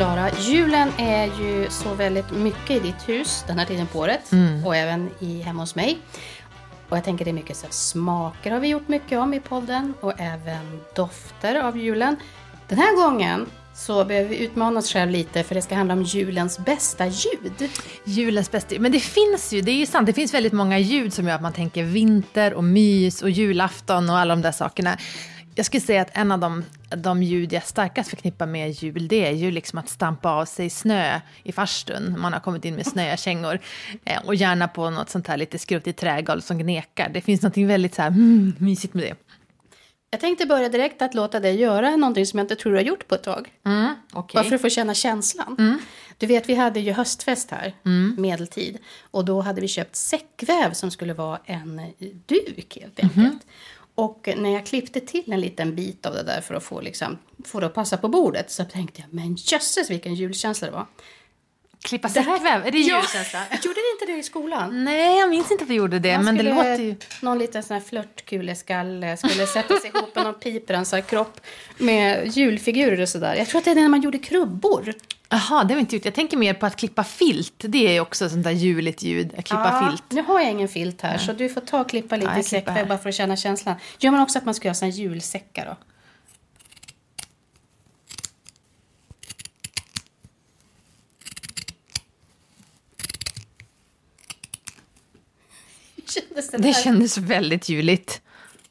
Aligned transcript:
Klara, 0.00 0.30
julen 0.30 0.88
är 0.98 1.26
ju 1.26 1.70
så 1.70 1.94
väldigt 1.94 2.30
mycket 2.30 2.70
i 2.70 2.80
ditt 2.80 3.08
hus 3.08 3.44
den 3.46 3.58
här 3.58 3.66
tiden 3.66 3.86
på 3.86 3.98
året 3.98 4.30
och 4.66 4.76
även 4.76 5.10
i, 5.18 5.42
hemma 5.42 5.62
hos 5.62 5.74
mig. 5.74 5.98
Och 6.88 6.96
jag 6.96 7.04
tänker 7.04 7.24
det 7.24 7.30
är 7.30 7.32
mycket 7.32 7.56
så 7.56 7.66
smaker 7.70 8.50
har 8.50 8.60
vi 8.60 8.68
gjort 8.68 8.88
mycket 8.88 9.18
om 9.18 9.34
i 9.34 9.40
podden 9.40 9.94
och 10.00 10.20
även 10.20 10.80
dofter 10.94 11.54
av 11.54 11.78
julen. 11.78 12.16
Den 12.68 12.78
här 12.78 12.96
gången 12.96 13.46
så 13.74 14.04
behöver 14.04 14.28
vi 14.28 14.38
utmana 14.38 14.78
oss 14.78 14.92
själv 14.92 15.10
lite 15.10 15.42
för 15.42 15.54
det 15.54 15.62
ska 15.62 15.74
handla 15.74 15.94
om 15.94 16.02
julens 16.02 16.58
bästa 16.58 17.06
ljud. 17.06 17.70
Julens 18.04 18.50
bästa 18.50 18.74
Men 18.78 18.92
det 18.92 19.00
finns 19.00 19.52
ju, 19.52 19.60
det 19.60 19.70
är 19.70 19.76
ju 19.76 19.86
sant, 19.86 20.06
det 20.06 20.12
finns 20.12 20.34
väldigt 20.34 20.52
många 20.52 20.78
ljud 20.78 21.12
som 21.12 21.26
gör 21.26 21.34
att 21.34 21.42
man 21.42 21.52
tänker 21.52 21.82
vinter 21.82 22.54
och 22.54 22.64
mys 22.64 23.22
och 23.22 23.30
julafton 23.30 24.10
och 24.10 24.18
alla 24.18 24.34
de 24.34 24.42
där 24.42 24.52
sakerna. 24.52 24.96
Jag 25.60 25.66
skulle 25.66 25.80
säga 25.80 26.02
att 26.02 26.16
en 26.16 26.32
av 26.32 26.38
de, 26.38 26.64
de 26.96 27.22
ljud 27.22 27.52
jag 27.52 27.64
starkast 27.66 28.10
förknippar 28.10 28.46
med 28.46 28.70
jul, 28.70 29.08
det 29.08 29.26
är 29.26 29.32
ju 29.32 29.50
liksom 29.50 29.78
att 29.78 29.88
stampa 29.88 30.30
av 30.30 30.44
sig 30.44 30.70
snö 30.70 31.20
i 31.42 31.52
farstun. 31.52 32.20
Man 32.20 32.32
har 32.32 32.40
kommit 32.40 32.64
in 32.64 32.74
med 32.74 32.86
snöiga 32.86 33.16
kängor. 33.16 33.60
Eh, 34.04 34.22
och 34.24 34.34
gärna 34.34 34.68
på 34.68 34.90
något 34.90 35.10
sånt 35.10 35.26
här 35.26 35.36
lite 35.36 35.58
skruttigt 35.58 36.00
trägolv 36.00 36.40
som 36.40 36.58
gnekar. 36.58 37.08
Det 37.08 37.20
finns 37.20 37.42
något 37.42 37.56
väldigt 37.56 37.94
så 37.94 38.02
här, 38.02 38.08
mm, 38.08 38.54
mysigt 38.58 38.94
med 38.94 39.04
det. 39.04 39.14
Jag 40.10 40.20
tänkte 40.20 40.46
börja 40.46 40.68
direkt 40.68 41.02
att 41.02 41.14
låta 41.14 41.40
dig 41.40 41.60
göra 41.60 41.96
någonting 41.96 42.26
som 42.26 42.38
jag 42.38 42.44
inte 42.44 42.56
tror 42.56 42.72
du 42.72 42.78
har 42.78 42.84
gjort 42.84 43.08
på 43.08 43.14
ett 43.14 43.22
tag. 43.22 43.48
Mm, 43.66 43.94
Bara 44.12 44.44
för 44.44 44.54
att 44.54 44.60
få 44.62 44.68
känna 44.68 44.94
känslan. 44.94 45.78
Du 46.18 46.26
vet, 46.26 46.48
vi 46.48 46.54
hade 46.54 46.80
ju 46.80 46.92
höstfest 46.92 47.50
här, 47.50 47.74
medeltid. 48.20 48.78
Och 49.10 49.24
då 49.24 49.40
hade 49.40 49.60
vi 49.60 49.68
köpt 49.68 49.96
säckväv 49.96 50.72
som 50.72 50.90
skulle 50.90 51.14
vara 51.14 51.38
en 51.44 51.80
duk 52.26 52.78
helt 52.80 53.00
enkelt. 53.00 53.42
Och 53.94 54.28
när 54.36 54.50
jag 54.52 54.66
klippte 54.66 55.00
till 55.00 55.32
en 55.32 55.40
liten 55.40 55.74
bit 55.74 56.06
av 56.06 56.14
det 56.14 56.22
där 56.22 56.40
för 56.40 56.54
att 56.54 56.62
få, 56.64 56.80
liksom, 56.80 57.18
få 57.44 57.60
det 57.60 57.66
att 57.66 57.74
passa 57.74 57.96
på 57.96 58.08
bordet 58.08 58.50
så 58.50 58.64
tänkte 58.64 59.00
jag, 59.00 59.14
men 59.14 59.34
jösses 59.34 59.90
vilken 59.90 60.14
julkänsla 60.14 60.66
det 60.66 60.72
var. 60.72 60.86
Klippa 61.82 62.08
säckväv, 62.08 62.66
är 62.66 62.70
det 62.70 62.78
julkänsla? 62.78 63.42
Gjorde 63.62 63.80
ni 63.80 63.92
inte 64.00 64.12
det 64.12 64.18
i 64.18 64.22
skolan? 64.22 64.84
Nej, 64.84 65.18
jag 65.18 65.30
minns 65.30 65.50
inte 65.50 65.64
att 65.64 65.70
vi 65.70 65.74
gjorde 65.74 65.98
det, 65.98 66.16
Man 66.16 66.24
men 66.24 66.34
det 66.34 66.40
skulle- 66.40 66.54
låter 66.54 66.82
ju... 66.84 66.96
Någon 67.22 67.38
liten 67.38 67.62
sån 67.62 67.74
här 67.74 67.84
flörtkuleskalle 67.84 69.16
skulle 69.16 69.46
sätta 69.46 69.76
sig 69.76 69.90
ihop 69.94 70.14
med 70.14 70.24
någon 70.24 70.34
piprensarkropp 70.34 71.40
med 71.78 72.36
julfigurer 72.36 73.00
och 73.00 73.08
sådär. 73.08 73.34
Jag 73.34 73.46
tror 73.48 73.58
att 73.58 73.64
det 73.64 73.70
är 73.70 73.74
när 73.74 73.88
man 73.88 74.00
gjorde 74.02 74.18
krubbor. 74.18 74.94
Jaha, 75.32 75.64
det 75.64 75.74
vi 75.74 75.80
inte 75.80 75.96
gjort. 75.96 76.04
Jag 76.04 76.14
tänker 76.14 76.36
mer 76.36 76.54
på 76.54 76.66
att 76.66 76.76
klippa 76.76 77.04
filt. 77.04 77.54
Det 77.58 77.96
är 77.96 78.00
också 78.00 78.28
sånt 78.28 78.44
där 78.44 78.50
juligt 78.50 79.02
ljud, 79.02 79.34
att 79.38 79.44
klippa 79.44 79.88
filt. 79.88 80.04
Nu 80.08 80.22
har 80.22 80.40
jag 80.40 80.50
ingen 80.50 80.68
filt 80.68 81.00
här 81.00 81.18
så 81.18 81.32
du 81.32 81.48
får 81.48 81.60
ta 81.60 81.80
och 81.80 81.88
klippa 81.88 82.16
lite 82.16 82.32
Ja, 82.36 82.42
säckväv 82.42 82.88
bara 82.88 82.98
för 82.98 83.08
att 83.08 83.14
känna 83.14 83.36
känslan. 83.36 83.76
Gör 83.98 84.10
man 84.10 84.20
också 84.20 84.38
att 84.38 84.44
man 84.44 84.54
ska 84.54 84.68
göra 84.68 84.74
såna 84.74 84.90
julsäckar 84.90 85.66
då? 85.66 85.76
Kändes 96.06 96.50
det 96.50 96.58
Det 96.58 96.72
kändes 96.72 97.18
väldigt 97.18 97.68
juligt. 97.68 98.22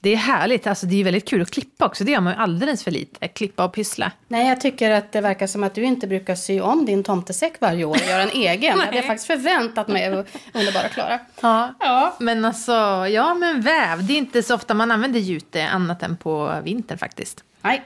Det 0.01 0.09
är 0.09 0.17
härligt, 0.17 0.67
alltså 0.67 0.85
det 0.85 0.99
är 0.99 1.03
väldigt 1.03 1.27
kul 1.27 1.41
att 1.41 1.51
klippa 1.51 1.85
också. 1.85 2.03
Det 2.03 2.11
gör 2.11 2.21
man 2.21 2.33
ju 2.33 2.39
alldeles 2.39 2.83
för 2.83 2.91
lite, 2.91 3.27
klippa 3.27 3.65
och 3.65 3.73
pyssla. 3.73 4.11
Nej, 4.27 4.49
jag 4.49 4.61
tycker 4.61 4.91
att 4.91 5.11
det 5.11 5.21
verkar 5.21 5.47
som 5.47 5.63
att 5.63 5.75
du 5.75 5.83
inte 5.83 6.07
brukar 6.07 6.35
sy 6.35 6.61
om 6.61 6.85
din 6.85 7.03
tomtesäck 7.03 7.53
varje 7.59 7.85
år 7.85 7.95
och 7.95 8.09
göra 8.09 8.21
en 8.21 8.29
egen. 8.29 8.77
det 8.77 8.85
hade 8.85 8.97
jag 8.97 9.05
faktiskt 9.05 9.27
förväntat 9.27 9.87
mig 9.87 10.25
underbara 10.53 10.87
Klara. 10.89 11.19
Ja. 11.41 11.73
Ja. 11.79 12.15
Men 12.19 12.45
alltså, 12.45 12.71
ja 13.07 13.33
men 13.33 13.61
väv, 13.61 14.07
det 14.07 14.13
är 14.13 14.17
inte 14.17 14.43
så 14.43 14.55
ofta 14.55 14.73
man 14.73 14.91
använder 14.91 15.19
jute 15.19 15.67
annat 15.67 16.03
än 16.03 16.17
på 16.17 16.61
vintern 16.63 16.97
faktiskt. 16.97 17.43
Nej, 17.61 17.83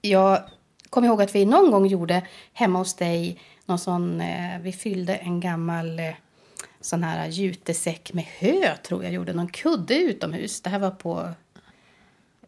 jag 0.00 0.38
kommer 0.90 1.08
ihåg 1.08 1.22
att 1.22 1.34
vi 1.34 1.44
någon 1.44 1.70
gång 1.70 1.86
gjorde 1.86 2.22
hemma 2.52 2.78
hos 2.78 2.94
dig 2.94 3.40
någon 3.66 3.78
sån, 3.78 4.20
eh, 4.20 4.60
vi 4.60 4.72
fyllde 4.72 5.14
en 5.14 5.40
gammal 5.40 5.98
eh, 5.98 6.14
sån 6.80 7.02
här 7.02 7.28
jutesäck 7.28 8.12
med 8.12 8.24
hö 8.38 8.76
tror 8.76 9.04
jag 9.04 9.12
gjorde, 9.12 9.32
någon 9.32 9.48
kudde 9.48 9.94
utomhus. 9.94 10.60
Det 10.60 10.70
här 10.70 10.78
var 10.78 10.90
på, 10.90 11.30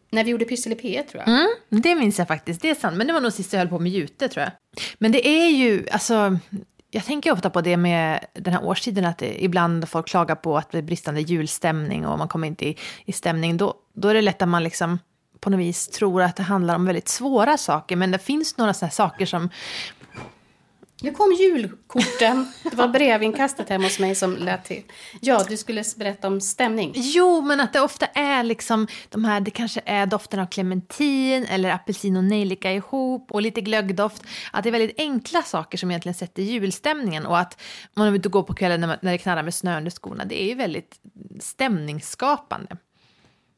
när 0.09 0.23
vi 0.23 0.31
gjorde 0.31 0.45
Pyssel 0.45 0.71
i 0.71 0.75
P1 0.75 1.03
tror 1.03 1.23
jag. 1.25 1.27
Mm, 1.27 1.47
det 1.69 1.95
minns 1.95 2.19
jag 2.19 2.27
faktiskt, 2.27 2.61
det 2.61 2.69
är 2.69 2.75
sant. 2.75 2.97
Men 2.97 3.07
det 3.07 3.13
var 3.13 3.21
nog 3.21 3.33
sist 3.33 3.53
jag 3.53 3.59
höll 3.59 3.69
på 3.69 3.79
med 3.79 3.91
jute 3.91 4.29
tror 4.29 4.43
jag. 4.43 4.51
Men 4.97 5.11
det 5.11 5.27
är 5.27 5.49
ju, 5.49 5.85
alltså, 5.91 6.39
jag 6.91 7.05
tänker 7.05 7.31
ofta 7.31 7.49
på 7.49 7.61
det 7.61 7.77
med 7.77 8.25
den 8.33 8.53
här 8.53 8.65
årstiden, 8.65 9.05
att 9.05 9.17
det, 9.17 9.43
ibland 9.43 9.89
folk 9.89 10.07
klagar 10.07 10.35
på 10.35 10.57
att 10.57 10.71
det 10.71 10.77
är 10.77 10.81
bristande 10.81 11.21
julstämning 11.21 12.05
och 12.05 12.17
man 12.17 12.27
kommer 12.27 12.47
inte 12.47 12.67
i, 12.67 12.77
i 13.05 13.11
stämning. 13.11 13.57
Då, 13.57 13.73
då 13.93 14.07
är 14.07 14.13
det 14.13 14.21
lätt 14.21 14.41
att 14.41 14.49
man 14.49 14.63
liksom 14.63 14.99
på 15.39 15.49
något 15.49 15.59
vis 15.59 15.87
tror 15.87 16.21
att 16.21 16.35
det 16.35 16.43
handlar 16.43 16.75
om 16.75 16.85
väldigt 16.85 17.07
svåra 17.07 17.57
saker. 17.57 17.95
Men 17.95 18.11
det 18.11 18.19
finns 18.19 18.57
några 18.57 18.73
sådana 18.73 18.91
saker 18.91 19.25
som 19.25 19.49
nu 21.03 21.11
kom 21.11 21.33
julkorten. 21.39 22.51
Det 22.63 22.75
var 22.75 22.87
brevinkastet 22.87 23.69
hemma 23.69 23.83
hos 23.83 23.99
mig 23.99 24.15
som 24.15 24.37
lät 24.37 24.65
till. 24.65 24.83
Ja, 25.21 25.43
du 25.49 25.57
skulle 25.57 25.83
berätta 25.97 26.27
om 26.27 26.41
stämning. 26.41 26.91
Jo, 26.95 27.41
men 27.41 27.59
att 27.59 27.73
det 27.73 27.81
ofta 27.81 28.05
är 28.05 28.43
liksom 28.43 28.87
de 29.09 29.25
här, 29.25 29.41
det 29.41 29.51
kanske 29.51 29.81
är 29.85 30.05
doften 30.05 30.39
av 30.39 30.45
clementin 30.45 31.45
eller 31.45 31.69
apelsin 31.69 32.17
och 32.17 32.23
nejlika 32.23 32.71
ihop 32.71 33.31
och 33.31 33.41
lite 33.41 33.61
glöggdoft. 33.61 34.23
Att 34.51 34.63
det 34.63 34.69
är 34.69 34.71
väldigt 34.71 34.99
enkla 34.99 35.41
saker 35.41 35.77
som 35.77 35.91
egentligen 35.91 36.13
sätter 36.13 36.43
julstämningen 36.43 37.25
och 37.25 37.39
att 37.39 37.61
man 37.93 38.13
vill 38.13 38.21
går 38.21 38.43
på 38.43 38.53
kvällen 38.53 38.81
när, 38.81 38.87
man, 38.87 38.97
när 39.01 39.11
det 39.11 39.17
knarrar 39.17 39.43
med 39.43 39.53
snö 39.53 39.77
under 39.77 39.91
skorna, 39.91 40.25
det 40.25 40.43
är 40.43 40.47
ju 40.47 40.55
väldigt 40.55 40.99
stämningsskapande. 41.39 42.77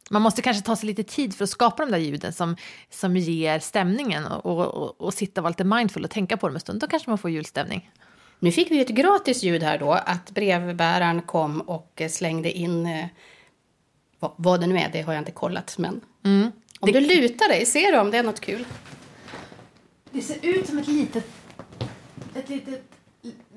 Man 0.09 0.21
måste 0.21 0.41
kanske 0.41 0.63
ta 0.63 0.75
sig 0.75 0.87
lite 0.87 1.03
tid 1.03 1.35
för 1.35 1.43
att 1.43 1.49
skapa 1.49 1.85
de 1.85 1.91
där 1.91 1.97
ljuden 1.97 2.33
som, 2.33 2.55
som 2.89 3.17
ger 3.17 3.59
stämningen 3.59 4.25
och, 4.25 4.45
och, 4.45 5.01
och, 5.01 5.13
sitta 5.13 5.41
och 5.41 5.43
vara 5.43 5.49
lite 5.49 5.63
mindful 5.63 6.03
och 6.03 6.09
tänka 6.09 6.37
på 6.37 6.47
dem 6.47 6.55
en 6.55 6.59
stund. 6.59 6.79
Då 6.79 6.87
kanske 6.87 7.09
man 7.09 7.17
får 7.17 7.31
julstämning. 7.31 7.91
Nu 8.39 8.51
fick 8.51 8.71
vi 8.71 8.81
ett 8.81 8.89
gratis 8.89 9.43
ljud 9.43 9.63
här 9.63 9.77
då, 9.77 9.91
att 9.91 10.31
brevbäraren 10.31 11.21
kom 11.21 11.61
och 11.61 12.01
slängde 12.09 12.51
in 12.51 12.85
eh, 12.85 13.05
vad, 14.19 14.31
vad 14.35 14.61
det 14.61 14.67
nu 14.67 14.77
är, 14.77 14.89
det 14.93 15.01
har 15.01 15.13
jag 15.13 15.21
inte 15.21 15.31
kollat. 15.31 15.77
Men 15.77 16.01
om 16.79 16.91
du 16.91 16.99
lutar 16.99 17.49
dig, 17.49 17.65
ser 17.65 17.91
du 17.91 17.99
om 17.99 18.11
det 18.11 18.17
är 18.17 18.23
något 18.23 18.39
kul? 18.39 18.65
Det 20.11 20.21
ser 20.21 20.37
ut 20.41 20.67
som 20.67 20.77
ett 20.77 20.87
litet, 20.87 21.27
ett 22.35 22.49
litet 22.49 22.83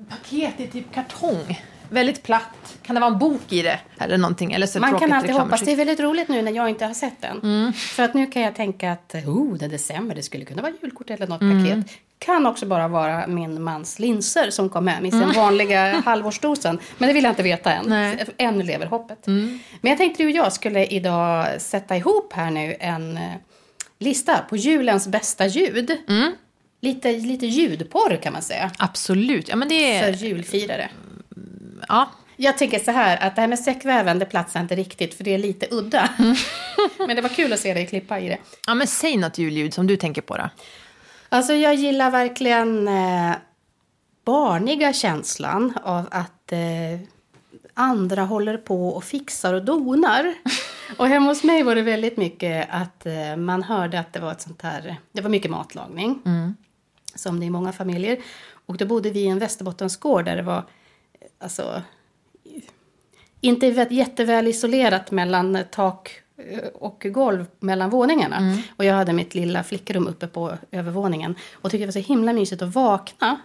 paket 0.09 0.59
i 0.59 0.67
typ 0.67 0.93
kartong. 0.93 1.59
Väldigt 1.89 2.23
platt. 2.23 2.77
Kan 2.81 2.95
det 2.95 3.01
vara 3.01 3.11
en 3.11 3.19
bok 3.19 3.53
i 3.53 3.61
det? 3.61 3.79
Eller 3.99 4.17
någonting. 4.17 4.51
Eller 4.51 4.67
så 4.67 4.79
Man 4.79 4.99
kan 4.99 5.13
alltid 5.13 5.31
hoppas. 5.31 5.61
Det 5.61 5.71
är 5.71 5.75
väldigt 5.75 5.99
roligt 5.99 6.27
nu 6.27 6.41
när 6.41 6.51
jag 6.51 6.69
inte 6.69 6.85
har 6.85 6.93
sett 6.93 7.21
den. 7.21 7.73
För 7.73 8.03
att 8.03 8.13
nu 8.13 8.27
kan 8.27 8.41
jag 8.41 8.55
tänka 8.55 8.91
att 8.91 9.15
oh, 9.15 9.57
det 9.57 9.65
är 9.65 9.69
december, 9.69 10.15
det 10.15 10.23
skulle 10.23 10.45
kunna 10.45 10.61
vara 10.61 10.73
julkort 10.81 11.09
eller 11.09 11.27
något 11.27 11.39
paket. 11.39 11.99
Kan 12.19 12.45
också 12.45 12.65
bara 12.65 12.87
vara 12.87 13.27
min 13.27 13.63
mans 13.63 13.99
linser 13.99 14.49
som 14.49 14.69
kom 14.69 14.87
hem 14.87 15.05
i 15.05 15.11
sin 15.11 15.31
vanliga 15.31 16.01
halvårsdosen. 16.05 16.79
Men 16.97 17.07
det 17.07 17.13
vill 17.13 17.23
jag 17.23 17.31
inte 17.31 17.43
veta 17.43 17.73
än. 17.73 17.85
Nej. 17.87 18.25
Ännu 18.37 18.63
lever 18.63 18.85
hoppet. 18.85 19.27
Men 19.27 19.59
jag 19.81 19.97
tänkte 19.97 20.23
du 20.23 20.29
och 20.29 20.35
jag 20.35 20.53
skulle 20.53 20.85
idag 20.85 21.61
sätta 21.61 21.97
ihop 21.97 22.33
här 22.33 22.51
nu 22.51 22.75
en 22.79 23.17
eh, 23.17 23.23
lista 23.99 24.37
på 24.49 24.55
julens 24.57 25.07
bästa 25.07 25.47
ljud. 25.47 25.97
Lite, 26.81 27.11
lite 27.11 27.45
ljudporr 27.45 28.19
kan 28.21 28.33
man 28.33 28.41
säga. 28.41 28.71
Absolut. 28.77 29.49
Ja, 29.49 29.55
men 29.55 29.69
det 29.69 29.99
För 29.99 30.07
är... 30.07 30.13
julfirare. 30.13 30.89
Ja. 31.87 32.09
Jag 32.35 32.57
tänker 32.57 32.79
så 32.79 32.91
här 32.91 33.17
att 33.27 33.35
det 33.35 33.41
här 33.41 33.47
med 33.47 33.59
säckväven 33.59 34.19
det 34.19 34.25
platsar 34.25 34.59
inte 34.59 34.75
riktigt 34.75 35.13
för 35.13 35.23
det 35.23 35.33
är 35.33 35.37
lite 35.37 35.67
udda. 35.71 36.09
Men 37.07 37.15
det 37.15 37.21
var 37.21 37.29
kul 37.29 37.53
att 37.53 37.59
se 37.59 37.73
dig 37.73 37.87
klippa 37.87 38.19
i 38.19 38.29
det. 38.29 38.37
ja, 38.67 38.73
men 38.75 38.87
säg 38.87 39.17
något 39.17 39.37
julljud 39.37 39.73
som 39.73 39.87
du 39.87 39.97
tänker 39.97 40.21
på 40.21 40.37
då. 40.37 40.49
Alltså 41.29 41.53
jag 41.53 41.75
gillar 41.75 42.11
verkligen 42.11 42.87
eh, 42.87 43.31
barniga 44.25 44.93
känslan 44.93 45.73
av 45.83 46.07
att 46.11 46.51
eh, 46.51 46.99
andra 47.73 48.23
håller 48.23 48.57
på 48.57 48.89
och 48.89 49.03
fixar 49.03 49.53
och 49.53 49.65
donar. 49.65 50.33
Och 50.97 51.07
hemma 51.07 51.25
hos 51.25 51.43
mig 51.43 51.63
var 51.63 51.75
det 51.75 51.81
väldigt 51.81 52.17
mycket 52.17 52.67
att 52.71 53.05
eh, 53.05 53.35
man 53.37 53.63
hörde 53.63 53.99
att 53.99 54.13
det 54.13 54.19
var 54.19 54.31
ett 54.31 54.41
sånt 54.41 54.61
här, 54.61 54.97
det 55.11 55.21
var 55.21 55.29
mycket 55.29 55.51
matlagning. 55.51 56.21
Som 57.15 57.39
det 57.39 57.43
är 57.45 57.47
i 57.47 57.49
många 57.49 57.71
familjer. 57.71 58.17
Och 58.65 58.77
då 58.77 58.85
bodde 58.85 59.09
vi 59.09 59.19
i 59.19 59.27
en 59.27 59.39
Västerbottensgård 59.39 60.25
där 60.25 60.35
det 60.35 60.41
var, 60.41 60.63
alltså, 61.39 61.81
inte 63.41 63.71
vä- 63.71 63.93
jätteväl 63.93 64.47
isolerat 64.47 65.11
mellan 65.11 65.57
tak 65.71 66.21
eh, 66.37 66.67
och 66.73 67.05
golv 67.09 67.45
mellan 67.59 67.89
våningarna. 67.89 68.57
Och 68.77 68.85
jag 68.85 68.93
hade 68.93 69.13
mitt 69.13 69.35
lilla 69.35 69.63
flickrum 69.63 70.07
uppe 70.07 70.27
på 70.27 70.57
övervåningen. 70.71 71.35
Och 71.53 71.71
tyckte 71.71 71.83
det 71.83 71.87
var 71.87 71.91
så 71.91 71.99
himla 72.13 72.33
mysigt 72.33 72.61
att 72.61 72.75
vakna. 72.75 73.39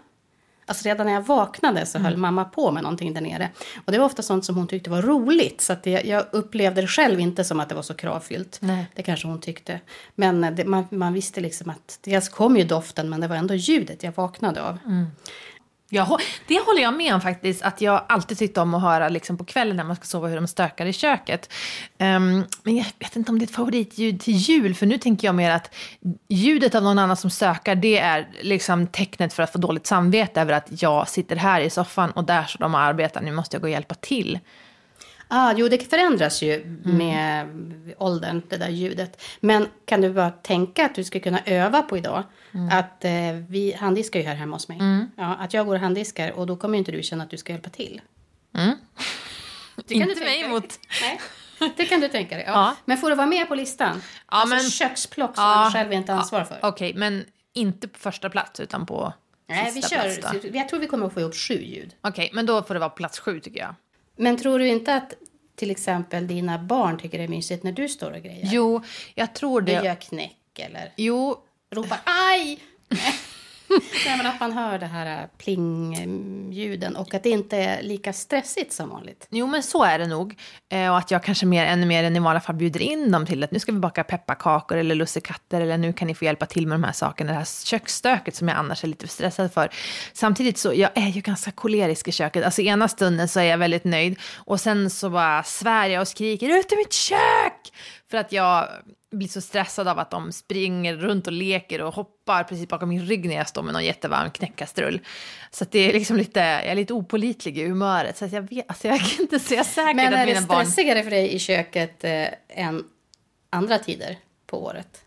Alltså 0.66 0.88
redan 0.88 1.06
när 1.06 1.12
jag 1.14 1.26
vaknade 1.26 1.86
så 1.86 1.98
höll 1.98 2.16
mamma 2.16 2.44
på 2.44 2.70
med 2.70 2.82
någonting 2.82 3.14
där 3.14 3.20
nere. 3.20 3.50
Och 3.84 3.92
det 3.92 3.98
var 3.98 4.06
ofta 4.06 4.22
sånt 4.22 4.44
som 4.44 4.56
hon 4.56 4.66
tyckte 4.68 4.90
var 4.90 5.02
roligt. 5.02 5.60
Så 5.60 5.72
att 5.72 5.82
det, 5.82 5.90
jag 6.04 6.24
upplevde 6.32 6.80
det 6.80 6.86
själv 6.86 7.20
inte 7.20 7.44
som 7.44 7.60
att 7.60 7.68
det 7.68 7.74
var 7.74 7.82
så 7.82 7.94
kravfyllt. 7.94 8.58
Nej. 8.62 8.86
Det 8.94 9.02
kanske 9.02 9.28
hon 9.28 9.40
tyckte. 9.40 9.80
Men 10.14 10.44
eh, 10.44 10.50
det, 10.50 10.64
man, 10.64 10.86
man 10.90 11.12
visste 11.12 11.40
liksom 11.40 11.70
att 11.70 11.98
dels 12.02 12.28
kom 12.28 12.56
ju 12.56 12.64
doften 12.64 13.08
men 13.10 13.20
det 13.20 13.28
var 13.28 13.36
ändå 13.36 13.54
ljudet 13.54 14.02
jag 14.02 14.12
vaknade 14.16 14.62
av. 14.62 14.78
Jag, 15.94 16.20
det 16.46 16.60
håller 16.66 16.82
jag 16.82 16.94
med 16.94 17.14
om 17.14 17.20
faktiskt, 17.20 17.62
att 17.62 17.80
jag 17.80 18.04
alltid 18.08 18.38
tyckte 18.38 18.60
om 18.60 18.74
att 18.74 18.82
höra 18.82 19.08
liksom, 19.08 19.38
på 19.38 19.44
kvällen 19.44 19.76
när 19.76 19.84
man 19.84 19.96
ska 19.96 20.04
sova 20.04 20.28
hur 20.28 20.36
de 20.36 20.46
stökar 20.46 20.86
i 20.86 20.92
köket. 20.92 21.52
Um, 21.98 22.44
men 22.62 22.76
jag 22.76 22.86
vet 22.98 23.16
inte 23.16 23.32
om 23.32 23.38
det 23.38 23.42
är 23.42 23.46
ett 23.46 23.54
favoritljud 23.54 24.20
till 24.20 24.34
jul, 24.34 24.74
för 24.74 24.86
nu 24.86 24.98
tänker 24.98 25.28
jag 25.28 25.34
mer 25.34 25.50
att 25.50 25.74
ljudet 26.28 26.74
av 26.74 26.82
någon 26.82 26.98
annan 26.98 27.16
som 27.16 27.30
stökar, 27.30 27.74
det 27.74 27.98
är 27.98 28.28
liksom 28.42 28.86
tecknet 28.86 29.32
för 29.32 29.42
att 29.42 29.52
få 29.52 29.58
dåligt 29.58 29.86
samvete 29.86 30.40
över 30.40 30.52
att 30.52 30.82
jag 30.82 31.08
sitter 31.08 31.36
här 31.36 31.60
i 31.60 31.70
soffan 31.70 32.10
och 32.10 32.24
där 32.24 32.44
står 32.44 32.60
de 32.60 32.74
och 32.74 32.80
arbetar, 32.80 33.20
nu 33.20 33.32
måste 33.32 33.56
jag 33.56 33.62
gå 33.62 33.66
och 33.66 33.72
hjälpa 33.72 33.94
till. 33.94 34.38
Ah, 35.36 35.54
jo, 35.56 35.68
det 35.68 35.90
förändras 35.90 36.42
ju 36.42 36.64
med 36.84 37.46
åldern, 37.98 38.42
det 38.48 38.56
där 38.56 38.68
ljudet. 38.68 39.22
Men 39.40 39.68
kan 39.84 40.00
du 40.00 40.10
bara 40.12 40.30
tänka 40.30 40.84
att 40.86 40.94
du 40.94 41.04
ska 41.04 41.20
kunna 41.20 41.40
öva 41.46 41.82
på 41.82 41.98
idag? 41.98 42.22
Att 42.72 43.04
eh, 43.04 43.12
vi 43.48 43.72
handdiskar 43.72 44.20
ju 44.20 44.26
här 44.26 44.34
hemma 44.34 44.56
hos 44.56 44.68
mig. 44.68 44.78
Ja, 45.16 45.34
att 45.40 45.54
jag 45.54 45.66
går 45.66 45.74
och 45.74 45.80
handdiskar 45.80 46.30
och 46.32 46.46
då 46.46 46.56
kommer 46.56 46.78
inte 46.78 46.92
du 46.92 47.02
känna 47.02 47.24
att 47.24 47.30
du 47.30 47.36
ska 47.36 47.52
hjälpa 47.52 47.70
till. 47.70 48.00
Kan 48.54 48.76
Inte 49.88 50.14
du 50.14 50.20
mig 50.20 50.40
emot. 50.42 50.78
Nej, 51.02 51.20
det 51.76 51.84
kan 51.86 52.00
du 52.00 52.08
tänka 52.08 52.34
dig. 52.36 52.44
Ja. 52.46 52.52
Ja. 52.52 52.76
Men 52.84 52.98
får 52.98 53.10
du 53.10 53.16
vara 53.16 53.26
med 53.26 53.48
på 53.48 53.54
listan? 53.54 54.02
Ja, 54.04 54.22
alltså 54.26 54.54
men- 54.54 54.70
köksplock 54.70 55.34
som 55.34 55.44
Ja. 55.44 55.54
man 55.56 55.72
själv 55.72 55.92
inte 55.92 56.12
ansvar 56.14 56.44
för. 56.44 56.58
Okej, 56.62 56.94
men 56.96 57.24
inte 57.52 57.88
på 57.88 57.98
första 57.98 58.30
plats 58.30 58.60
utan 58.60 58.86
på 58.86 59.12
Nej, 59.48 59.64
vi 59.74 59.82
sista 59.82 59.96
plats 60.00 60.16
kör. 60.16 60.40
då. 60.52 60.58
Jag 60.58 60.68
tror 60.68 60.80
vi 60.80 60.86
kommer 60.86 61.06
att 61.06 61.14
få 61.14 61.20
ihop 61.20 61.34
sju 61.34 61.54
ljud. 61.62 61.94
Okej, 62.00 62.30
men 62.32 62.46
då 62.46 62.62
får 62.62 62.74
det 62.74 62.80
vara 62.80 62.90
plats 62.90 63.18
sju 63.18 63.40
tycker 63.40 63.60
jag. 63.60 63.74
Men 64.16 64.36
tror 64.36 64.58
du 64.58 64.68
inte 64.68 64.94
att 64.94 65.14
till 65.56 65.70
exempel 65.70 66.26
dina 66.26 66.58
barn 66.58 66.98
tycker 66.98 67.18
det 67.18 67.24
är 67.24 67.28
mysigt 67.28 67.62
när 67.62 67.72
du 67.72 67.88
står 67.88 68.10
och 68.10 68.22
grejer? 68.22 68.48
Jo, 68.52 68.82
jag 69.14 69.34
tror 69.34 69.60
Du 69.60 69.72
det. 69.72 69.84
gör 69.84 69.94
knäck 69.94 70.58
eller 70.58 70.92
Jo, 70.96 71.36
ropar 71.70 71.98
aj! 72.04 72.58
Nej, 74.06 74.16
men 74.16 74.26
att 74.26 74.40
man 74.40 74.52
hör 74.52 74.78
det 74.78 74.86
här 74.86 75.22
äh, 75.22 75.28
pling-ljuden 75.38 76.96
och 76.96 77.14
att 77.14 77.22
det 77.22 77.30
inte 77.30 77.56
är 77.56 77.82
lika 77.82 78.12
stressigt 78.12 78.72
som 78.72 78.88
vanligt. 78.88 79.26
Jo, 79.30 79.46
men 79.46 79.62
så 79.62 79.84
är 79.84 79.98
det 79.98 80.06
nog. 80.06 80.38
Eh, 80.72 80.90
och 80.90 80.98
att 80.98 81.10
jag 81.10 81.22
kanske 81.22 81.46
mer, 81.46 81.66
ännu 81.66 81.86
mer 81.86 82.04
än 82.04 82.16
i 82.16 82.18
vanliga 82.18 82.40
fall 82.40 82.54
bjuder 82.54 82.82
in 82.82 83.12
dem 83.12 83.26
till 83.26 83.44
att 83.44 83.50
nu 83.50 83.58
ska 83.58 83.72
vi 83.72 83.78
baka 83.78 84.04
pepparkakor 84.04 84.78
eller 84.78 84.94
lussekatter 84.94 85.60
eller 85.60 85.78
nu 85.78 85.92
kan 85.92 86.08
ni 86.08 86.14
få 86.14 86.24
hjälpa 86.24 86.46
till 86.46 86.66
med 86.66 86.74
de 86.74 86.84
här 86.84 86.92
sakerna, 86.92 87.32
det 87.32 87.38
här 87.38 87.64
köksstöket 87.64 88.34
som 88.34 88.48
jag 88.48 88.56
annars 88.58 88.84
är 88.84 88.88
lite 88.88 89.08
stressad 89.08 89.52
för. 89.52 89.68
Samtidigt 90.12 90.58
så, 90.58 90.74
jag 90.74 90.90
är 90.94 91.08
ju 91.08 91.20
ganska 91.20 91.50
kolerisk 91.50 92.08
i 92.08 92.12
köket. 92.12 92.44
Alltså 92.44 92.62
ena 92.62 92.88
stunden 92.88 93.28
så 93.28 93.40
är 93.40 93.44
jag 93.44 93.58
väldigt 93.58 93.84
nöjd 93.84 94.18
och 94.34 94.60
sen 94.60 94.90
så 94.90 95.10
bara 95.10 95.42
svär 95.42 95.86
jag 95.86 96.00
och 96.00 96.08
skriker 96.08 96.48
ut 96.48 96.72
i 96.72 96.76
mitt 96.76 96.92
kök! 96.92 97.72
För 98.10 98.18
att 98.18 98.32
jag 98.32 98.68
blir 99.10 99.28
så 99.28 99.40
stressad 99.40 99.88
av 99.88 99.98
att 99.98 100.10
de 100.10 100.32
springer 100.32 100.96
runt 100.96 101.26
och 101.26 101.32
leker 101.32 101.82
och 101.82 101.94
hoppar 101.94 102.44
precis 102.44 102.68
bakom 102.68 102.88
min 102.88 103.06
rygg 103.06 103.28
när 103.28 103.34
jag 103.34 103.48
står 103.48 103.62
med 103.62 103.72
någon 103.72 103.84
jättevarm 103.84 104.30
knäckastrull. 104.30 105.00
Så 105.50 105.64
det 105.70 105.78
är 105.78 105.92
liksom 105.92 106.16
lite, 106.16 106.40
jag 106.40 106.64
är 106.64 106.74
lite 106.74 106.94
opolitlig 106.94 107.58
i 107.58 107.68
humöret. 107.68 108.16
Så 108.16 108.28
jag 108.32 108.42
vet, 108.42 108.64
alltså 108.68 108.88
jag 108.88 109.00
kan 109.00 109.20
inte 109.20 109.40
säga 109.40 109.64
säkert 109.64 109.96
Men 109.96 110.06
att 110.06 110.20
är 110.20 110.26
det 110.26 110.34
mina 110.34 110.46
barn... 110.46 110.66
stressigare 110.66 111.02
för 111.02 111.10
dig 111.10 111.34
i 111.34 111.38
köket 111.38 112.04
eh, 112.04 112.28
än 112.48 112.84
andra 113.50 113.78
tider 113.78 114.18
på 114.46 114.64
året? 114.64 115.03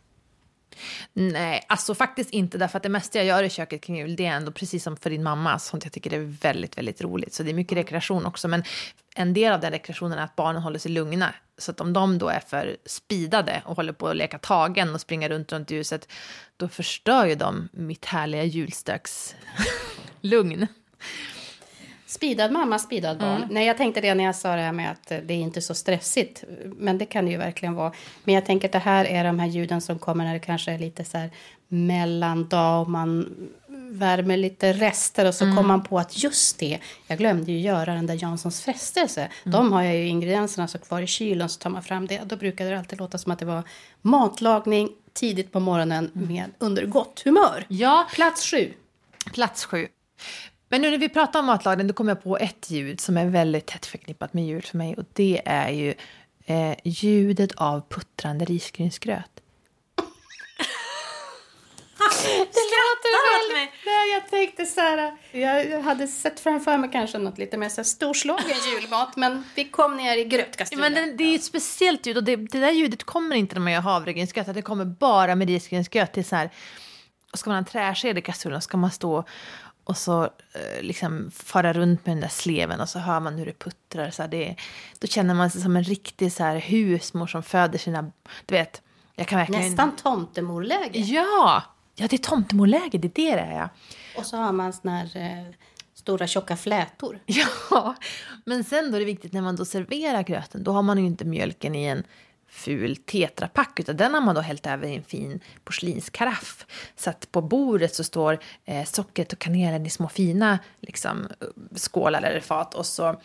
Nej, 1.13 1.65
alltså 1.67 1.95
faktiskt 1.95 2.29
inte. 2.29 2.57
Därför 2.57 2.77
att 2.77 2.83
det 2.83 2.89
mesta 2.89 3.17
jag 3.17 3.25
gör 3.27 3.43
i 3.43 3.49
köket 3.49 3.81
kring 3.81 3.97
jul, 3.97 4.15
det 4.15 4.25
är 4.25 4.31
ändå 4.31 4.51
precis 4.51 4.83
som 4.83 4.97
för 4.97 5.09
din 5.09 5.23
mamma, 5.23 5.59
sånt 5.59 5.83
jag 5.83 5.93
tycker 5.93 6.13
är 6.13 6.19
väldigt, 6.19 6.77
väldigt 6.77 7.01
roligt. 7.01 7.33
Så 7.33 7.43
det 7.43 7.49
är 7.49 7.53
mycket 7.53 7.77
rekreation 7.77 8.25
också. 8.25 8.47
Men 8.47 8.63
en 9.15 9.33
del 9.33 9.53
av 9.53 9.59
den 9.59 9.71
rekreationen 9.71 10.19
är 10.19 10.23
att 10.23 10.35
barnen 10.35 10.61
håller 10.61 10.79
sig 10.79 10.91
lugna. 10.91 11.33
Så 11.57 11.71
att 11.71 11.81
om 11.81 11.93
de 11.93 12.17
då 12.17 12.29
är 12.29 12.39
för 12.39 12.77
spidade 12.85 13.61
och 13.65 13.75
håller 13.75 13.93
på 13.93 14.07
att 14.07 14.15
leka 14.15 14.37
tagen 14.37 14.93
och 14.93 15.01
springa 15.01 15.29
runt 15.29 15.51
runt 15.51 15.71
i 15.71 15.75
huset, 15.75 16.07
då 16.57 16.67
förstör 16.67 17.25
ju 17.25 17.35
de 17.35 17.69
mitt 17.71 18.05
härliga 18.05 18.43
julstöks 18.43 19.35
Speedad 22.07 22.51
mamma, 22.51 22.79
speedad 22.79 23.17
barn. 23.17 23.37
Mm. 23.37 23.49
Nej, 23.51 23.65
jag 23.67 23.77
tänkte 23.77 24.01
det 24.01 24.13
när 24.15 24.23
jag 24.23 24.35
sa 24.35 24.55
det 24.55 24.61
här 24.61 24.71
med 24.71 24.91
att 24.91 25.07
det 25.07 25.33
är 25.33 25.37
inte 25.37 25.61
så 25.61 25.73
stressigt. 25.75 26.43
Men 26.77 26.97
det 26.97 27.05
kan 27.05 27.25
det 27.25 27.31
ju 27.31 27.37
verkligen 27.37 27.73
vara. 27.75 27.91
Men 28.23 28.35
jag 28.35 28.45
tänker 28.45 28.67
att 28.67 28.71
det 28.71 28.79
här 28.79 29.05
är 29.05 29.23
de 29.23 29.39
här 29.39 29.47
ljuden 29.47 29.81
som 29.81 29.99
kommer 29.99 30.25
när 30.25 30.33
det 30.33 30.39
kanske 30.39 30.71
är 30.71 30.79
lite 30.79 31.05
så 31.05 31.17
här 31.17 31.31
mellandag 31.67 32.81
och 32.81 32.89
man 32.89 33.35
värmer 33.91 34.37
lite 34.37 34.73
rester 34.73 35.27
och 35.27 35.33
så 35.35 35.43
Mm. 35.43 35.55
kommer 35.55 35.67
man 35.67 35.83
på 35.83 35.99
att 35.99 36.23
just 36.23 36.59
det, 36.59 36.79
jag 37.07 37.17
glömde 37.17 37.51
ju 37.51 37.59
göra 37.59 37.93
den 37.93 38.07
där 38.07 38.17
Janssons 38.23 38.61
frestelse. 38.61 39.21
Mm. 39.21 39.51
De 39.57 39.73
har 39.73 39.83
jag 39.83 39.95
ju 39.95 40.07
ingredienserna 40.07 40.67
så 40.67 40.77
kvar 40.77 41.01
i 41.01 41.07
kylen 41.07 41.49
så 41.49 41.59
tar 41.59 41.69
man 41.69 41.83
fram 41.83 42.07
det. 42.07 42.21
Då 42.25 42.35
brukade 42.35 42.69
det 42.69 42.77
alltid 42.79 42.99
låta 42.99 43.17
som 43.17 43.31
att 43.31 43.39
det 43.39 43.45
var 43.45 43.63
matlagning 44.01 44.89
tidigt 45.13 45.51
på 45.51 45.59
morgonen 45.59 46.11
med 46.13 46.45
under 46.59 46.85
gott 46.85 47.21
humör. 47.25 47.55
Mm. 47.69 47.81
Ja, 47.81 48.07
Plats 48.13 48.51
sju. 48.51 48.73
Plats 49.33 49.65
sju. 49.65 49.87
Men 50.69 50.81
nu 50.81 50.91
när 50.91 50.97
vi 50.97 51.09
pratar 51.09 51.39
om 51.39 51.45
matlagning, 51.45 51.87
då 51.87 51.93
kommer 51.93 52.11
jag 52.11 52.23
på 52.23 52.37
ett 52.37 52.71
ljud 52.71 52.99
som 52.99 53.17
är 53.17 53.25
väldigt 53.25 53.65
tätt 53.65 53.85
förknippat 53.85 54.33
med 54.33 54.45
jul 54.45 54.61
för 54.61 54.77
mig. 54.77 54.95
Och 54.97 55.05
det 55.13 55.41
är 55.45 55.69
ju 55.69 55.93
eh, 56.45 56.75
ljudet 56.83 57.51
av 57.55 57.81
puttrande 57.89 58.45
risgrynsgröt. 58.45 59.31
Det 62.27 62.63
låter 62.77 63.11
väl... 63.27 63.67
Nej, 63.85 64.11
jag 64.13 64.29
tänkte 64.29 64.65
så 64.65 64.81
här... 64.81 65.17
Jag 65.31 65.69
jag 65.69 65.81
hade 65.81 66.07
sett 66.07 66.39
framför 66.39 66.77
mig 66.77 66.89
kanske 66.91 67.17
något 67.17 67.37
lite 67.37 67.57
mer 67.57 67.69
så 67.69 67.75
här 67.75 67.83
storslagen 67.83 68.57
julmat, 68.81 69.15
men 69.15 69.43
vi 69.55 69.65
kom 69.65 69.97
ner 69.97 70.17
i 70.17 70.23
grötkastrullen. 70.23 70.93
Men 70.93 71.07
det, 71.07 71.13
det 71.17 71.23
är 71.23 71.29
ju 71.29 71.35
ett 71.35 71.43
speciellt 71.43 72.05
ljud 72.05 72.17
och 72.17 72.23
det, 72.23 72.35
det 72.35 72.59
där 72.59 72.71
ljudet 72.71 73.03
kommer 73.03 73.35
inte 73.35 73.55
när 73.55 73.61
man 73.61 73.73
gör 73.73 73.81
havregrynsgröt. 73.81 74.53
Det 74.53 74.61
kommer 74.61 74.85
bara 74.85 75.35
med 75.35 75.47
risgrynsgröt. 75.47 76.13
Det 76.13 76.21
är 76.21 76.23
så 76.23 76.35
här, 76.35 76.49
och 77.31 77.39
ska 77.39 77.49
man 77.49 77.55
ha 77.55 77.59
en 77.59 77.65
träsked 77.65 78.17
i 78.17 78.21
kastrullen 78.21 78.61
ska 78.61 78.77
man 78.77 78.91
stå 78.91 79.23
och 79.87 79.97
så 79.97 80.23
eh, 80.23 80.81
liksom 80.81 81.31
fara 81.31 81.73
runt 81.73 82.05
med 82.05 82.15
den 82.15 82.21
där 82.21 82.27
sleven 82.27 82.81
och 82.81 82.89
så 82.89 82.99
hör 82.99 83.19
man 83.19 83.37
hur 83.37 83.45
det 83.45 83.59
puttrar. 83.59 84.11
Så 84.11 84.21
här, 84.21 84.29
det, 84.29 84.55
då 84.99 85.07
känner 85.07 85.33
man 85.33 85.51
sig 85.51 85.61
som 85.61 85.75
en 85.75 85.83
riktig 85.83 86.31
så 86.31 86.43
här, 86.43 86.55
husmor 86.55 87.27
som 87.27 87.43
föder 87.43 87.77
sina... 87.77 88.11
Du 88.45 88.55
vet, 88.55 88.81
jag 89.15 89.27
kan 89.27 89.39
verkligen... 89.39 89.61
Nästan 89.61 89.95
tomtemorläge. 89.95 90.99
Ja! 90.99 91.63
Ja, 91.95 92.07
det 92.07 92.15
är 92.15 92.17
tomtemorläge, 92.17 92.97
det 92.97 92.97
är 92.97 93.01
det 93.01 93.35
det 93.35 93.41
är. 93.41 93.57
ja. 93.57 93.69
Och 94.17 94.25
så 94.25 94.37
har 94.37 94.51
man 94.51 94.73
såna 94.73 94.97
här 94.97 95.17
eh, 95.17 95.53
stora 95.93 96.27
tjocka 96.27 96.57
flätor. 96.57 97.19
Ja, 97.25 97.95
men 98.45 98.63
sen 98.63 98.91
då 98.91 98.95
är 98.95 98.99
det 98.99 99.05
viktigt 99.05 99.33
när 99.33 99.41
man 99.41 99.55
då 99.55 99.65
serverar 99.65 100.23
gröten, 100.23 100.63
då 100.63 100.71
har 100.71 100.81
man 100.81 100.97
ju 100.97 101.05
inte 101.05 101.25
mjölken 101.25 101.75
i 101.75 101.83
en 101.85 102.03
ful 102.49 102.95
tetrapack, 102.95 103.79
utan 103.79 103.97
den 103.97 104.13
har 104.13 104.21
man 104.21 104.35
då 104.35 104.41
hällt 104.41 104.67
över 104.67 104.87
i 104.87 104.95
en 104.95 105.03
fin 105.03 105.39
porslinskaraff. 105.63 106.65
Så 106.95 107.09
att 107.09 107.31
på 107.31 107.41
bordet 107.41 107.95
så 107.95 108.03
står 108.03 108.39
eh, 108.65 108.85
sockret 108.85 109.33
och 109.33 109.39
kanelen 109.39 109.85
i 109.85 109.89
små 109.89 110.09
fina 110.09 110.59
liksom, 110.81 111.27
skålar 111.75 112.21
eller 112.21 112.39
fat 112.39 112.73
och 112.73 112.85
så, 112.85 113.21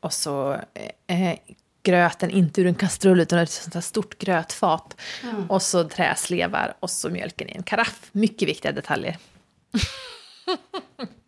och 0.00 0.12
så 0.12 0.52
eh, 1.06 1.30
eh, 1.30 1.38
gröten 1.82 2.30
inte 2.30 2.60
ur 2.60 2.66
en 2.66 2.74
kastrull 2.74 3.20
utan 3.20 3.38
ur 3.38 3.42
ett 3.42 3.50
sånt 3.50 3.74
här 3.74 3.80
stort 3.80 4.18
grötfat. 4.18 4.96
Och 5.48 5.62
så 5.62 5.84
träslevar 5.88 6.74
och 6.80 6.90
så 6.90 7.10
mjölken 7.10 7.48
i 7.48 7.52
en 7.52 7.62
karaff. 7.62 8.10
Mycket 8.12 8.48
viktiga 8.48 8.72
detaljer. 8.72 9.18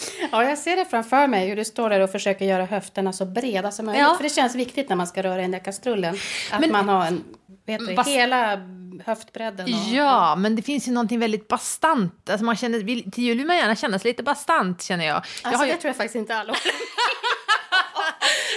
Ja, 0.32 0.44
jag 0.44 0.58
ser 0.58 0.76
det 0.76 0.84
framför 0.84 1.26
mig 1.26 1.48
hur 1.48 1.56
du 1.56 1.64
står 1.64 1.90
där 1.90 2.00
och 2.00 2.10
försöker 2.12 2.44
göra 2.44 2.64
höfterna 2.64 3.12
så 3.12 3.24
breda 3.24 3.70
som 3.70 3.86
möjligt. 3.86 4.02
Ja. 4.02 4.14
För 4.16 4.22
det 4.22 4.30
känns 4.30 4.54
viktigt 4.54 4.88
när 4.88 4.96
man 4.96 5.06
ska 5.06 5.22
röra 5.22 5.38
i 5.38 5.42
den 5.42 5.50
där 5.50 5.58
kastrullen. 5.64 6.16
Att 6.52 6.60
Men- 6.60 6.72
man 6.72 6.88
har 6.88 7.06
en, 7.06 7.24
vet 7.66 7.80
du, 7.80 8.02
hela 8.10 8.60
höftbredden. 9.04 9.64
Och, 9.64 9.70
Ja, 9.94 10.36
men 10.36 10.56
det 10.56 10.62
finns 10.62 10.88
ju 10.88 10.92
någonting 10.92 11.18
väldigt 11.18 11.48
bastant. 11.48 12.30
Alltså 12.30 12.44
man 12.44 12.56
känner, 12.56 12.78
vill- 12.78 13.10
till 13.12 13.24
jul 13.24 13.36
vill 13.38 13.46
man 13.46 13.56
gärna 13.56 13.76
känna 13.76 13.98
sig 13.98 14.10
lite 14.10 14.22
bastant 14.22 14.82
känner 14.82 15.04
jag. 15.06 15.14
jag 15.16 15.22
Alltså, 15.42 15.58
har 15.58 15.66
ju, 15.66 15.72
det 15.72 15.78
tror 15.78 15.88
jag 15.88 15.96
faktiskt 15.96 16.14
inte 16.16 16.36
alla 16.36 16.54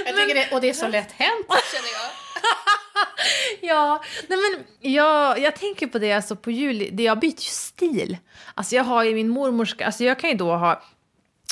Jag 0.05 0.15
tycker 0.15 0.35
det, 0.35 0.51
och 0.55 0.61
det 0.61 0.69
är 0.69 0.73
så 0.73 0.87
lätt 0.87 1.11
hänt, 1.11 1.47
känner 1.73 1.89
jag. 1.93 2.11
ja, 3.69 4.03
nej 4.27 4.39
men 4.39 4.63
jag, 4.93 5.39
jag 5.39 5.55
tänker 5.55 5.87
på 5.87 5.99
det 5.99 6.11
alltså 6.13 6.35
på 6.35 6.51
jul, 6.51 6.89
det, 6.91 7.03
jag 7.03 7.19
byter 7.19 7.31
ju 7.31 7.49
stil. 7.49 8.17
Alltså 8.55 8.75
jag 8.75 8.83
har 8.83 9.03
ju 9.03 9.13
min 9.15 9.29
mormors, 9.29 9.75
alltså 9.81 10.03
jag 10.03 10.19
kan 10.19 10.29
ju 10.29 10.35
då 10.35 10.55
ha 10.55 10.83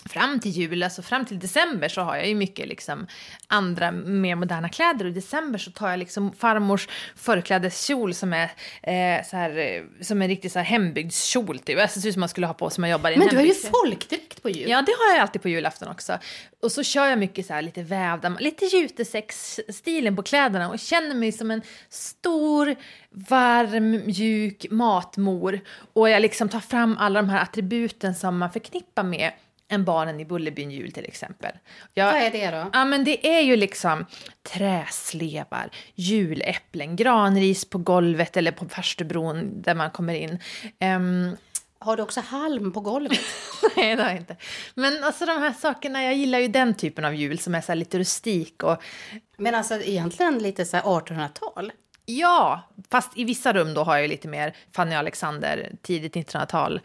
Fram 0.10 0.40
till 0.40 0.52
jul, 0.52 0.84
alltså 0.84 1.02
fram 1.02 1.26
till 1.26 1.40
december 1.40 1.90
så 1.90 2.02
har 2.02 2.16
jag 2.16 2.28
ju 2.28 2.36
mycket 2.36 2.68
liksom 2.68 3.08
andra 3.48 3.92
mer 3.92 4.36
moderna 4.36 4.70
kläder 4.70 5.06
och 5.06 5.12
i 5.12 5.14
december 5.14 5.60
så 5.60 5.72
tar 5.72 5.90
jag 5.90 6.00
liksom 6.00 6.32
farmors 6.32 6.88
förklädeskjol 7.16 8.14
som 8.14 8.34
är 8.34 8.52
eh, 8.84 9.26
så 9.26 9.38
här, 9.38 9.58
eh, 9.58 10.04
som 10.04 10.22
en 10.22 10.28
riktig 10.28 10.52
så 10.52 10.60
här 10.60 10.66
hembygdskjol 10.66 11.60
typ. 11.60 11.80
Alltså, 11.80 11.98
det 11.98 12.02
ser 12.02 12.10
ut 12.10 12.14
som 12.14 12.20
man 12.20 12.30
skulle 12.30 12.48
ha 12.48 12.54
på 12.54 12.70
sig 12.70 12.82
man 12.82 12.90
jobbar 12.90 13.10
i 13.10 13.14
en 13.14 13.20
Men 13.20 13.28
du 13.28 13.36
har 13.36 13.44
ju 13.44 13.54
folkdräkt 13.54 14.42
på 14.42 14.50
jul. 14.50 14.70
Ja, 14.70 14.82
det 14.82 14.92
har 14.92 15.14
jag 15.14 15.22
alltid 15.22 15.42
på 15.42 15.50
julafton 15.50 15.88
också. 15.88 16.20
Och 16.62 16.72
så 16.72 16.84
kör 16.84 17.06
jag 17.06 17.20
mycket 17.20 17.46
så 17.46 17.54
här 17.54 17.62
lite 17.62 17.84
vävda, 17.84 18.30
lite 18.30 18.66
jutesex-stilen 18.66 20.16
på 20.16 20.24
kläderna 20.24 20.70
och 20.70 20.80
känner 20.80 21.16
mig 21.16 21.32
som 21.32 21.52
en 21.52 21.62
stor, 21.90 22.76
varm, 23.10 23.92
mjuk 23.92 24.66
matmor. 24.72 25.60
Och 25.94 26.10
jag 26.10 26.22
liksom 26.22 26.50
tar 26.50 26.60
fram 26.60 26.98
alla 26.98 27.22
de 27.22 27.30
här 27.30 27.42
attributen 27.42 28.16
som 28.16 28.38
man 28.38 28.52
förknippar 28.52 29.04
med 29.04 29.32
en 29.72 29.86
barnen 29.86 30.20
i 30.20 30.26
Bullerbyn 30.26 30.72
jul 30.72 30.92
till 30.92 31.06
exempel. 31.06 31.52
Jag, 31.94 32.06
Vad 32.14 32.22
är 32.22 32.32
det 32.32 32.52
då? 32.52 32.70
Ja, 32.74 32.86
men 32.86 33.04
det 33.04 33.28
är 33.28 33.42
ju 33.42 33.56
liksom 33.56 34.06
träslevar, 34.54 35.70
juläpplen, 35.96 36.96
granris 36.96 37.70
på 37.70 37.78
golvet 37.78 38.38
eller 38.38 38.52
på 38.52 38.70
farstubron 38.70 39.62
där 39.62 39.76
man 39.76 39.92
kommer 39.92 40.14
in. 40.14 40.40
Ehm, 40.80 41.38
Har 41.80 41.98
du 41.98 42.04
också 42.04 42.22
halm 42.22 42.72
på 42.72 42.80
golvet? 42.80 43.20
Nej, 43.76 43.96
det 43.96 44.04
har 44.04 44.10
jag 44.10 44.18
inte. 44.20 44.36
Men 44.76 45.04
alltså 45.04 45.26
de 45.26 45.32
här 45.42 45.54
sakerna, 45.54 46.04
jag 46.04 46.14
gillar 46.16 46.40
ju 46.40 46.48
den 46.48 46.74
typen 46.74 47.06
av 47.06 47.16
jul 47.16 47.40
som 47.40 47.56
är 47.56 47.62
så 47.62 47.74
lite 47.74 48.00
rustik 48.00 48.64
och 48.64 48.84
Men 49.38 49.56
alltså 49.56 49.76
egentligen 49.76 50.38
lite 50.38 50.66
så 50.66 50.78
här 50.78 50.84
1800-tal. 50.84 51.72
Ja, 52.06 52.62
fast 52.92 53.18
i 53.18 53.24
vissa 53.24 53.54
rum 53.54 53.74
då 53.74 53.84
har 53.84 53.98
jag 53.98 54.10
lite 54.10 54.28
mer 54.28 54.56
Fanny 54.76 54.96
och 54.96 55.00
Alexander, 55.00 55.72
tidigt 55.82 56.16
1900-tal, 56.16 56.82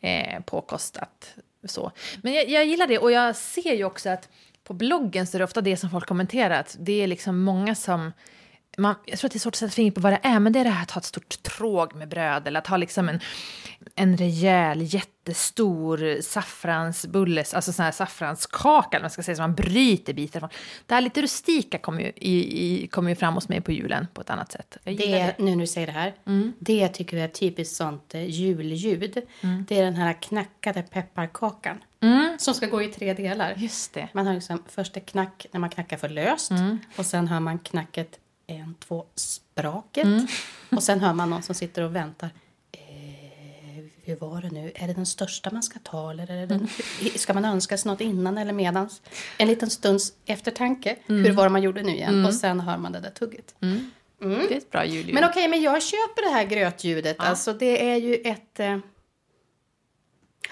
eh, 0.00 0.40
påkostat. 0.42 1.34
Så. 1.64 1.92
Men 2.22 2.32
jag, 2.32 2.48
jag 2.48 2.66
gillar 2.66 2.86
det 2.86 2.98
och 2.98 3.12
jag 3.12 3.36
ser 3.36 3.74
ju 3.74 3.84
också 3.84 4.10
att 4.10 4.28
på 4.64 4.74
bloggen 4.74 5.26
så 5.26 5.36
är 5.36 5.38
det 5.38 5.44
ofta 5.44 5.60
det 5.60 5.76
som 5.76 5.90
folk 5.90 6.06
kommenterar, 6.06 6.60
att 6.60 6.76
det 6.80 7.02
är 7.02 7.06
liksom 7.06 7.42
många 7.42 7.74
som 7.74 8.12
man, 8.78 8.94
jag 9.06 9.18
tror 9.18 9.28
att 9.28 9.32
det 9.32 9.36
är 9.36 9.40
svårt 9.40 9.54
att 9.54 9.58
sätta 9.58 9.72
fingret 9.72 9.94
på 9.94 10.00
vad 10.00 10.12
det 10.12 10.20
är, 10.22 10.40
men 10.40 10.52
det 10.52 10.58
är 10.58 10.64
det 10.64 10.70
här 10.70 10.82
att 10.82 10.90
ha 10.90 10.98
ett 10.98 11.04
stort 11.04 11.42
tråg 11.42 11.94
med 11.94 12.08
bröd 12.08 12.46
eller 12.46 12.60
att 12.60 12.66
ha 12.66 12.76
liksom 12.76 13.08
en, 13.08 13.20
en 13.94 14.16
rejäl, 14.16 14.82
jättestor 14.82 16.20
saffransbulles, 16.20 17.54
alltså 17.54 17.72
sån 17.72 17.84
här 17.84 17.92
saffranskaka, 17.92 18.96
eller 18.96 19.04
man 19.04 19.10
ska 19.10 19.22
säga, 19.22 19.36
som 19.36 19.42
man 19.42 19.54
bryter 19.54 20.12
bitar 20.12 20.40
från. 20.40 20.50
Det 20.86 20.94
här 20.94 21.00
lite 21.00 21.22
rustika 21.22 21.78
kommer 21.78 22.00
ju, 22.00 22.12
i, 22.16 22.82
i, 22.82 22.86
kommer 22.86 23.10
ju 23.10 23.16
fram 23.16 23.34
hos 23.34 23.48
mig 23.48 23.60
på 23.60 23.72
julen 23.72 24.06
på 24.14 24.20
ett 24.20 24.30
annat 24.30 24.52
sätt. 24.52 24.76
Gillar 24.84 25.18
Det, 25.18 25.34
nu 25.38 25.50
när 25.50 25.60
du 25.60 25.66
säger 25.66 25.86
det 25.86 25.92
här, 25.92 26.14
det 26.58 26.88
tycker 26.88 27.16
jag 27.16 27.24
är 27.24 27.28
typiskt 27.28 27.76
sånt 27.76 28.14
eh, 28.14 28.24
julljud. 28.30 29.22
Det 29.68 29.78
är 29.78 29.84
den 29.84 29.96
här 29.96 30.22
knackade 30.22 30.82
pepparkakan. 30.82 31.78
Som 32.38 32.54
ska 32.54 32.66
gå 32.66 32.82
i 32.82 32.88
tre 32.88 33.14
delar. 33.14 33.54
Just 33.56 33.94
det. 33.94 34.08
Man 34.12 34.26
har 34.26 34.34
liksom 34.34 34.62
först 34.68 34.96
ett 34.96 35.06
knack 35.06 35.46
när 35.52 35.60
man 35.60 35.70
knackar 35.70 35.96
för 35.96 36.08
löst. 36.08 36.52
Och 36.96 37.06
sen 37.06 37.28
hör 37.28 37.40
man 37.40 37.58
knacket 37.58 38.18
en, 38.46 38.74
två, 38.74 39.04
spraket. 39.14 40.06
Och 40.70 40.82
sen 40.82 41.00
hör 41.00 41.12
man 41.12 41.30
någon 41.30 41.42
som 41.42 41.54
sitter 41.54 41.82
och 41.82 41.96
väntar. 41.96 42.30
Eh, 42.72 43.84
hur 44.04 44.16
var 44.16 44.42
det 44.42 44.50
nu? 44.50 44.72
Är 44.74 44.86
det 44.86 44.92
den 44.92 45.06
största 45.06 45.50
man 45.50 45.62
ska 45.62 45.78
ta? 45.78 46.10
Eller 46.10 46.30
är 46.30 46.36
det 46.36 46.46
den, 46.46 46.68
ska 47.16 47.34
man 47.34 47.44
önska 47.44 47.78
sig 47.78 47.90
något 47.90 48.00
innan 48.00 48.38
eller 48.38 48.52
medans? 48.52 49.02
En 49.38 49.48
liten 49.48 49.70
stunds 49.70 50.12
eftertanke. 50.26 50.96
Hur 51.06 51.32
var 51.32 51.44
det 51.44 51.50
man 51.50 51.62
gjorde 51.62 51.82
nu 51.82 51.92
igen? 51.92 52.26
Och 52.26 52.34
sen 52.34 52.60
hör 52.60 52.76
man 52.76 52.92
det 52.92 53.00
där 53.00 53.10
tugget. 53.10 53.54
Det 54.18 54.54
är 54.54 54.58
ett 54.58 54.70
bra 54.70 54.84
julljud. 54.84 55.14
Men 55.14 55.24
okej, 55.24 55.48
men 55.48 55.62
jag 55.62 55.82
köper 55.82 56.22
det 56.22 56.34
här 56.34 56.44
grötljudet. 56.44 57.16
Alltså 57.18 57.52
det 57.52 57.90
är 57.90 57.96
ju 57.96 58.14
ett... 58.14 58.60
Eh... 58.60 58.78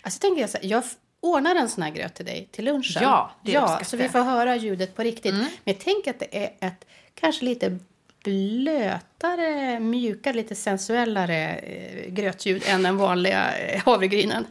Alltså 0.03 0.21
tänker 0.21 0.41
jag 0.41 0.51
så 0.51 0.59
här, 0.59 0.67
jag 0.67 0.83
ordnar 1.21 1.55
en 1.55 1.69
sån 1.69 1.83
här 1.83 1.91
gröt 1.91 2.15
till 2.15 2.25
dig 2.25 2.49
till 2.53 2.65
lunchen. 2.65 3.03
Ja, 3.03 3.31
det 3.43 3.53
Ja, 3.53 3.81
så 3.85 3.97
vi 3.97 4.09
får 4.09 4.19
höra 4.19 4.57
ljudet 4.57 4.97
på 4.97 5.03
riktigt. 5.03 5.35
Men 5.65 5.75
tänker 5.75 6.11
att 6.11 6.19
det 6.19 6.45
är 6.45 6.69
ett 6.69 6.87
kanske 7.21 7.45
lite 7.45 7.79
blötare, 8.25 9.81
mjukare, 9.81 10.35
lite 10.35 10.55
sensuellare 10.55 11.55
eh, 11.55 12.13
grötljud 12.13 12.63
än 12.67 12.83
den 12.83 12.97
vanliga 12.97 13.59
eh, 13.59 13.83
havregrynen. 13.85 14.47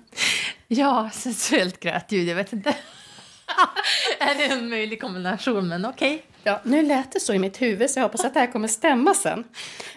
Ja, 0.68 1.10
sensuellt 1.14 1.80
grötljud, 1.80 2.28
jag 2.28 2.36
vet 2.36 2.54
inte. 2.54 2.70
är 4.20 4.36
det 4.36 4.46
en 4.46 4.70
möjlig 4.70 5.02
kombination, 5.02 5.68
men 5.68 5.86
okej. 5.86 6.26
Ja, 6.44 6.62
nu 6.64 6.82
lät 6.82 7.12
det 7.12 7.20
så 7.20 7.34
i 7.34 7.40
mitt 7.40 7.62
huvud 7.62 7.90
så 7.90 8.00
jag 8.00 8.04
hoppas 8.04 8.26
att 8.26 8.34
det 8.34 8.40
här 8.40 8.52
kommer 8.52 8.68
stämma 8.68 9.14
sen. 9.14 9.44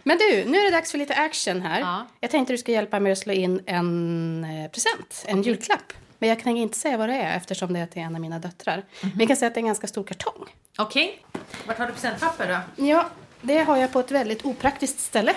Men 0.03 0.19
du, 0.19 0.45
nu 0.45 0.59
är 0.59 0.65
det 0.65 0.71
dags 0.71 0.91
för 0.91 0.99
lite 0.99 1.15
action 1.15 1.63
här. 1.63 1.81
Ja. 1.81 2.07
Jag 2.21 2.31
tänkte 2.31 2.53
du 2.53 2.59
ska 2.59 2.73
hjälpa 2.73 3.01
mig 3.01 3.13
att 3.13 3.19
slå 3.19 3.33
in 3.33 3.61
en 3.67 4.45
eh, 4.45 4.71
present, 4.71 5.25
en 5.27 5.43
julklapp. 5.43 5.93
Men 6.23 6.29
jag 6.29 6.41
kan 6.41 6.57
inte 6.57 6.79
säga 6.79 6.97
vad 6.97 7.09
det 7.09 7.15
är 7.15 7.37
eftersom 7.37 7.73
det 7.73 7.79
är 7.79 7.87
till 7.87 8.03
en 8.03 8.15
av 8.15 8.21
mina 8.21 8.39
döttrar. 8.39 8.85
Men 9.01 9.19
jag 9.19 9.29
kan 9.29 9.37
säga 9.37 9.47
att 9.47 9.55
det 9.55 9.59
är 9.59 9.63
en 9.63 9.67
ganska 9.67 9.87
stor 9.87 10.05
kartong. 10.05 10.49
Okej. 10.79 11.25
Vart 11.67 11.79
har 11.79 11.87
du 11.87 11.93
presentpapper 11.93 12.49
då? 12.49 12.85
Ja, 12.85 13.09
det 13.41 13.59
har 13.59 13.77
jag 13.77 13.93
på 13.93 14.01
ett 14.01 14.11
väldigt 14.11 14.45
opraktiskt 14.45 15.01
ställe. 15.01 15.35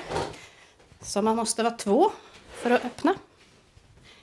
Så 1.01 1.21
man 1.21 1.35
måste 1.35 1.63
vara 1.63 1.73
två 1.73 2.11
för 2.55 2.71
att 2.71 2.85
öppna. 2.85 3.15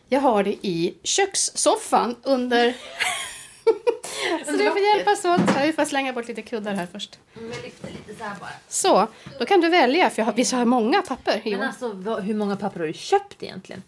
Jag 0.08 0.20
har 0.20 0.44
det 0.44 0.66
i 0.66 0.94
kökssoffan 1.02 2.16
under... 2.22 2.72
så 4.46 4.52
du 4.52 4.70
får 4.70 4.78
hjälpas 4.78 5.24
åt. 5.24 5.62
Vi 5.62 5.72
får 5.72 5.84
slänga 5.84 6.12
bort 6.12 6.28
lite 6.28 6.42
kuddar 6.42 6.74
här 6.74 6.88
först. 6.92 7.18
Lite 7.34 8.30
så 8.68 9.08
då 9.38 9.44
kan 9.46 9.60
du 9.60 9.68
välja, 9.68 10.10
för 10.10 10.22
jag 10.22 10.26
har, 10.26 10.32
visst 10.32 10.52
har 10.52 10.64
många 10.64 11.02
papper? 11.02 11.42
Men 11.44 11.62
alltså, 11.62 11.92
vad, 11.92 12.22
hur 12.22 12.34
många 12.34 12.56
papper 12.56 12.80
har 12.80 12.86
du 12.86 12.92
köpt 12.92 13.42
egentligen? 13.42 13.82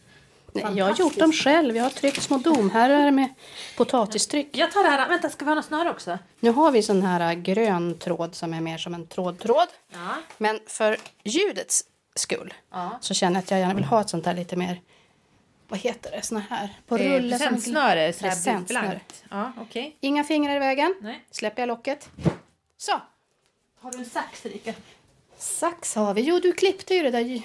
Nej, 0.55 0.65
jag 0.77 0.85
har 0.85 0.95
gjort 0.97 1.17
dem 1.19 1.33
själv. 1.33 1.77
Jag 1.77 1.83
har 1.85 1.91
tryckt 1.91 2.23
små 2.23 2.39
domherrar 2.39 3.11
med 3.11 3.35
potatistryck. 3.77 4.49
Jag 4.53 4.73
tar 4.73 4.83
det 4.83 4.89
här. 4.89 5.09
Vänta, 5.09 5.31
ska 5.31 5.45
vi 5.45 5.51
ha 5.51 5.55
något 5.55 5.65
snöre 5.65 5.91
också? 5.91 6.19
Nu 6.41 6.51
har 6.51 6.71
vi 6.71 6.83
sån 6.83 7.03
här 7.03 7.21
äh, 7.21 7.33
grön 7.41 7.99
tråd 7.99 8.35
som 8.35 8.55
är 8.55 8.61
mer 8.61 8.79
som 8.79 8.95
en 8.95 9.07
trådtråd. 9.07 9.69
Ja. 9.93 9.99
Men 10.39 10.61
för 10.67 10.97
ljudets 11.25 11.85
skull 12.15 12.55
Ja. 12.73 12.99
så 13.01 13.15
känner 13.15 13.37
jag 13.37 13.43
att 13.43 13.51
jag 13.51 13.61
gärna 13.61 13.75
vill 13.75 13.85
ha 13.85 14.01
ett 14.01 14.09
sånt 14.11 14.27
här 14.27 14.35
lite 14.35 14.57
mer, 14.57 14.81
vad 15.69 15.79
heter 15.79 16.11
det, 16.11 16.23
såna 16.23 16.41
här 16.51 16.69
på 16.87 16.97
Eh, 16.97 17.13
rulle. 17.13 17.39
presentsnöre, 17.39 18.13
Presentsnöre. 18.13 19.01
Ja, 19.31 19.53
okej. 19.61 19.97
Inga 20.01 20.25
fingrar 20.25 20.57
i 20.57 20.59
vägen. 20.59 20.95
Nej. 21.01 21.25
Släpper 21.31 21.63
jag 21.63 21.67
locket. 21.67 22.09
Så, 22.77 23.01
Har 23.81 23.91
du 23.93 23.99
en 23.99 24.05
sax, 24.05 24.47
Erika? 24.47 24.73
sax 25.39 25.95
har 25.95 26.15
vi. 26.15 26.21
Jo, 26.23 26.39
du 26.43 26.53
klippte 26.53 26.95
ju 26.95 27.03
det 27.03 27.11
där 27.11 27.43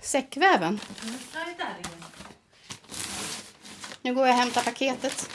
säckväven. 0.00 0.80
Nej, 1.02 1.12
där 1.32 1.40
är 1.40 1.82
den. 1.82 2.02
Nu 4.04 4.14
går 4.14 4.26
jag 4.26 4.34
och 4.34 4.40
hämtar 4.40 4.62
paketet. 4.62 5.30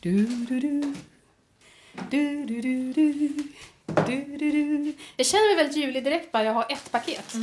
Du, 0.00 0.26
du, 0.26 0.60
du. 0.60 0.94
Du, 2.10 2.44
du, 2.46 2.60
du, 2.60 2.92
du. 2.92 3.28
Du, 4.06 4.36
du, 4.38 4.50
du. 4.50 4.94
Jag 5.16 5.26
känner 5.26 5.46
mig 5.48 5.56
väldigt 5.64 5.76
julig 5.84 6.04
direkt 6.04 6.32
bara 6.32 6.44
jag 6.44 6.52
har 6.54 6.66
ett 6.72 6.92
paket. 6.92 7.34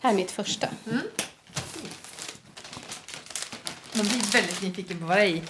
Här 0.00 0.10
är 0.10 0.14
mitt 0.14 0.30
första. 0.30 0.68
Man 3.92 4.06
blir 4.06 4.32
väldigt 4.32 4.62
nyfiken 4.62 4.98
på 5.00 5.04
vad 5.06 5.16
det 5.16 5.22
är 5.22 5.26
i. 5.28 5.42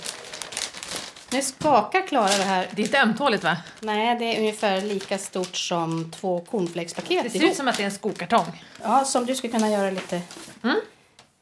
Nu 1.32 1.42
skakar 1.42 2.06
Klara 2.06 2.28
det 2.36 2.42
här. 2.44 2.68
Det 2.76 2.82
är 2.82 2.86
inte 2.86 3.00
ömtåligt, 3.00 3.44
va? 3.44 3.56
Nej, 3.80 4.18
det 4.18 4.24
är 4.24 4.38
ungefär 4.40 4.80
lika 4.80 5.18
stort 5.18 5.56
som 5.56 6.10
två 6.10 6.40
cornflakespaket 6.50 7.24
Det 7.24 7.30
ser 7.30 7.38
ihop. 7.38 7.50
ut 7.50 7.56
som 7.56 7.68
att 7.68 7.76
det 7.76 7.82
är 7.82 7.84
en 7.86 7.92
skokartong. 7.94 8.64
Ja, 8.82 9.04
som 9.04 9.26
du 9.26 9.34
skulle 9.34 9.52
kunna 9.52 9.70
göra 9.70 9.90
lite 9.90 10.22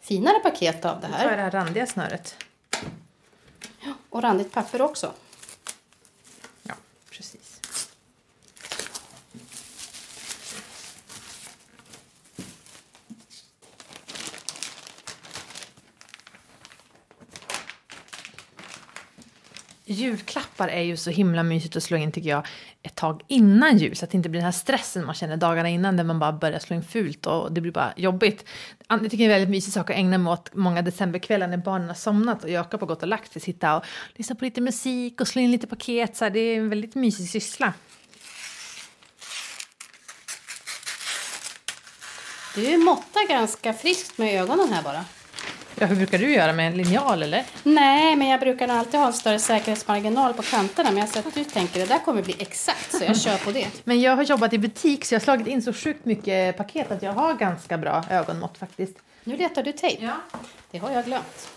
finare 0.05 0.39
paket 0.39 0.85
av 0.85 1.01
det 1.01 1.07
Så 1.09 1.13
är 1.15 1.19
här. 1.19 1.37
det 1.37 1.43
här 1.43 1.51
randiga 1.51 1.87
snöret. 1.87 2.37
Och 4.11 4.23
randigt 4.23 4.53
papper 4.53 4.83
också. 4.83 5.13
Ja, 6.63 6.75
precis. 7.11 7.61
Julklappar 19.85 20.69
är 20.69 20.83
ju 20.83 20.97
så 20.97 21.11
himla 21.11 21.43
mysigt 21.43 21.77
att 21.77 21.83
slå 21.83 21.97
in 21.97 22.13
tycker 22.13 22.31
jag 22.31 22.47
ett 22.85 22.95
tag 22.95 23.23
innan 23.29 23.79
jul 23.79 23.97
så 23.97 24.05
att 24.05 24.11
det 24.11 24.17
inte 24.17 24.29
blir 24.29 24.41
den 24.41 24.45
här 24.45 24.53
stressen 24.53 25.07
man 25.07 25.15
känner 25.15 25.37
dagarna 25.37 25.69
innan 25.69 25.97
där 25.97 26.05
man 26.05 26.19
bara 26.19 26.33
börjar 26.33 26.59
slå 26.59 26.77
in 26.77 26.83
fult 26.83 27.27
och 27.27 27.53
det 27.53 27.61
blir 27.61 27.73
bara 27.73 27.93
jobbigt. 27.97 28.45
Jag 28.89 29.03
tycker 29.03 29.17
det 29.17 29.23
är 29.23 29.25
en 29.25 29.31
väldigt 29.31 29.51
mysig 29.51 29.73
sak 29.73 29.91
att 29.91 29.97
ägna 29.97 30.19
mig 30.19 30.33
åt 30.33 30.55
många 30.55 30.83
decemberkvällar 30.83 31.49
när 31.49 31.57
barnen 31.57 31.89
har 31.89 31.95
somnat 31.95 32.45
och 32.45 32.51
Jakob 32.51 32.81
har 32.81 32.87
gått 32.87 33.03
och 33.03 33.09
lagt 33.09 33.33
sig, 33.33 33.43
sitta 33.43 33.77
och 33.77 33.85
lyssna 34.15 34.37
på 34.37 34.45
lite 34.45 34.61
musik 34.61 35.21
och 35.21 35.29
slå 35.29 35.43
in 35.43 35.51
lite 35.51 35.67
paket. 35.67 36.17
Så 36.17 36.25
här, 36.25 36.31
det 36.31 36.41
är 36.41 36.57
en 36.57 36.69
väldigt 36.69 36.95
mysig 36.95 37.29
syssla. 37.29 37.73
Du 42.55 42.77
måttar 42.77 43.29
ganska 43.29 43.73
friskt 43.73 44.19
med 44.19 44.43
ögonen 44.43 44.73
här 44.73 44.83
bara. 44.83 45.05
Ja, 45.79 45.87
hur 45.87 45.97
brukar 45.97 46.19
du 46.19 46.33
göra 46.35 46.53
med 46.53 46.67
en 46.67 46.77
linjal 46.77 47.23
eller? 47.23 47.45
Nej, 47.63 48.17
men 48.17 48.29
jag 48.29 48.41
brukar 48.41 48.69
alltid 48.69 49.01
ha 49.01 49.07
en 49.07 49.13
större 49.13 49.39
säkerhetsmarginal 49.39 50.35
på 50.35 50.43
kanterna. 50.43 50.91
Men 50.91 50.99
jag 51.01 51.09
ser 51.09 51.21
att 51.21 51.35
du 51.35 51.45
tänker 51.45 51.81
det 51.81 51.87
där 51.87 51.99
kommer 51.99 52.23
bli 52.23 52.37
exakt, 52.39 52.93
så 52.99 53.05
jag 53.05 53.17
kör 53.21 53.37
på 53.37 53.51
det. 53.51 53.67
Men 53.85 54.01
jag 54.01 54.17
har 54.17 54.23
jobbat 54.23 54.53
i 54.53 54.59
butik 54.59 55.05
så 55.05 55.15
jag 55.15 55.21
har 55.21 55.25
slagit 55.25 55.47
in 55.47 55.63
så 55.63 55.73
sjukt 55.73 56.05
mycket 56.05 56.57
paket 56.57 56.91
att 56.91 57.03
jag 57.03 57.13
har 57.13 57.35
ganska 57.35 57.79
bra 57.79 58.05
ögonmått 58.11 58.59
faktiskt. 58.59 58.97
Nu 59.25 59.37
letar 59.37 59.63
du 59.63 59.73
tejp. 59.73 60.05
Ja. 60.05 60.15
Det 60.71 60.79
har 60.79 60.91
jag 60.91 61.05
glömt. 61.05 61.49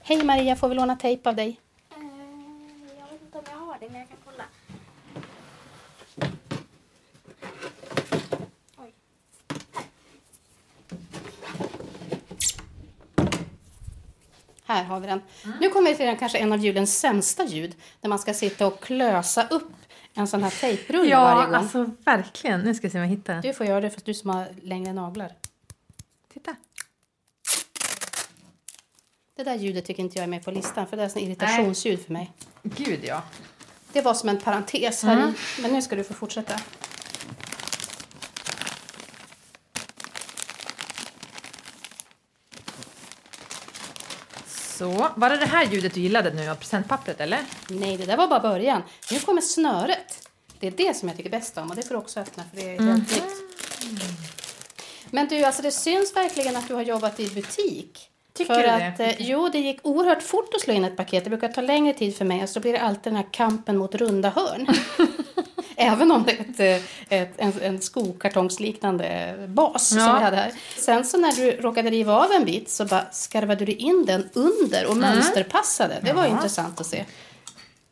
Hej 0.00 0.24
Maria, 0.24 0.56
får 0.56 0.68
vi 0.68 0.74
låna 0.74 0.96
tejp 0.96 1.28
av 1.28 1.36
dig? 1.36 1.60
Eh, 1.90 1.96
jag 2.98 3.12
vet 3.12 3.22
inte 3.22 3.38
om 3.38 3.44
jag 3.50 3.58
har 3.58 3.76
det, 3.80 3.88
men 3.90 4.00
jag 4.00 4.08
kan 4.08 4.18
kolla. 4.24 4.44
Oj. 8.78 8.92
Här 14.68 14.84
har 14.84 15.00
vi 15.00 15.06
den. 15.06 15.20
Nu 15.60 15.68
kommer 15.68 15.90
vi 15.90 15.96
till 15.96 16.06
den, 16.06 16.16
kanske 16.16 16.38
en 16.38 16.52
av 16.52 16.58
julens 16.58 16.98
sämsta 16.98 17.44
ljud. 17.44 17.76
Där 18.00 18.08
man 18.08 18.18
ska 18.18 18.34
sitta 18.34 18.66
och 18.66 18.80
klösa 18.82 19.46
upp 19.48 19.70
en 20.14 20.26
sån 20.28 20.42
här 20.42 20.50
tejprulle 20.50 21.16
varje 21.16 21.46
gång. 21.46 21.54
alltså 21.54 21.90
verkligen. 22.04 22.60
Nu 22.60 22.74
ska 22.74 22.84
jag 22.84 22.92
se 22.92 22.98
om 22.98 23.04
jag 23.04 23.10
hittar 23.10 23.32
den. 23.32 23.42
Du 23.42 23.52
får 23.54 23.66
göra 23.66 23.80
det 23.80 23.90
för 23.90 24.00
du 24.04 24.14
som 24.14 24.30
har 24.30 24.46
längre 24.62 24.92
naglar. 24.92 25.32
Titta. 26.32 26.56
Det 29.36 29.44
där 29.44 29.54
ljudet 29.54 29.84
tycker 29.84 30.02
inte 30.02 30.18
jag 30.18 30.24
är 30.24 30.28
med 30.28 30.44
på 30.44 30.50
listan 30.50 30.86
för 30.86 30.96
det 30.96 31.02
är 31.02 31.06
ett 31.06 31.16
irritationsljud 31.16 32.04
för 32.04 32.12
mig. 32.12 32.32
Gud 32.62 33.00
ja. 33.02 33.22
Det 33.92 34.00
var 34.02 34.14
som 34.14 34.28
en 34.28 34.38
parentes 34.40 35.02
här 35.02 35.28
i. 35.28 35.32
Men 35.62 35.72
nu 35.72 35.82
ska 35.82 35.96
du 35.96 36.04
få 36.04 36.14
fortsätta. 36.14 36.60
Så, 44.78 45.08
var 45.14 45.30
det 45.30 45.36
det 45.36 45.46
här 45.46 45.64
ljudet 45.66 45.94
du 45.94 46.00
gillade 46.00 46.30
nu 46.30 46.48
av 46.50 46.54
presentpappret 46.54 47.20
eller? 47.20 47.38
Nej, 47.68 47.96
det 47.96 48.06
där 48.06 48.16
var 48.16 48.28
bara 48.28 48.40
början. 48.40 48.82
Nu 49.12 49.18
kommer 49.18 49.40
snöret. 49.42 50.28
Det 50.60 50.66
är 50.66 50.70
det 50.70 50.96
som 50.96 51.08
jag 51.08 51.16
tycker 51.16 51.30
bäst 51.30 51.58
om 51.58 51.70
och 51.70 51.76
det 51.76 51.82
får 51.82 51.94
du 51.94 52.00
också 52.00 52.20
öppna 52.20 52.42
för 52.50 52.56
det 52.62 52.74
är 52.76 52.80
Mhm. 52.80 52.88
helt 52.88 53.10
nytt. 53.10 53.24
Men 55.10 55.28
du, 55.28 55.44
alltså 55.44 55.62
det 55.62 55.70
syns 55.70 56.16
verkligen 56.16 56.56
att 56.56 56.68
du 56.68 56.74
har 56.74 56.82
jobbat 56.82 57.20
i 57.20 57.28
butik. 57.30 58.08
Tycker 58.32 58.54
för 58.54 58.60
du 58.60 58.66
det? 58.66 58.88
att, 58.88 59.00
eh, 59.00 59.22
Jo, 59.28 59.48
det 59.48 59.58
gick 59.58 59.80
oerhört 59.82 60.22
fort 60.22 60.54
att 60.54 60.60
slå 60.60 60.74
in 60.74 60.84
ett 60.84 60.96
paket. 60.96 61.24
Det 61.24 61.30
brukar 61.30 61.48
ta 61.48 61.60
längre 61.60 61.92
tid 61.94 62.16
för 62.16 62.24
mig 62.24 62.42
och 62.42 62.48
så 62.48 62.60
blir 62.60 62.72
det 62.72 62.80
alltid 62.80 63.12
den 63.12 63.16
här 63.16 63.28
kampen 63.32 63.76
mot 63.76 63.94
runda 63.94 64.28
hörn. 64.30 64.66
Även 65.92 66.10
om 66.12 66.24
det 66.24 66.32
är 66.64 66.76
ett, 66.76 66.82
ett, 67.08 67.34
en, 67.36 67.52
en 67.62 67.80
skokartongsliknande 67.80 69.34
bas 69.48 69.92
Ja. 69.96 70.04
som 70.06 70.14
vi 70.18 70.22
hade 70.24 70.36
här. 70.36 70.52
Sen 70.76 71.04
så 71.04 71.18
när 71.18 71.32
du 71.32 71.50
råkade 71.50 71.90
riva 71.90 72.12
av 72.24 72.32
en 72.32 72.44
bit 72.44 72.68
så 72.70 72.84
bara 72.84 73.06
skarvade 73.12 73.64
du 73.64 73.72
in 73.72 74.04
den 74.06 74.28
under 74.32 74.86
och 74.90 74.96
mönsterpassade. 74.96 75.94
Det 76.02 76.12
var 76.12 76.20
Mm. 76.22 76.30
Ja. 76.32 76.36
intressant 76.36 76.80
att 76.80 76.86
se. 76.86 77.04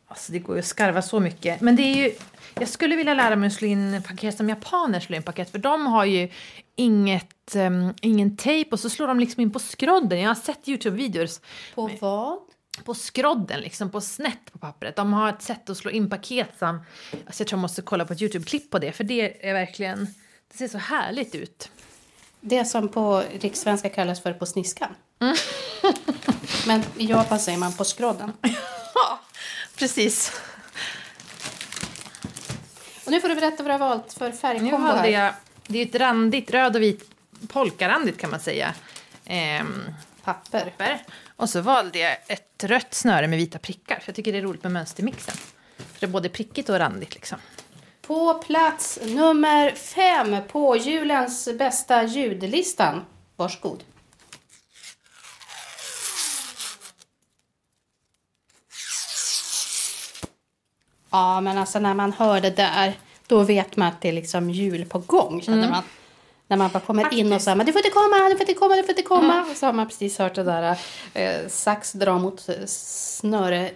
Alltså 0.07 0.31
det 0.31 0.39
går 0.39 0.55
ju 0.55 0.59
att 0.59 0.65
skarva 0.65 1.01
så 1.01 1.19
mycket. 1.19 1.61
Men 1.61 1.75
det 1.75 1.81
är 1.83 1.95
ju, 1.95 2.11
jag 2.59 2.69
skulle 2.69 2.95
vilja 2.95 3.13
lära 3.13 3.35
mig 3.35 3.47
att 3.47 3.53
slå 3.53 3.67
in 3.67 4.01
paket 4.07 4.37
som 4.37 4.49
japaner 4.49 4.99
slår 4.99 5.15
in 5.17 5.23
paket. 5.23 5.51
För 5.51 5.57
de 5.59 5.87
har 5.87 6.05
ju 6.05 6.29
inget, 6.75 7.55
um, 7.55 7.93
ingen 8.01 8.37
tejp 8.37 8.69
och 8.71 8.79
så 8.79 8.89
slår 8.89 9.07
de 9.07 9.19
liksom 9.19 9.41
in 9.41 9.51
på 9.51 9.59
skrodden. 9.59 10.19
Jag 10.19 10.29
har 10.29 10.35
sett 10.35 10.65
Youtube-videos 10.67 11.41
På 11.75 11.89
vad? 11.99 12.37
På 12.83 12.93
skrodden, 12.93 13.61
liksom 13.61 13.91
på 13.91 14.01
snett 14.01 14.51
på 14.51 14.57
pappret. 14.57 14.95
De 14.95 15.13
har 15.13 15.29
ett 15.29 15.41
sätt 15.41 15.69
att 15.69 15.77
slå 15.77 15.91
in 15.91 16.09
paket 16.09 16.49
som... 16.59 16.81
Alltså 17.25 17.41
jag 17.41 17.47
tror 17.47 17.57
jag 17.57 17.61
måste 17.61 17.81
kolla 17.81 18.05
på 18.05 18.13
ett 18.13 18.21
Youtube-klipp 18.21 18.71
på 18.71 18.79
det. 18.79 18.91
För 18.91 19.03
det 19.03 19.49
är 19.49 19.53
verkligen... 19.53 20.07
Det 20.51 20.57
ser 20.57 20.67
så 20.67 20.77
härligt 20.77 21.35
ut. 21.35 21.71
Det 22.41 22.65
som 22.65 22.89
på 22.89 23.23
rikssvenska 23.39 23.89
kallas 23.89 24.21
för 24.21 24.33
på 24.33 24.45
sniskan. 24.45 24.95
Mm. 25.19 25.35
Men 26.67 26.83
i 26.97 27.05
Japan 27.05 27.39
säger 27.39 27.57
man 27.57 27.73
på 27.73 27.85
skrodden. 27.85 28.33
Ja, 28.93 29.19
precis. 29.77 30.41
Och 33.05 33.11
nu 33.11 33.21
får 33.21 33.29
du 33.29 33.35
berätta 33.35 33.63
vad 33.63 33.65
du 33.65 33.71
har 33.71 33.79
valt 33.89 34.13
för 34.13 34.31
färgkombo 34.31 34.77
här. 34.77 35.07
jag... 35.07 35.33
Det 35.67 35.79
är 35.79 35.85
ett 35.85 35.95
randigt, 35.95 36.51
röd 36.51 36.75
och 36.75 36.81
vit, 36.81 37.09
polkarandigt 37.47 38.17
kan 38.17 38.29
man 38.29 38.39
säga. 38.39 38.73
Ehm, 39.25 39.83
Papper. 40.23 40.73
papper. 40.77 41.01
Och 41.37 41.49
så 41.49 41.61
valde 41.61 41.99
jag 41.99 42.17
ett 42.27 42.63
rött 42.63 42.93
snöre 42.93 43.27
med 43.27 43.39
vita 43.39 43.59
prickar. 43.59 43.95
För 43.95 44.09
jag 44.09 44.15
tycker 44.15 44.31
det 44.31 44.37
är 44.37 44.41
roligt 44.41 44.63
med 44.63 44.71
mönstermixen. 44.71 45.35
För 45.77 45.99
det 45.99 46.05
är 46.05 46.09
både 46.09 46.29
prickigt 46.29 46.69
och 46.69 46.79
randigt 46.79 47.13
liksom. 47.13 47.37
På 48.01 48.33
plats 48.33 48.99
nummer 49.03 49.71
fem 49.71 50.35
på 50.51 50.77
julens 50.77 51.49
bästa 51.57 52.03
ljudlistan. 52.03 53.05
Varsågod. 53.35 53.83
Ja, 61.09 61.41
men 61.41 61.57
alltså 61.57 61.79
när 61.79 61.93
man 61.93 62.13
hör 62.13 62.41
det 62.41 62.49
där, 62.49 62.97
då 63.27 63.43
vet 63.43 63.75
man 63.75 63.87
att 63.87 64.01
det 64.01 64.09
är 64.09 64.13
liksom 64.13 64.49
jul 64.49 64.85
på 64.85 64.99
gång, 64.99 65.41
känner 65.41 65.69
man. 65.69 65.83
När 66.47 66.57
man 66.57 66.69
bara 66.73 66.79
kommer 66.79 67.13
in 67.13 67.33
och 67.33 67.41
säger 67.41 67.63
du 67.63 67.71
får 67.71 67.79
inte 67.79 67.89
komma, 67.89 68.29
du 68.29 68.35
får 68.37 68.41
inte 68.41 68.53
komma, 68.53 68.75
du 68.75 68.81
får 68.83 68.89
inte 68.89 69.01
komma. 69.01 69.45
Och 69.51 69.57
så 69.57 69.65
har 69.65 69.73
man 69.73 69.87
precis 69.87 70.17
hört 70.19 70.35
det 70.35 70.43
där 70.43 70.77
eh, 71.13 71.47
sax 71.47 71.93
dra 71.93 72.17
mot 72.17 72.49
eh, 72.49 72.55
snöre. 72.65 73.71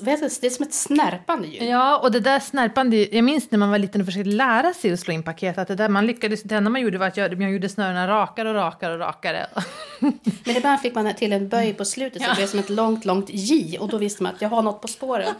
Vet 0.00 0.20
du, 0.20 0.28
det 0.40 0.46
är 0.46 0.50
som 0.50 0.62
ett 0.66 0.74
snärpande 0.74 1.48
ljud. 1.48 1.62
Ja, 1.62 1.98
och 1.98 2.12
det 2.12 2.20
där 2.20 2.40
snärpande, 2.40 2.96
jag 2.96 3.24
minns 3.24 3.50
när 3.50 3.58
man 3.58 3.70
var 3.70 3.78
liten 3.78 4.00
och 4.00 4.06
försökte 4.06 4.30
lära 4.30 4.74
sig 4.74 4.92
att 4.92 5.00
slå 5.00 5.12
in 5.14 5.22
paket, 5.22 5.58
att 5.58 5.68
det 5.68 5.74
där 5.74 5.88
man 5.88 6.06
lyckades, 6.06 6.42
det 6.42 6.54
enda 6.54 6.70
man 6.70 6.80
gjorde 6.80 6.98
var 6.98 7.06
att 7.06 7.16
göra, 7.16 7.36
man 7.36 7.50
gjorde 7.50 7.68
snörena 7.68 8.08
rakare 8.08 8.48
och 8.48 8.54
rakare 8.54 8.92
och 8.92 8.98
rakare. 9.00 9.46
Men 10.44 10.56
ibland 10.56 10.80
fick 10.80 10.94
man 10.94 11.14
till 11.14 11.32
en 11.32 11.48
böj 11.48 11.74
på 11.74 11.84
slutet 11.84 12.22
så 12.22 12.28
det 12.28 12.34
blev 12.36 12.46
som 12.46 12.58
ett 12.58 12.70
långt, 12.70 13.04
långt 13.04 13.26
J. 13.30 13.78
Och 13.78 13.88
då 13.88 13.98
visste 13.98 14.22
man 14.22 14.34
att 14.34 14.42
jag 14.42 14.48
har 14.48 14.62
något 14.62 14.80
på 14.80 14.88
spåren. 14.88 15.34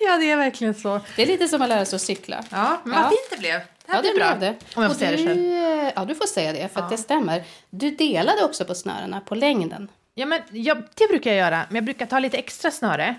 ja, 0.00 0.16
det 0.16 0.30
är 0.30 0.36
verkligen 0.36 0.74
så. 0.74 1.00
Det 1.16 1.22
är 1.22 1.26
lite 1.26 1.48
som 1.48 1.62
att 1.62 1.68
lära 1.68 1.84
sig 1.84 1.96
att 1.96 2.02
cykla. 2.02 2.44
Ja, 2.50 2.80
men 2.84 2.92
Ja. 2.94 3.00
vad 3.02 3.10
fint 3.10 3.30
det 3.30 3.36
blev. 3.38 3.60
Det 3.86 3.92
här 3.92 3.98
Ja, 3.98 4.00
blir 4.02 4.12
det 4.12 4.18
bra. 4.18 4.34
det. 4.34 4.48
Om 4.76 4.82
jag 4.82 4.90
Och 4.90 4.96
får 4.96 4.98
säga 5.06 5.10
det 5.16 5.24
själv. 5.26 5.92
Ja, 5.96 6.04
du 6.04 6.14
får 6.14 6.26
säga 6.26 6.52
det, 6.52 6.68
för 6.68 6.80
att 6.80 6.90
det 6.90 6.96
stämmer. 6.98 7.44
Du 7.70 7.90
delade 7.90 8.44
också 8.44 8.64
på 8.64 8.74
snörena, 8.74 9.20
på 9.20 9.34
längden. 9.34 9.88
Ja, 10.14 10.26
men 10.26 10.40
jag, 10.50 10.82
det 10.94 11.08
brukar 11.08 11.30
jag 11.30 11.38
göra. 11.38 11.64
Men 11.68 11.74
jag 11.74 11.84
brukar 11.84 12.06
ta 12.06 12.18
lite 12.18 12.36
extra 12.38 12.70
snöre 12.70 13.14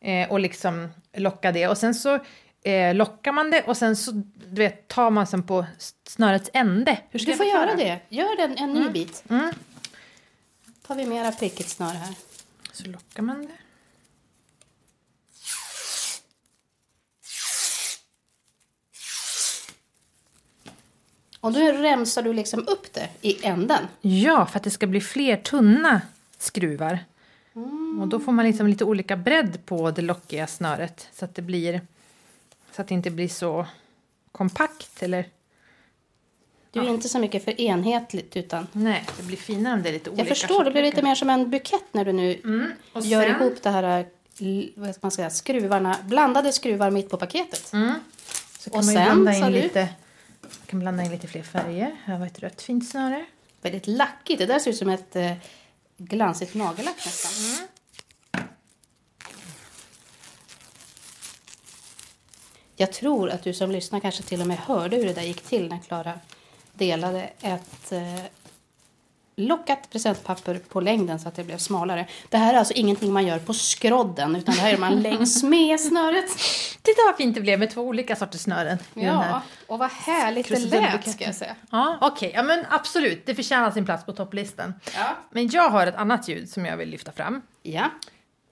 eh, 0.00 0.30
och 0.30 0.40
liksom 0.40 0.88
locka 1.16 1.52
det. 1.52 1.68
Och 1.68 1.78
sen 1.78 1.94
så 1.94 2.18
eh, 2.64 2.94
lockar 2.94 3.32
man 3.32 3.50
det 3.50 3.62
och 3.62 3.76
sen 3.76 3.96
så 3.96 4.10
du 4.34 4.62
vet, 4.62 4.88
tar 4.88 5.10
man 5.10 5.26
sen 5.26 5.42
på 5.42 5.66
snörets 6.06 6.50
ände. 6.52 6.98
Hur 7.10 7.18
ska 7.18 7.30
Du 7.30 7.36
får 7.36 7.46
göra 7.46 7.74
det. 7.74 7.98
Gör 8.08 8.40
en, 8.40 8.58
en 8.58 8.72
ny 8.72 8.88
bit. 8.88 9.24
Mm. 9.30 9.52
tar 10.86 10.94
vi 10.94 11.06
mera 11.06 11.32
prickigt 11.32 11.68
snöre 11.68 11.96
här. 11.96 12.14
Så 12.72 12.88
lockar 12.88 13.22
man 13.22 13.46
det. 13.46 13.52
Och 21.42 21.52
då 21.52 21.60
remsar 21.60 22.22
du 22.22 22.32
liksom 22.32 22.68
upp 22.68 22.92
det 22.92 23.08
i 23.20 23.46
änden. 23.46 23.86
Ja, 24.00 24.46
för 24.46 24.56
att 24.56 24.62
det 24.64 24.70
ska 24.70 24.86
bli 24.86 25.00
fler 25.00 25.36
tunna 25.36 26.00
skruvar. 26.38 26.98
Och 28.00 28.08
då 28.08 28.20
får 28.20 28.32
man 28.32 28.44
liksom 28.46 28.66
lite 28.66 28.84
olika 28.84 29.16
bredd 29.16 29.66
på 29.66 29.90
det 29.90 30.02
lockiga 30.02 30.46
snöret. 30.46 31.08
Så 31.12 31.24
att 31.24 31.34
det 31.34 31.42
blir 31.42 31.80
så 32.76 32.82
att 32.82 32.88
det 32.88 32.94
inte 32.94 33.10
blir 33.10 33.28
så 33.28 33.66
kompakt 34.32 35.02
eller 35.02 35.24
Du 36.70 36.80
är 36.80 36.88
inte 36.88 37.08
så 37.08 37.18
mycket 37.18 37.44
för 37.44 37.60
enhetligt 37.60 38.36
utan 38.36 38.66
nej, 38.72 39.04
det 39.16 39.22
blir 39.22 39.36
finare 39.36 39.74
om 39.74 39.82
det 39.82 39.88
är 39.88 39.92
lite 39.92 40.10
olika. 40.10 40.20
jag 40.28 40.38
förstår, 40.38 40.64
det 40.64 40.70
blir 40.70 40.82
lite 40.82 41.02
mer 41.02 41.14
som 41.14 41.30
en 41.30 41.50
bukett 41.50 41.84
när 41.94 42.04
du 42.04 42.12
nu 42.12 42.40
Mm. 42.44 42.72
Och 42.92 43.02
gör 43.02 43.22
sen- 43.22 43.30
ihop 43.42 43.62
det 43.62 43.70
här 43.70 44.06
vad 44.76 44.94
man 45.00 45.10
säga, 45.10 45.30
skruvarna, 45.30 45.96
blandade 46.04 46.52
skruvar 46.52 46.90
mitt 46.90 47.10
på 47.10 47.16
paketet. 47.16 47.72
Mm. 47.72 47.94
Så 48.58 48.70
kan 48.70 48.78
Och 48.78 48.84
man 48.84 48.94
sen, 48.94 49.04
blanda 49.24 49.34
in 49.48 49.52
lite 49.52 49.88
man 50.58 50.66
kan 50.66 50.80
blanda 50.80 51.02
in 51.02 51.10
lite 51.10 51.28
fler 51.28 51.42
färger. 51.42 51.96
Här 52.04 52.18
var 52.18 52.26
ett 52.26 52.38
rött 52.38 52.62
fint 52.62 52.88
snöre. 52.88 53.26
Väldigt 53.62 53.86
lackigt. 53.86 54.38
Det 54.38 54.46
där 54.46 54.58
ser 54.58 54.70
ut 54.70 54.76
som 54.76 54.88
ett 54.88 55.16
eh, 55.16 55.32
glansigt 55.96 56.54
nagellack 56.54 56.96
nästan. 56.96 57.54
Mm. 57.54 57.68
Jag 62.76 62.92
tror 62.92 63.30
att 63.30 63.42
du 63.42 63.54
som 63.54 63.70
lyssnar 63.70 64.00
kanske 64.00 64.22
till 64.22 64.40
och 64.40 64.46
med 64.46 64.58
hörde 64.58 64.96
hur 64.96 65.06
det 65.06 65.12
där 65.12 65.22
gick 65.22 65.42
till 65.42 65.68
när 65.68 65.78
Klara 65.78 66.20
delade 66.72 67.30
ett 67.40 67.92
eh, 67.92 68.24
lockat 69.36 69.90
presentpapper 69.90 70.60
på 70.68 70.80
längden 70.80 71.20
så 71.20 71.28
att 71.28 71.34
det 71.34 71.44
blev 71.44 71.58
smalare. 71.58 72.06
Det 72.28 72.36
här 72.36 72.54
är 72.54 72.58
alltså 72.58 72.74
ingenting 72.74 73.12
man 73.12 73.26
gör 73.26 73.38
på 73.38 73.54
skrodden 73.54 74.36
utan 74.36 74.54
det 74.54 74.60
här 74.60 74.70
gör 74.70 74.78
man 74.78 75.02
längs 75.02 75.42
med 75.42 75.80
snöret. 75.80 76.30
Titta 76.82 77.00
vad 77.06 77.16
fint 77.16 77.34
det 77.34 77.40
blev 77.40 77.58
med 77.58 77.70
två 77.70 77.82
olika 77.82 78.16
sorters 78.16 78.40
snören. 78.40 78.78
Ja, 78.94 79.42
och 79.66 79.78
vad 79.78 79.90
härligt 79.90 80.48
det 80.48 80.58
lät 80.58 81.10
ska 81.10 81.24
jag 81.24 81.34
säga. 81.34 81.56
Ja, 81.70 81.98
okej. 82.00 82.32
Ja, 82.34 82.42
men 82.42 82.64
absolut. 82.70 83.26
Det 83.26 83.34
förtjänar 83.34 83.70
sin 83.70 83.84
plats 83.84 84.06
på 84.06 84.12
topplistan. 84.12 84.74
Ja. 84.94 85.16
Men 85.30 85.48
jag 85.48 85.70
har 85.70 85.86
ett 85.86 85.96
annat 85.96 86.28
ljud 86.28 86.48
som 86.48 86.66
jag 86.66 86.76
vill 86.76 86.88
lyfta 86.88 87.12
fram. 87.12 87.42
ja. 87.62 87.90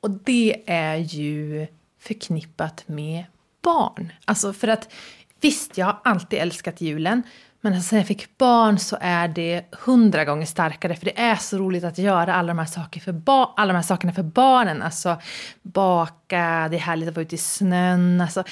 Och 0.03 0.11
det 0.11 0.62
är 0.66 0.97
ju 0.97 1.66
förknippat 2.01 2.83
med 2.87 3.25
barn. 3.62 4.12
Alltså 4.25 4.53
för 4.53 4.69
att 4.69 4.93
visst, 5.40 5.79
jag 5.79 5.87
har 5.87 5.99
alltid 6.05 6.38
älskat 6.38 6.81
julen. 6.81 7.23
Men 7.61 7.75
alltså, 7.75 7.96
jag 7.96 8.07
fick 8.07 8.38
barn 8.38 8.79
så 8.79 8.96
är 9.01 9.29
det 9.29 9.64
hundra 9.73 10.25
gånger 10.25 10.46
starkare. 10.46 10.94
För 10.96 11.05
det 11.05 11.18
är 11.20 11.37
så 11.37 11.59
roligt 11.59 11.85
att 11.85 11.99
göra 11.99 12.35
alla 12.35 12.49
de 12.49 12.59
här, 12.59 12.66
saker 12.66 13.01
för 13.01 13.12
ba- 13.12 13.55
alla 13.57 13.73
de 13.73 13.77
här 13.77 13.83
sakerna 13.83 14.12
för 14.12 14.23
barnen. 14.23 14.83
Alltså 14.83 15.16
baka, 15.62 16.68
det 16.70 16.77
är 16.77 16.81
härligt 16.81 17.09
att 17.09 17.16
vara 17.16 17.23
ute 17.25 17.35
i 17.35 17.38
snön. 17.38 18.20
Alltså, 18.20 18.44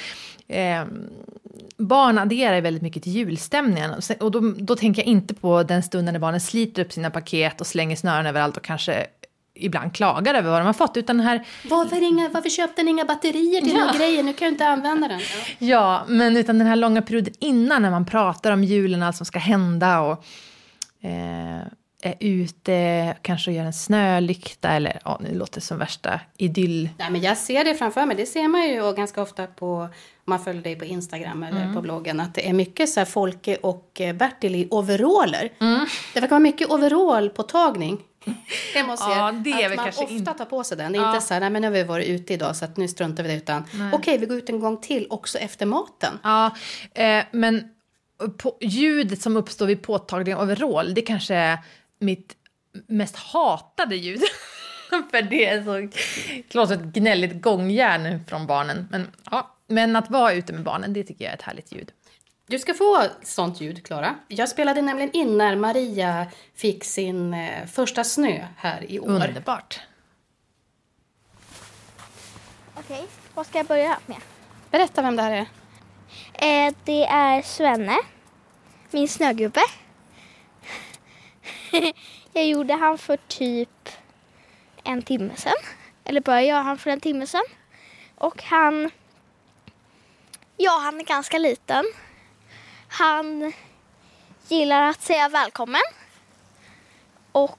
eh, 0.49 0.85
barn 1.77 2.19
adderar 2.19 2.55
ju 2.55 2.61
väldigt 2.61 2.83
mycket 2.83 3.03
till 3.03 3.13
julstämningen. 3.13 3.91
Och, 3.91 4.05
sen, 4.05 4.17
och 4.21 4.31
då, 4.31 4.41
då 4.59 4.77
tänker 4.77 5.03
jag 5.03 5.07
inte 5.07 5.35
på 5.35 5.63
den 5.63 5.83
stunden 5.83 6.13
när 6.13 6.21
barnen 6.21 6.41
sliter 6.41 6.83
upp 6.83 6.93
sina 6.93 7.11
paket 7.11 7.61
och 7.61 7.67
slänger 7.67 7.97
snören 7.97 8.27
överallt 8.27 8.57
och 8.57 8.65
kanske 8.65 9.07
ibland 9.59 9.95
klagar 9.95 10.35
över 10.35 10.51
vad 10.51 10.61
de 10.61 10.67
har 10.67 10.73
fått. 10.73 10.97
Utan 10.97 11.17
den 11.17 11.27
här 11.27 11.47
Varför, 11.65 12.03
inga, 12.03 12.29
varför 12.29 12.51
köpte 12.51 12.83
ni 12.83 12.91
inga 12.91 13.05
batterier 13.05 13.61
till 13.61 13.73
Ja. 13.77 13.85
den 13.87 13.97
grejen? 13.99 14.27
Nu 14.27 14.33
kan 14.33 14.47
jag 14.47 14.53
inte 14.53 14.67
använda 14.67 15.09
den. 15.09 15.21
Ja, 15.59 16.05
men 16.09 16.37
utan 16.37 16.59
den 16.59 16.67
här 16.67 16.77
långa 16.77 17.03
perioden 17.03 17.35
innan 17.39 17.83
när 17.83 17.91
man 17.91 18.07
pratar 18.07 18.53
om 18.53 18.65
julen 18.65 19.03
allt 19.03 19.17
som 19.17 19.27
ska 19.27 19.39
hända 19.39 20.01
och 20.01 20.25
eh, 21.03 21.61
är 22.03 22.15
ute, 22.21 23.17
kanske 23.23 23.53
gör 23.53 23.65
en 23.65 23.73
snölykta 23.73 24.69
eller 24.71 25.01
ja, 25.05 25.19
nu 25.23 25.35
låter 25.35 25.55
det 25.55 25.61
som 25.61 25.79
värsta 25.79 26.21
idyll. 26.37 26.89
Nej, 26.99 27.11
men 27.11 27.21
jag 27.21 27.37
ser 27.39 27.65
det 27.65 27.75
framför 27.75 28.07
mig. 28.07 28.17
Det 28.17 28.27
ser 28.27 28.49
man 28.49 28.69
ju 28.69 28.93
ganska 28.93 29.23
ofta 29.23 29.47
på, 29.47 29.75
om 29.77 29.91
man 30.25 30.45
följer 30.45 30.63
dig 30.63 30.77
på 30.77 30.85
Instagram 30.85 31.43
eller 31.43 31.75
på 31.75 31.81
bloggen, 31.83 32.21
att 32.21 32.35
det 32.35 32.49
är 32.49 32.53
mycket 32.53 32.89
så 32.89 33.01
här 33.01 33.05
Folke 33.05 33.57
och 33.57 34.01
eh, 34.01 34.15
Bertil 34.15 34.55
i 34.55 34.69
overaller. 34.71 35.53
Det 36.15 36.21
verkar 36.21 36.31
vara 36.31 36.39
mycket 36.41 36.71
overall-påtagning. 36.71 37.99
Hos 38.89 39.01
er. 39.01 39.11
Ja, 39.11 39.33
det 39.33 39.51
är 39.51 39.71
att 39.71 39.77
man 39.77 39.89
ofta 39.89 40.05
inte- 40.05 40.33
tar 40.35 40.45
på 40.45 40.65
sig 40.65 40.77
den. 40.77 40.93
Det 40.93 40.99
är 40.99 41.03
Ja. 41.03 41.15
inte 41.15 41.27
så 41.27 41.35
här, 41.35 41.41
nej 41.41 41.51
men 41.51 41.63
nu 41.63 41.69
har 41.69 41.73
vi 41.73 41.83
varit 41.85 42.07
ute 42.09 42.35
idag 42.35 42.57
så 42.57 42.65
att 42.65 42.77
nu 42.77 42.89
struntar 42.89 43.23
vi 43.23 43.29
det. 43.29 43.35
Utan 43.37 43.65
okej, 43.93 44.19
vi 44.19 44.27
går 44.27 44.37
ut 44.39 44.49
en 44.49 44.61
gång 44.61 44.81
till 44.81 45.07
också 45.11 45.39
efter 45.39 45.67
maten. 45.67 46.19
Ja, 46.23 46.51
eh, 46.95 47.25
men 47.33 47.65
på, 48.39 48.57
ljudet 48.61 49.23
som 49.23 49.37
uppstår 49.37 49.67
vid 49.67 49.83
påtaglig 49.83 50.39
overall, 50.39 50.95
det 50.95 51.01
kanske 51.03 51.35
är 51.35 51.59
mitt 51.99 52.37
mest 52.87 53.17
hatade 53.17 53.97
ljud. 53.97 54.23
För 55.11 55.23
det 55.23 55.47
är 55.47 55.65
så 55.65 55.97
klart 56.49 56.71
ett 56.71 56.81
gnälligt 56.81 57.43
gångjärn 57.43 58.25
från 58.29 58.47
barnen. 58.47 58.89
Men, 58.91 59.11
ja. 59.31 59.55
Men 59.67 59.97
att 59.97 60.11
vara 60.11 60.33
ute 60.33 60.53
med 60.53 60.63
barnen, 60.63 60.93
det 60.93 61.05
tycker 61.05 61.25
jag 61.25 61.33
är 61.33 61.37
ett 61.37 61.43
härligt 61.43 61.73
ljud. 61.73 61.93
Du 62.47 62.59
ska 62.59 62.75
få 62.75 63.03
sånt 63.23 63.61
ljud, 63.61 63.87
Klara. 63.87 64.15
Jag 64.29 64.49
spelade 64.49 64.83
nämligen 64.83 65.13
in 65.13 65.39
när 65.39 65.57
Maria 65.57 66.27
fick 66.55 66.85
sin 66.85 67.35
eh, 67.35 67.67
första 67.67 68.05
snö 68.05 68.47
här 68.57 68.91
i 68.91 69.01
år. 69.01 69.09
Underbart. 69.09 69.81
Okej, 72.75 73.07
vad 73.35 73.47
ska 73.47 73.59
jag 73.59 73.67
börja 73.67 73.99
med? 74.07 74.19
Berätta 74.71 75.03
vem 75.03 75.17
det 75.17 75.23
här 75.23 75.33
är. 75.33 75.47
Eh, 76.69 76.75
det 76.85 77.05
är 77.05 77.43
Svenne, 77.43 77.97
min 78.91 79.09
snögubbe. 79.09 79.61
jag 82.33 82.47
gjorde 82.47 82.75
han 82.75 82.99
för 82.99 83.17
typ 83.17 83.89
en 84.85 85.03
timme 85.03 85.37
sedan. 85.37 85.57
Eller 86.05 86.21
började 86.21 86.47
göra 86.47 86.63
han 86.63 86.79
för 86.79 86.91
en 86.91 87.01
timme 87.01 87.27
sedan. 87.27 87.45
Och 88.15 88.43
han... 88.43 88.91
Ja, 90.57 90.79
han 90.83 91.01
är 91.01 91.05
ganska 91.05 91.39
liten. 91.39 91.85
Han 92.89 93.53
gillar 94.49 94.83
att 94.83 95.03
säga 95.03 95.29
välkommen. 95.29 95.83
Och 97.33 97.59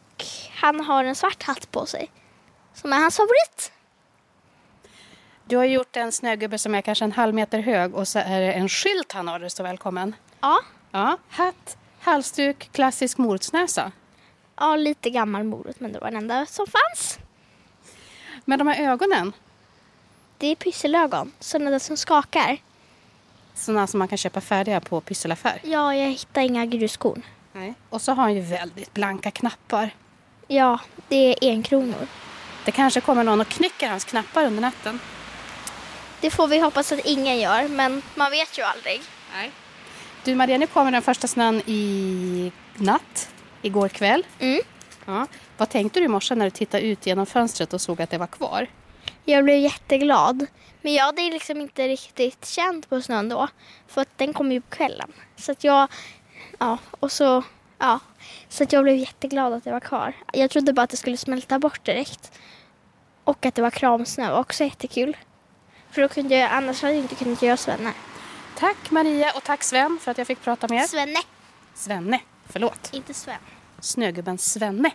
han 0.54 0.80
har 0.80 1.04
en 1.04 1.16
svart 1.16 1.44
hatt 1.44 1.72
på 1.72 1.86
sig. 1.86 2.12
Som 2.74 2.94
är 2.94 2.98
hans 2.98 3.18
favorit. 3.18 3.72
Du 5.46 5.58
har 5.58 5.66
gjort 5.66 5.96
en 5.96 6.12
snögubbe 6.12 6.58
som 6.58 6.76
är 6.76 6.82
kanske 6.82 7.06
en 7.06 7.12
halv 7.12 7.36
meter 7.36 7.60
hög 7.60 7.96
och 7.96 8.08
så 8.08 8.20
är 8.20 8.42
det 8.42 8.54
en 8.54 8.70
skylt 8.70 9.12
han 9.12 9.28
har 9.28 9.40
där 9.40 9.44
det 9.44 9.50
står 9.50 9.64
välkommen. 9.64 10.16
Ja, 10.42 10.62
Ja, 10.92 11.18
hatt, 11.30 11.78
halsduk, 12.00 12.70
klassisk 12.72 13.18
morotsnäsa. 13.18 13.92
Ja 14.60 14.76
lite 14.76 15.10
gammal 15.10 15.44
morot 15.44 15.80
men 15.80 15.94
det 15.94 16.00
var 16.00 16.08
den 16.12 16.18
enda 16.18 16.46
som 16.46 16.66
fanns. 16.68 17.20
Men 18.46 18.60
de 18.60 18.68
här 18.68 18.92
ögonen, 18.92 19.34
Det 20.38 20.48
är 20.48 20.56
pysselögon, 20.56 21.32
sådana 21.40 21.70
där 21.72 21.80
som 21.80 21.98
skakar. 21.98 22.58
sådana 23.56 23.88
som 23.88 24.00
man 24.00 24.08
kan 24.08 24.18
köpa 24.18 24.42
färdiga 24.42 24.80
på 24.82 25.02
pysselaffär. 25.02 25.60
Ja, 25.64 25.96
jag 25.96 26.10
hittar 26.10 26.42
inga 26.42 26.66
gruskorn. 26.66 27.22
Nej. 27.54 27.74
Och 27.90 28.02
så 28.02 28.12
har 28.12 28.24
han 28.24 28.34
ju 28.36 28.42
väldigt 28.42 28.94
blanka 28.94 29.32
knappar. 29.32 29.90
Ja, 30.48 30.80
det 31.08 31.16
är 31.16 31.36
enkronor. 31.50 32.08
Det 32.66 32.72
kanske 32.72 33.02
kommer 33.02 33.24
någon 33.24 33.42
och 33.42 33.48
knycker 33.48 33.90
hans 33.90 34.06
knappar 34.06 34.46
under 34.46 34.62
natten. 34.62 35.00
Det 36.22 36.32
får 36.32 36.48
vi 36.48 36.60
hoppas 36.60 36.92
att 36.92 37.00
ingen 37.06 37.40
gör, 37.40 37.68
men 37.68 38.02
man 38.16 38.32
vet 38.32 38.58
ju 38.58 38.64
aldrig. 38.64 39.02
Nej. 39.34 39.52
Du 40.24 40.36
Maria, 40.36 40.58
nu 40.58 40.68
kommer 40.68 40.92
den 40.92 41.02
första 41.02 41.28
snön 41.28 41.62
i 41.66 42.52
natt, 42.76 43.30
igår 43.62 43.88
kväll. 43.88 44.26
Mm. 44.40 44.62
Ja. 45.06 45.28
Vad 45.58 45.70
tänkte 45.70 46.00
du 46.00 46.06
i 46.06 46.08
morse 46.08 46.36
när 46.36 46.46
du 46.46 46.52
tittade 46.52 46.84
ut 46.84 47.06
genom 47.06 47.26
fönstret 47.26 47.74
och 47.74 47.82
såg 47.82 48.02
att 48.02 48.10
det 48.10 48.18
var 48.18 48.28
kvar? 48.28 48.68
Jag 49.26 49.44
blev 49.44 49.58
jätteglad. 49.58 50.46
Men 50.82 50.94
jag 50.94 51.04
hade 51.04 51.22
liksom 51.22 51.62
inte 51.62 51.88
riktigt 51.88 52.46
känt 52.46 52.90
på 52.90 53.02
snön 53.02 53.30
då. 53.30 53.48
För 53.88 54.02
att 54.02 54.18
den 54.18 54.34
kom 54.34 54.52
ju 54.52 54.62
på 54.62 54.70
kvällen. 54.70 55.12
Så 55.36 55.52
att 55.52 55.64
jag, 55.64 55.88
ja, 56.60 56.78
och 57.00 57.12
så, 57.12 57.44
ja. 57.78 58.00
Så 58.50 58.64
att 58.64 58.74
jag 58.74 58.84
blev 58.84 58.96
jätteglad 58.96 59.54
att 59.54 59.64
det 59.64 59.72
var 59.72 59.80
kvar. 59.80 60.14
Jag 60.34 60.50
trodde 60.52 60.74
bara 60.74 60.82
att 60.82 60.90
det 60.90 60.98
skulle 60.98 61.18
smälta 61.18 61.60
bort 61.60 61.86
direkt. 61.86 62.32
Och 63.24 63.46
att 63.46 63.56
det 63.56 63.62
var 63.62 63.72
kramsnö 63.72 64.32
var 64.32 64.40
också 64.40 64.64
jättekul. 64.64 65.18
För 65.92 66.02
då 66.02 66.08
kunde 66.08 66.36
jag, 66.36 66.52
annars 66.52 66.82
hade 66.82 66.94
jag 66.94 67.02
inte 67.02 67.16
kunnat 67.16 67.42
göra 67.42 67.58
Svenne. 67.58 67.94
Tack 68.58 68.92
Maria 68.92 69.32
och 69.36 69.44
tack 69.44 69.64
Sven 69.64 70.00
för 70.02 70.12
att 70.12 70.18
jag 70.18 70.28
fick 70.28 70.42
prata 70.42 70.68
med 70.68 70.84
er. 70.84 70.88
Svenne, 70.88 71.20
Svenne, 71.74 72.20
förlåt. 72.50 72.90
inte 72.94 73.14
Sven. 73.14 73.40
Snögubben 73.80 74.38
Svenne. 74.38 74.92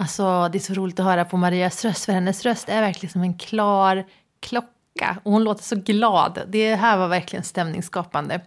Alltså, 0.00 0.48
det 0.48 0.58
är 0.58 0.60
så 0.60 0.74
roligt 0.74 1.00
att 1.00 1.06
höra 1.06 1.24
på 1.24 1.36
Marias 1.36 1.84
röst, 1.84 2.04
för 2.04 2.12
hennes 2.12 2.44
röst 2.44 2.68
är 2.68 2.80
verkligen 2.80 3.12
som 3.12 3.22
en 3.22 3.38
klar 3.38 4.06
klocka. 4.40 5.18
Och 5.22 5.32
hon 5.32 5.44
låter 5.44 5.62
så 5.62 5.76
glad. 5.76 6.42
Det 6.48 6.74
här 6.74 6.98
var 6.98 7.08
verkligen 7.08 7.44
stämningsskapande. 7.44 8.40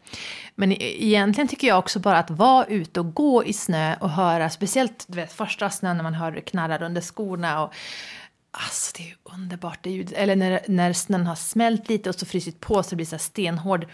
Men 0.56 0.72
e- 0.72 1.06
egentligen 1.06 1.48
tycker 1.48 1.68
jag 1.68 1.80
också 1.80 2.00
bara 2.00 2.20
att 2.20 2.30
vara 2.30 2.66
ute 2.66 3.00
och 3.00 3.14
gå 3.14 3.44
i 3.46 3.54
snö 3.54 3.96
och 4.00 4.10
höra, 4.10 4.50
speciellt 4.50 5.06
du 5.08 5.16
vet, 5.16 5.34
första 5.34 5.70
snön 5.70 5.98
när 5.98 6.04
man 6.04 6.14
hör 6.14 6.32
det 6.32 6.42
knarrar 6.42 6.84
under 6.84 7.02
skorna. 7.02 7.64
Och, 7.64 7.74
alltså, 8.52 8.94
det 8.98 9.04
är 9.04 9.08
ju 9.08 9.16
underbart 9.24 9.80
det 9.82 9.90
ljudet. 9.90 10.14
Eller 10.14 10.36
när, 10.36 10.62
när 10.68 10.94
snön 10.94 11.28
har 11.28 11.36
smält 11.36 11.90
lite 11.90 12.10
och 12.10 12.16
så 12.16 12.26
frysit 12.26 12.60
på 12.60 12.84
så 12.84 12.90
det 12.90 12.96
blir 12.96 13.06
så 13.06 13.16
här 13.16 13.20
stenhård 13.20 13.88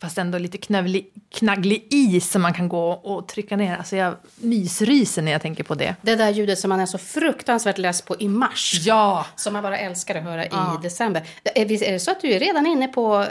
fast 0.00 0.18
ändå 0.18 0.38
lite 0.38 0.58
knövlig, 0.58 1.10
knagglig 1.30 1.86
is 1.90 2.30
som 2.30 2.42
man 2.42 2.54
kan 2.54 2.68
gå 2.68 2.90
och 2.90 3.28
trycka 3.28 3.56
ner. 3.56 3.76
Alltså 3.76 3.96
jag 3.96 4.14
mysryser 4.36 5.22
när 5.22 5.32
jag 5.32 5.42
tänker 5.42 5.64
på 5.64 5.74
det. 5.74 5.94
Det 6.02 6.16
där 6.16 6.30
ljudet 6.30 6.58
som 6.58 6.68
man 6.68 6.80
är 6.80 6.86
så 6.86 6.98
fruktansvärt 6.98 7.78
less 7.78 8.02
på 8.02 8.16
i 8.20 8.28
mars. 8.28 8.72
Ja! 8.84 9.26
Som 9.36 9.52
man 9.52 9.62
bara 9.62 9.78
älskar 9.78 10.14
att 10.14 10.22
höra 10.24 10.46
Ja. 10.46 10.78
i 10.80 10.82
december. 10.82 11.22
Är 11.54 11.82
är 11.82 11.92
det 11.92 12.00
så 12.00 12.10
att 12.10 12.20
du 12.20 12.32
är 12.32 12.40
redan 12.40 12.66
inne 12.66 12.88
på 12.88 13.26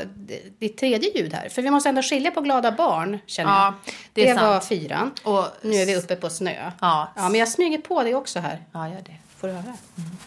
ditt 0.59 0.77
tredje 0.77 1.17
ljud 1.17 1.33
här? 1.33 1.49
För 1.49 1.61
vi 1.61 1.69
måste 1.71 1.89
ändå 1.89 2.01
skilja 2.01 2.31
på 2.31 2.41
glada 2.41 2.71
barn, 2.71 3.19
känner 3.25 3.51
Ja, 3.51 3.73
jag. 3.85 3.93
det 4.13 4.29
är 4.29 4.35
var 4.35 4.41
sant. 4.59 4.65
fyran. 4.65 5.11
Och 5.23 5.45
Nu 5.61 5.75
är 5.75 5.85
vi 5.85 5.95
uppe 5.95 6.15
på 6.15 6.29
snö. 6.29 6.71
Ja. 6.81 7.11
ja 7.15 7.29
men 7.29 7.39
jag 7.39 7.47
smyger 7.49 7.77
på 7.77 8.03
det 8.03 8.13
också 8.15 8.39
här. 8.39 8.59
Ja, 8.71 8.87
gör 8.87 9.01
det. 9.05 9.15
Får 9.37 9.47
du 9.47 9.53
höra? 9.53 9.63
En 9.95 10.17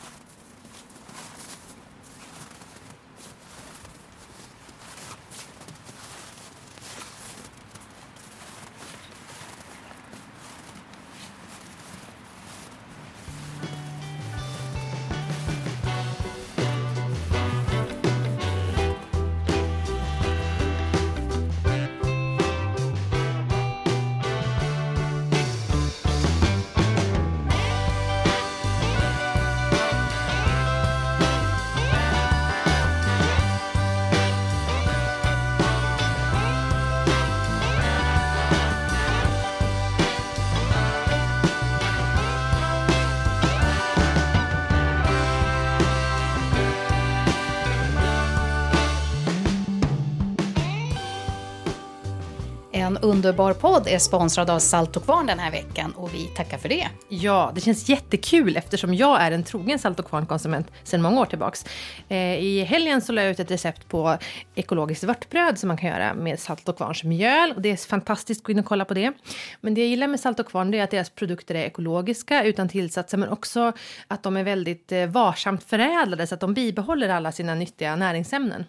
underbar 53.03 53.53
podd 53.53 53.89
är 53.89 53.99
sponsrad 53.99 54.51
av 54.51 54.59
Salt 54.59 54.97
och 54.97 55.05
Kvarn 55.05 55.27
den 55.27 55.39
här 55.39 55.51
veckan 55.51 55.93
och 55.93 56.15
vi 56.15 56.27
tackar 56.27 56.59
för 56.59 56.69
det. 56.69 56.89
Ja, 57.09 57.53
det 57.55 57.61
känns 57.61 57.89
jättekul 57.89 58.57
eftersom 58.57 58.95
jag 58.95 59.21
är 59.21 59.33
en 59.33 59.45
trogen 59.45 59.79
Salt 59.79 59.99
och 59.99 60.07
Kvarn-konsument 60.07 60.67
sedan 60.85 61.03
många 61.03 61.21
år 61.21 61.27
tillbaks. 61.27 61.65
Eh, 62.09 62.17
I 62.17 62.65
helgen 62.65 63.01
så 63.01 63.13
la 63.13 63.23
jag 63.23 63.31
ut 63.31 63.41
ett 63.41 63.51
recept 63.51 63.89
på 63.89 64.17
ekologiskt 64.55 65.05
vörtbröd 65.05 65.59
som 65.59 65.69
man 65.69 65.77
kan 65.77 65.89
göra 65.89 66.15
med 66.15 66.41
Salt 66.41 66.69
och 66.69 66.77
Kvarns 66.77 67.05
mjöl. 67.05 67.53
Och 67.53 67.63
det 67.63 67.71
är 67.71 67.77
fantastiskt, 67.77 68.45
gå 68.45 68.53
in 68.53 68.59
och 68.59 68.65
kolla 68.65 68.85
på 68.85 68.95
det. 68.95 69.13
Men 69.61 69.75
det 69.75 69.81
jag 69.81 69.89
gillar 69.89 70.07
med 70.07 70.21
Salt 70.21 70.41
och 70.41 70.47
Kvarn 70.47 70.75
är 70.75 70.85
att 70.85 70.91
deras 70.91 71.11
produkter 71.11 71.55
är 71.55 71.65
ekologiska 71.65 72.45
utan 72.45 72.69
tillsatser 72.69 73.19
men 73.19 73.29
också 73.29 73.73
att 74.09 74.23
de 74.23 74.37
är 74.37 74.45
väldigt 74.45 74.93
eh, 74.93 75.07
varsamt 75.07 75.63
förädlade 75.63 76.27
så 76.27 76.35
att 76.35 76.41
de 76.41 76.55
bibehåller 76.55 77.09
alla 77.09 77.33
sina 77.33 77.55
nyttiga 77.55 77.97
näringsämnen. 77.97 78.65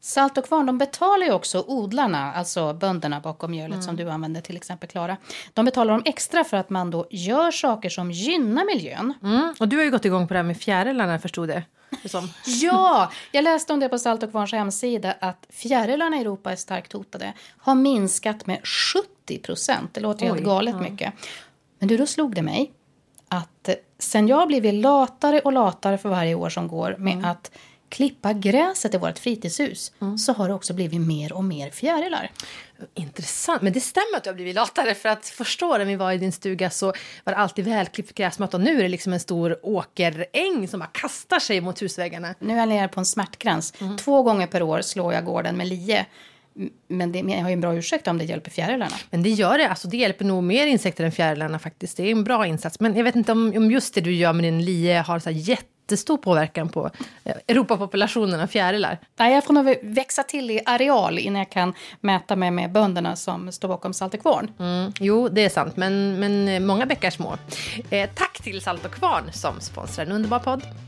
Salt 0.00 0.38
och 0.38 0.44
Kvarn 0.44 0.66
de 0.66 0.78
betalar 0.78 1.26
ju 1.26 1.32
också 1.32 1.64
odlarna, 1.66 2.32
alltså 2.32 2.72
bönderna 2.72 3.20
bakom 3.20 3.50
mjölet 3.50 3.84
som 3.84 3.96
du 3.96 4.10
använder 4.10 4.40
till 4.40 4.56
exempel 4.56 4.88
Klara. 4.88 5.16
De 5.52 5.64
betalar 5.64 5.92
dem 5.92 6.02
extra 6.04 6.44
för 6.44 6.56
att 6.56 6.70
man 6.70 6.90
då 6.90 7.06
gör 7.10 7.50
saker 7.50 7.88
som 7.88 8.10
gynnar 8.10 8.64
miljön. 8.64 9.14
Mm. 9.22 9.54
Och 9.60 9.68
du 9.68 9.76
har 9.76 9.84
ju 9.84 9.90
gått 9.90 10.04
igång 10.04 10.28
på 10.28 10.34
det 10.34 10.38
här 10.38 10.44
med 10.44 10.56
fjärilarna 10.56 11.18
förstod 11.18 11.48
det. 11.48 11.62
det 12.02 12.08
som. 12.08 12.28
Ja, 12.46 13.12
jag 13.32 13.44
läste 13.44 13.72
om 13.72 13.80
det 13.80 13.88
på 13.88 13.98
Salt 13.98 14.22
och 14.22 14.30
Kvarns 14.30 14.52
hemsida 14.52 15.14
att 15.20 15.46
fjärilarna 15.50 16.16
i 16.16 16.20
Europa 16.20 16.52
är 16.52 16.56
starkt 16.56 16.92
hotade. 16.92 17.32
Har 17.58 17.74
minskat 17.74 18.46
med 18.46 18.66
70 18.66 19.38
procent. 19.38 19.94
Det 19.94 20.00
låter 20.00 20.26
ju 20.26 20.32
helt 20.32 20.44
galet 20.44 20.80
mycket. 20.80 21.14
Men 21.78 21.88
du, 21.88 21.96
då 21.96 22.06
slog 22.06 22.34
det 22.34 22.42
mig 22.42 22.72
att 23.28 23.68
eh, 23.68 23.74
sen 23.98 24.28
jag 24.28 24.48
blivit 24.48 24.74
latare 24.74 25.40
och 25.40 25.52
latare 25.52 25.98
för 25.98 26.08
varje 26.08 26.34
år 26.34 26.48
som 26.48 26.68
går 26.68 26.96
med 26.98 27.24
att 27.24 27.50
klippa 27.88 28.32
gräset 28.32 28.94
i 28.94 28.98
vårt 28.98 29.18
fritidshus 29.18 29.92
så 30.18 30.32
har 30.32 30.48
det 30.48 30.54
också 30.54 30.74
blivit 30.74 31.00
mer 31.00 31.32
och 31.32 31.44
mer 31.44 31.70
fjärilar. 31.70 32.30
Intressant. 32.94 33.62
Men 33.62 33.72
det 33.72 33.80
stämmer 33.80 34.16
att 34.16 34.24
du 34.24 34.30
har 34.30 34.34
blivit 34.34 34.54
latare. 34.54 34.94
För 34.94 35.08
att 35.08 35.26
första 35.28 35.66
åren 35.66 35.88
vi 35.88 35.96
var 35.96 36.12
i 36.12 36.18
din 36.18 36.32
stuga 36.32 36.70
så 36.70 36.86
var 37.24 37.32
det 37.32 37.36
alltid 37.36 37.64
välklippt 37.64 38.14
gräsmatta. 38.14 38.58
Nu 38.58 38.78
är 38.78 38.82
det 38.82 38.88
liksom 38.88 39.12
en 39.12 39.20
stor 39.20 39.58
åkeräng 39.62 40.68
som 40.68 40.80
bara 40.80 40.86
kastar 40.86 41.38
sig 41.38 41.60
mot 41.60 41.82
husväggarna. 41.82 42.34
Nu 42.38 42.54
är 42.54 42.58
jag 42.58 42.68
nere 42.68 42.88
på 42.88 43.00
en 43.00 43.06
smärtgräns. 43.06 43.74
Två 43.98 44.22
gånger 44.22 44.46
per 44.46 44.62
år 44.62 44.80
slår 44.80 45.14
jag 45.14 45.24
gården 45.24 45.56
med 45.56 45.66
lie. 45.66 46.06
Men 46.88 47.12
det 47.12 47.22
men 47.22 47.34
jag 47.34 47.42
har 47.42 47.48
ju 47.48 47.52
en 47.52 47.60
bra 47.60 47.74
ursäkt 47.74 48.08
om 48.08 48.18
det 48.18 48.24
hjälper 48.24 48.50
fjärilarna. 48.50 48.96
Men 49.10 49.22
det 49.22 49.30
gör 49.30 49.58
det. 49.58 49.68
Alltså 49.68 49.88
det 49.88 49.96
hjälper 49.96 50.24
nog 50.24 50.42
mer 50.42 50.66
insekter 50.66 51.04
än 51.04 51.12
fjärilarna 51.12 51.58
faktiskt. 51.58 51.96
Det 51.96 52.02
är 52.02 52.10
en 52.10 52.24
bra 52.24 52.46
insats. 52.46 52.80
Men 52.80 52.96
jag 52.96 53.04
vet 53.04 53.16
inte 53.16 53.32
om, 53.32 53.52
om 53.56 53.70
just 53.70 53.94
det 53.94 54.00
du 54.00 54.14
gör 54.14 54.32
med 54.32 54.44
din 54.44 54.64
lie 54.64 54.98
har 54.98 55.18
så 55.18 55.30
här 55.30 55.36
jättestor 55.88 56.16
påverkan 56.16 56.68
på 56.68 56.90
eh, 57.24 57.34
Europapopulationen 57.48 58.40
av 58.40 58.46
fjärilar. 58.46 58.98
Nej, 59.16 59.34
jag 59.34 59.44
får 59.44 59.54
nog 59.54 59.76
växa 59.82 60.22
till 60.22 60.50
i 60.50 60.60
areal 60.66 61.18
innan 61.18 61.38
jag 61.38 61.50
kan 61.50 61.74
mäta 62.00 62.36
mig 62.36 62.50
med 62.50 62.72
bönderna 62.72 63.16
som 63.16 63.52
står 63.52 63.68
bakom 63.68 63.94
Salt 63.94 64.14
och 64.14 64.20
Kvarn. 64.20 64.50
Mm, 64.58 64.92
jo, 65.00 65.28
det 65.28 65.44
är 65.44 65.48
sant. 65.48 65.76
Men, 65.76 66.20
men 66.20 66.48
eh, 66.48 66.60
många 66.60 66.86
bäckar 66.86 67.10
små. 67.10 67.36
Eh, 67.90 68.10
tack 68.14 68.42
till 68.42 68.60
Salt 68.60 68.84
och 68.84 68.92
Kvarn 68.92 69.32
som 69.32 69.60
sponsrar 69.60 70.06
en 70.06 70.12
underbar 70.12 70.38
podd. 70.38 70.87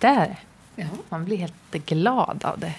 Visst 0.00 0.04
är 0.04 0.26
det? 0.26 0.36
Ja. 0.82 0.86
Man 1.08 1.24
blir 1.24 1.36
helt 1.36 1.72
glad 1.72 2.44
av 2.44 2.58
det. 2.58 2.74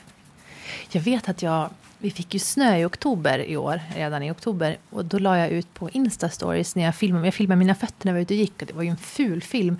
Jag 0.91 1.01
vet 1.01 1.29
att 1.29 1.41
jag, 1.41 1.69
vi 1.97 2.11
fick 2.11 2.33
ju 2.33 2.39
snö 2.39 2.77
i 2.77 2.85
oktober 2.85 3.39
i 3.39 3.57
år, 3.57 3.81
redan 3.95 4.23
i 4.23 4.31
oktober. 4.31 4.77
Och 4.89 5.05
då 5.05 5.19
la 5.19 5.37
jag 5.37 5.49
ut 5.49 5.73
på 5.73 5.89
Insta-stories 5.89 6.75
när 6.75 6.83
jag 6.83 6.95
filmade, 6.95 7.27
jag 7.27 7.33
filmade 7.33 7.59
mina 7.59 7.75
fötter 7.75 8.05
när 8.05 8.11
jag 8.11 8.15
var 8.15 8.21
ute 8.21 8.33
och 8.33 8.37
gick. 8.37 8.61
Och 8.61 8.67
det 8.67 8.73
var 8.73 8.83
ju 8.83 8.89
en 8.89 8.97
ful 8.97 9.41
film. 9.41 9.79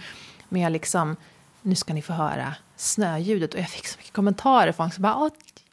Men 0.50 0.62
jag 0.62 0.72
liksom, 0.72 1.16
nu 1.62 1.76
ska 1.76 1.94
ni 1.94 2.02
få 2.02 2.14
höra 2.14 2.54
snöljudet. 2.76 3.54
Och 3.54 3.60
jag 3.60 3.70
fick 3.70 3.88
så 3.88 3.98
mycket 3.98 4.14
kommentarer. 4.14 4.72
Folk 4.72 4.94
som 4.94 5.02
bara, 5.02 5.30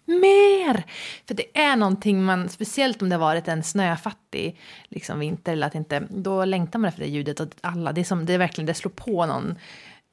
mer! 0.09 0.85
För 1.26 1.35
det 1.35 1.59
är 1.59 1.76
någonting 1.76 2.24
man, 2.24 2.48
speciellt 2.48 3.02
om 3.02 3.09
det 3.09 3.14
har 3.14 3.20
varit 3.20 3.48
en 3.48 3.62
snöfattig 3.62 4.61
liksom, 4.88 5.18
vinter, 5.18 5.52
eller 5.52 5.66
att 5.66 5.74
inte, 5.74 6.07
då 6.11 6.44
längtar 6.44 6.78
man 6.78 6.88
efter 6.88 7.02
det 7.02 7.09
ljudet. 7.09 7.40
Och 7.40 7.48
alla, 7.61 7.92
det, 7.92 8.00
är 8.00 8.04
som, 8.04 8.26
det 8.26 8.33
är 8.33 8.38
verkligen, 8.38 8.66
det 8.66 8.74
slår 8.74 8.90
på 8.90 9.26
någon, 9.26 9.59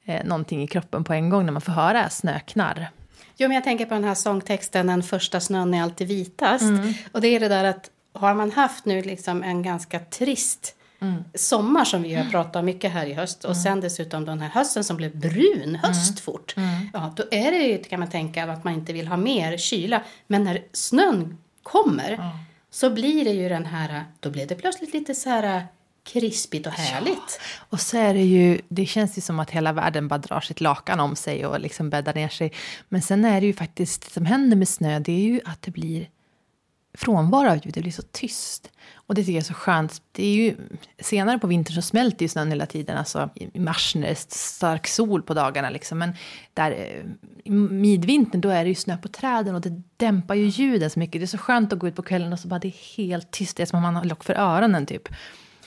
eh, 0.06 0.24
någonting 0.24 0.62
i 0.62 0.66
kroppen 0.66 1.04
på 1.04 1.12
en 1.12 1.30
gång 1.30 1.44
när 1.46 1.52
man 1.52 1.62
får 1.62 1.72
höra 1.72 2.10
snöknarr. 2.10 2.90
Jo, 3.36 3.48
men 3.48 3.54
jag 3.54 3.64
tänker 3.64 3.86
på 3.86 3.94
den 3.94 4.04
här 4.04 4.14
sångtexten 4.14 4.86
Den 4.86 5.02
första 5.02 5.40
snön 5.40 5.74
är 5.74 5.82
alltid 5.82 6.08
vitast. 6.08 6.64
Och 7.12 7.20
det 7.20 7.28
är 7.28 7.40
det 7.40 7.48
där 7.48 7.64
att 7.64 7.90
har 8.12 8.34
man 8.34 8.50
haft 8.50 8.84
nu 8.84 9.02
liksom 9.02 9.42
en 9.42 9.62
ganska 9.62 10.00
trist 10.00 10.72
sommar 11.34 11.84
som 11.84 12.02
vi 12.02 12.14
har 12.14 12.24
pratat 12.24 12.56
om 12.56 12.64
mycket 12.64 12.92
här 12.92 13.06
i 13.06 13.14
höst 13.14 13.44
och 13.44 13.56
sen 13.56 13.80
dessutom 13.80 14.24
den 14.24 14.40
här 14.40 14.48
hösten 14.48 14.84
som 14.84 14.96
blev 14.96 15.16
brun 15.16 15.74
höst 15.82 16.20
fort. 16.20 16.54
Ja, 16.92 17.12
då 17.16 17.24
är 17.30 17.50
det 17.50 17.58
ju, 17.58 17.78
kan 17.78 18.00
man 18.00 18.10
tänka, 18.10 18.52
att 18.52 18.64
man 18.64 18.74
inte 18.74 18.92
vill 18.92 19.08
ha 19.08 19.16
mer 19.16 19.56
kyla. 19.56 20.02
Men 20.26 20.44
när 20.44 20.62
snön 20.72 21.38
kommer 21.62 22.30
så 22.70 22.90
blir 22.90 23.24
det 23.24 23.30
ju 23.30 23.48
den 23.48 23.66
här, 23.66 24.04
då 24.20 24.30
blir 24.30 24.46
det 24.46 24.54
plötsligt 24.54 24.92
lite 24.94 25.14
så 25.14 25.30
här 25.30 25.66
krispigt 26.06 26.66
och 26.66 26.72
härligt. 26.72 27.40
Och 27.70 27.80
så 27.80 27.96
är 27.98 28.14
det 28.14 28.22
ju, 28.22 28.60
det 28.68 28.86
känns 28.86 29.18
ju 29.18 29.22
som 29.22 29.40
att 29.40 29.50
hela 29.50 29.72
världen 29.72 30.08
bara 30.08 30.18
drar 30.18 30.40
sitt 30.40 30.60
lakan 30.60 31.00
om 31.00 31.16
sig 31.16 31.46
och 31.46 31.60
liksom 31.60 31.90
bäddar 31.90 32.14
ner 32.14 32.28
sig. 32.28 32.52
Men 32.88 33.02
sen 33.02 33.24
är 33.24 33.40
det 33.40 33.46
ju 33.46 33.52
faktiskt, 33.52 34.02
det 34.02 34.10
som 34.10 34.26
händer 34.26 34.56
med 34.56 34.68
snö, 34.68 34.98
det 34.98 35.12
är 35.12 35.24
ju 35.24 35.40
att 35.44 35.62
det 35.62 35.70
blir 35.70 36.08
frånvaro 36.96 37.48
av 37.48 37.56
ljud, 37.56 37.74
det 37.74 37.80
blir 37.80 37.92
så 37.92 38.02
tyst. 38.02 38.70
Och 38.94 39.14
det 39.14 39.22
tycker 39.22 39.32
jag 39.32 39.40
är 39.40 39.44
så 39.44 39.54
skönt. 39.54 40.02
Det 40.12 40.24
är 40.26 40.34
ju, 40.34 40.56
senare 40.98 41.38
på 41.38 41.46
vintern 41.46 41.74
så 41.74 41.82
smälter 41.82 42.22
ju 42.22 42.28
snön 42.28 42.50
hela 42.50 42.66
tiden, 42.66 42.96
alltså 42.96 43.30
i 43.34 43.60
mars 43.60 43.94
när 43.94 44.02
det 44.02 44.08
är 44.08 44.14
stark 44.28 44.86
sol 44.86 45.22
på 45.22 45.34
dagarna 45.34 45.70
liksom. 45.70 45.98
Men 45.98 46.12
där, 46.54 46.70
eh, 46.70 47.04
i 47.44 47.50
midvintern 47.50 48.40
då 48.40 48.48
är 48.48 48.64
det 48.64 48.68
ju 48.68 48.74
snö 48.74 48.96
på 48.96 49.08
träden 49.08 49.54
och 49.54 49.60
det 49.60 49.82
dämpar 49.96 50.34
ju 50.34 50.46
ljuden 50.46 50.90
så 50.90 50.98
mycket. 50.98 51.20
Det 51.20 51.24
är 51.24 51.26
så 51.26 51.38
skönt 51.38 51.72
att 51.72 51.78
gå 51.78 51.88
ut 51.88 51.96
på 51.96 52.02
kvällen 52.02 52.32
och 52.32 52.40
så 52.40 52.48
bara 52.48 52.60
det 52.60 52.68
är 52.68 52.96
helt 52.96 53.30
tyst, 53.30 53.56
det 53.56 53.62
är 53.62 53.66
som 53.66 53.76
om 53.76 53.82
man 53.82 53.96
har 53.96 54.04
lock 54.04 54.24
för 54.24 54.34
öronen 54.34 54.86
typ. 54.86 55.08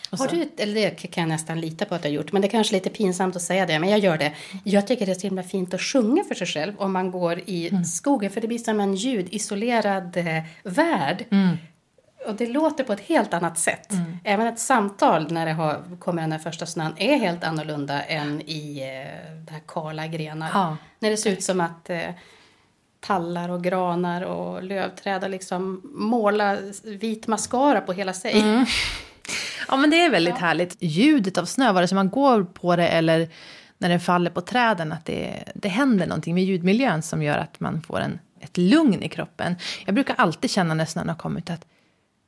Och 0.09 0.17
Har 0.17 0.27
du, 0.27 0.49
eller 0.57 0.73
det 0.73 0.89
kan 0.89 1.21
jag 1.21 1.27
nästan 1.29 1.61
lita 1.61 1.85
på 1.85 1.95
att 1.95 2.01
du 2.01 2.07
har 2.07 2.13
gjort, 2.13 2.31
men 2.31 2.41
det 2.41 2.47
är 2.47 2.49
kanske 2.49 2.73
lite 2.73 2.89
pinsamt 2.89 3.35
att 3.35 3.41
säga 3.41 3.65
det, 3.65 3.79
men 3.79 3.89
jag 3.89 3.99
gör 3.99 4.17
det. 4.17 4.33
Jag 4.63 4.87
tycker 4.87 5.05
det 5.05 5.11
är 5.11 5.15
så 5.15 5.27
himla 5.27 5.43
fint 5.43 5.73
att 5.73 5.81
sjunga 5.81 6.23
för 6.23 6.35
sig 6.35 6.47
själv 6.47 6.73
om 6.77 6.93
man 6.93 7.11
går 7.11 7.39
i 7.39 7.71
skogen, 7.85 8.31
för 8.31 8.41
det 8.41 8.47
blir 8.47 8.57
som 8.57 8.79
en 8.79 8.95
ljudisolerad 8.95 10.17
eh, 10.17 10.43
värld. 10.63 11.25
Och 12.27 12.35
det 12.35 12.47
låter 12.47 12.83
på 12.83 12.93
ett 12.93 12.99
helt 12.99 13.33
annat 13.33 13.59
sätt. 13.59 13.93
Även 14.23 14.47
ett 14.47 14.59
samtal 14.59 15.31
när 15.31 15.45
det 15.45 15.51
har, 15.53 15.97
kommer 15.99 16.21
den 16.21 16.31
här 16.31 16.39
första 16.39 16.65
snön 16.65 16.93
är 16.97 17.17
helt 17.17 17.43
annorlunda 17.43 18.01
än 18.01 18.41
i 18.41 18.79
eh, 18.79 19.35
det 19.45 19.51
här 19.51 19.61
kala 19.67 20.07
grenar. 20.07 20.49
Ja. 20.53 20.77
När 20.99 21.09
det 21.09 21.17
ser 21.17 21.31
ut 21.31 21.43
som 21.43 21.61
att 21.61 21.89
eh, 21.89 21.99
tallar 22.99 23.49
och 23.49 23.63
granar 23.63 24.21
och 24.21 24.63
lövträd 24.63 25.21
har 25.21 25.29
liksom 25.29 25.81
måla 25.83 26.57
vit 26.83 27.27
mascara 27.27 27.81
på 27.81 27.93
hela 27.93 28.13
sig. 28.13 28.65
Ja, 29.67 29.77
men 29.77 29.89
det 29.89 30.05
är 30.05 30.09
väldigt 30.09 30.37
härligt. 30.37 30.77
Ljudet 30.79 31.37
av 31.37 31.45
snö, 31.45 31.71
vare 31.71 31.87
sig 31.87 31.95
man 31.95 32.09
går 32.09 32.43
på 32.43 32.75
det 32.75 32.87
eller 32.87 33.29
när 33.77 33.89
den 33.89 33.99
faller 33.99 34.31
på 34.31 34.41
träden, 34.41 34.91
att 34.91 35.05
det, 35.05 35.43
det 35.55 35.69
händer 35.69 36.07
någonting 36.07 36.35
med 36.35 36.43
ljudmiljön 36.43 37.01
som 37.01 37.23
gör 37.23 37.37
att 37.37 37.59
man 37.59 37.81
får 37.81 37.99
en, 37.99 38.19
ett 38.39 38.57
lugn 38.57 39.03
i 39.03 39.09
kroppen. 39.09 39.55
Jag 39.85 39.95
brukar 39.95 40.15
alltid 40.17 40.51
känna 40.51 40.73
när 40.73 40.85
snön 40.85 41.09
har 41.09 41.15
kommit 41.15 41.49
att 41.49 41.65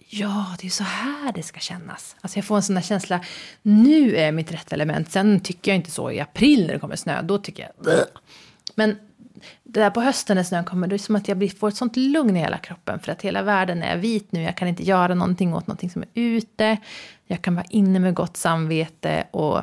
ja, 0.09 0.55
det 0.59 0.67
är 0.67 0.71
så 0.71 0.83
här 0.83 1.31
det 1.33 1.43
ska 1.43 1.59
kännas. 1.59 2.15
Alltså 2.21 2.37
jag 2.37 2.45
får 2.45 2.55
en 2.55 2.63
sån 2.63 2.75
där 2.75 2.81
känsla, 2.81 3.19
nu 3.61 4.15
är 4.15 4.31
mitt 4.31 4.51
rätta 4.51 4.75
element. 4.75 5.11
Sen 5.11 5.39
tycker 5.39 5.71
jag 5.71 5.75
inte 5.75 5.91
så 5.91 6.11
i 6.11 6.19
april 6.19 6.67
när 6.67 6.73
det 6.73 6.79
kommer 6.79 6.95
snö, 6.95 7.21
då 7.21 7.37
tycker 7.37 7.63
jag 7.63 7.71
"Bleh." 7.83 8.03
Men 8.75 8.95
det 9.63 9.79
där 9.79 9.89
på 9.89 10.01
hösten 10.01 10.37
när 10.37 10.43
snön 10.43 10.65
kommer, 10.65 10.87
då 10.87 10.93
är 10.93 10.97
det 10.97 11.03
som 11.03 11.15
att 11.15 11.27
jag 11.27 11.51
får 11.59 11.67
ett 11.67 11.75
sånt 11.75 11.95
lugn 11.95 12.37
i 12.37 12.39
hela 12.39 12.57
kroppen. 12.57 12.99
För 12.99 13.11
att 13.11 13.21
hela 13.21 13.41
världen 13.41 13.83
är 13.83 13.97
vit 13.97 14.31
nu, 14.31 14.43
jag 14.43 14.57
kan 14.57 14.67
inte 14.67 14.83
göra 14.83 15.15
någonting 15.15 15.53
åt 15.53 15.67
någonting 15.67 15.89
som 15.89 16.01
är 16.01 16.09
ute. 16.13 16.77
Jag 17.31 17.41
kan 17.41 17.55
vara 17.55 17.65
inne 17.69 17.99
med 17.99 18.13
gott 18.13 18.37
samvete 18.37 19.27
och 19.31 19.61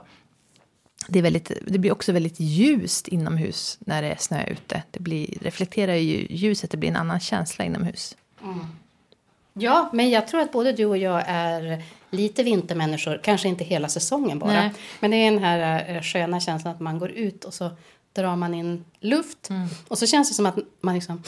det, 1.09 1.19
är 1.19 1.23
väldigt, 1.23 1.53
det 1.67 1.79
blir 1.79 1.93
också 1.93 2.13
väldigt 2.13 2.41
ljust 2.41 3.09
inomhus 3.09 3.79
när 3.81 4.03
det 4.03 4.09
är 4.09 4.17
snö 4.17 4.45
ute. 4.47 4.83
Det 4.91 5.01
blir, 5.01 5.39
reflekterar 5.41 5.95
ju 5.95 6.27
ljuset, 6.31 6.71
det 6.71 6.77
blir 6.77 6.89
en 6.89 6.97
annan 6.97 7.21
känsla 7.21 7.65
inomhus. 7.65 8.17
Ja, 9.53 9.91
men 9.93 10.11
jag 10.11 10.29
tror 10.29 10.41
att 10.41 10.53
både 10.53 10.73
du 10.73 10.85
och 10.85 10.99
jag 10.99 11.23
är 11.27 11.83
lite 12.11 12.43
vintermänniskor. 12.43 13.21
Kanske 13.23 13.49
inte 13.49 13.65
hela 13.65 13.89
säsongen 13.89 14.39
bara. 14.39 14.53
Nej. 14.53 14.73
Men 15.01 15.11
det 15.11 15.17
är 15.17 15.31
den 15.31 15.45
här 15.45 15.95
eh, 15.97 16.03
sköna 16.03 16.41
känslan 16.41 16.75
att 16.75 16.81
man 16.81 16.99
går 16.99 17.11
ut 17.11 17.45
och 17.45 17.55
så 17.55 17.71
drar 18.13 18.37
man 18.37 18.55
in 18.55 18.85
luft. 19.01 19.49
Och 19.89 19.99
så 19.99 20.07
känns 20.07 20.29
det 20.29 20.35
som 20.35 20.47
att 20.47 20.57
man 20.81 20.95
liksom... 20.95 21.23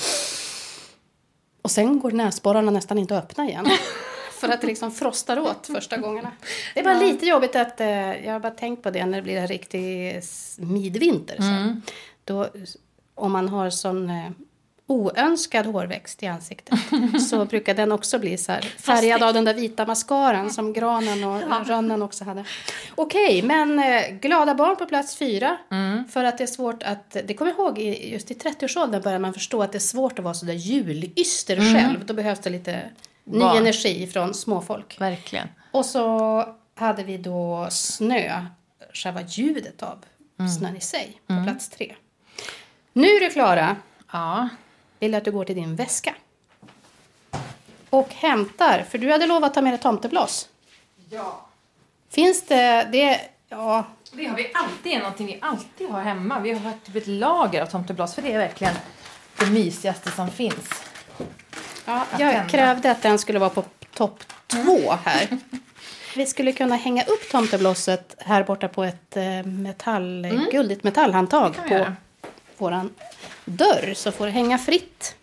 Och 1.62 1.70
sen 1.70 2.00
går 2.00 2.10
näsborrarna 2.10 2.70
nästan 2.70 2.98
inte 2.98 3.18
att 3.18 3.24
öppna 3.24 3.48
igen. 3.48 3.66
För 4.40 4.48
att 4.48 4.60
det 4.60 4.66
liksom 4.66 4.90
frostar 4.92 5.38
åt 5.38 5.66
första 5.66 5.96
gångerna. 5.96 6.32
Det 6.74 6.80
är 6.80 6.84
bara 6.84 7.00
lite 7.00 7.26
jobbigt 7.26 7.56
att... 7.56 7.80
Eh, 7.80 8.24
jag 8.26 8.32
har 8.32 8.40
bara 8.40 8.52
tänkt 8.52 8.82
på 8.82 8.90
det 8.90 9.06
när 9.06 9.18
det 9.18 9.22
blir 9.22 9.36
en 9.36 9.46
riktig 9.46 10.20
midvinter. 10.58 11.36
Sen. 11.36 11.82
Då, 12.24 12.48
om 13.14 13.32
man 13.32 13.48
har 13.48 13.70
sån... 13.70 14.10
Eh, 14.10 14.30
oönskad 14.86 15.66
hårväxt 15.66 16.22
i 16.22 16.26
ansiktet 16.26 16.74
så 17.30 17.44
brukar 17.44 17.74
den 17.74 17.92
också 17.92 18.18
bli 18.18 18.38
så 18.38 18.52
här 18.52 18.60
färgad 18.60 19.22
av 19.22 19.34
den 19.34 19.44
där 19.44 19.54
vita 19.54 19.86
mascaran 19.86 20.50
som 20.50 20.72
granen 20.72 21.24
och 21.24 21.66
rönnen 21.66 22.02
också 22.02 22.24
hade. 22.24 22.44
Okej, 22.94 23.42
men 23.42 23.78
eh, 23.78 24.02
glada 24.20 24.54
barn 24.54 24.76
på 24.76 24.86
plats 24.86 25.16
fyra. 25.16 25.56
För 26.10 26.24
att 26.24 26.38
det 26.38 26.44
är 26.44 26.46
svårt 26.46 26.82
att, 26.82 27.16
det 27.24 27.34
kommer 27.34 27.50
jag 27.50 27.58
ihåg 27.60 27.78
i- 27.78 28.12
just 28.12 28.30
i 28.30 28.34
30-årsåldern 28.34 29.02
börjar 29.02 29.18
man 29.18 29.34
förstå 29.34 29.62
att 29.62 29.72
det 29.72 29.78
är 29.78 29.80
svårt 29.80 30.18
att 30.18 30.24
vara 30.24 30.34
så 30.34 30.46
där 30.46 30.52
julyster 30.54 31.56
själv. 31.74 32.06
Då 32.06 32.14
behövs 32.14 32.40
det 32.40 32.50
lite 32.50 32.80
ny 33.24 33.38
Barn. 33.40 33.56
energi 33.56 34.06
från 34.06 34.34
småfolk. 34.34 35.00
Verkligen. 35.00 35.48
Och 35.72 35.86
så 35.86 36.44
hade 36.74 37.04
vi 37.04 37.16
då 37.18 37.66
snö, 37.70 38.46
själva 38.94 39.20
ljudet 39.22 39.82
av 39.82 40.04
snön 40.58 40.76
i 40.76 40.80
sig, 40.80 41.20
på 41.26 41.42
plats 41.44 41.68
tre. 41.68 41.94
Nu 42.92 43.06
är 43.08 43.20
du 43.20 43.30
Klara 43.30 43.76
Ja. 44.12 44.48
vill 44.98 45.14
att 45.14 45.24
du 45.24 45.30
går 45.32 45.44
till 45.44 45.54
din 45.54 45.76
väska. 45.76 46.14
Och 47.90 48.14
hämtar, 48.14 48.84
för 48.90 48.98
du 48.98 49.12
hade 49.12 49.26
lovat 49.26 49.48
att 49.48 49.54
ta 49.54 49.62
med 49.62 49.72
dig 49.72 49.80
tomtebloss. 49.80 50.48
ja. 51.10 51.46
Finns 52.10 52.46
det, 52.46 52.88
det 52.92 53.20
Ja, 53.48 53.84
Det 54.12 54.24
har 54.26 54.36
vi 54.36 54.50
alltid, 54.54 54.92
är 54.92 54.98
någonting 54.98 55.26
vi 55.26 55.38
alltid 55.42 55.88
har 55.90 56.00
hemma. 56.02 56.40
Vi 56.40 56.52
har 56.52 56.72
typ 56.84 56.96
ett 56.96 57.06
lager 57.06 57.62
av 57.62 57.66
tomtebloss 57.66 58.14
för 58.14 58.22
det 58.22 58.32
är 58.32 58.38
verkligen 58.38 58.74
det 59.38 59.46
mysigaste 59.46 60.10
som 60.10 60.28
finns. 60.30 60.70
Ja 61.84 62.06
jag 62.10 62.18
tända. 62.32 62.48
krävde 62.48 62.90
att 62.90 63.02
den 63.02 63.18
skulle 63.18 63.38
vara 63.38 63.50
på 63.50 63.64
topp 63.94 64.24
två 64.46 64.92
här. 65.04 65.28
Vi 66.16 66.26
skulle 66.26 66.52
kunna 66.52 66.76
hänga 66.76 67.02
upp 67.04 67.30
tomteblosset 67.30 68.14
här 68.18 68.44
borta 68.44 68.68
på 68.68 68.84
ett 68.84 69.16
eh, 69.16 69.42
metall, 69.44 70.26
guldigt 70.52 70.84
metallhandtag 70.84 71.56
på 71.68 71.74
göra. 71.74 71.96
våran 72.58 72.90
dörr 73.44 73.94
så 73.94 74.12
får 74.12 74.26
det 74.26 74.32
hänga 74.32 74.58
fritt. 74.58 75.16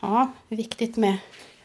Ja, 0.00 0.32
viktigt 0.48 0.96
med 0.96 1.16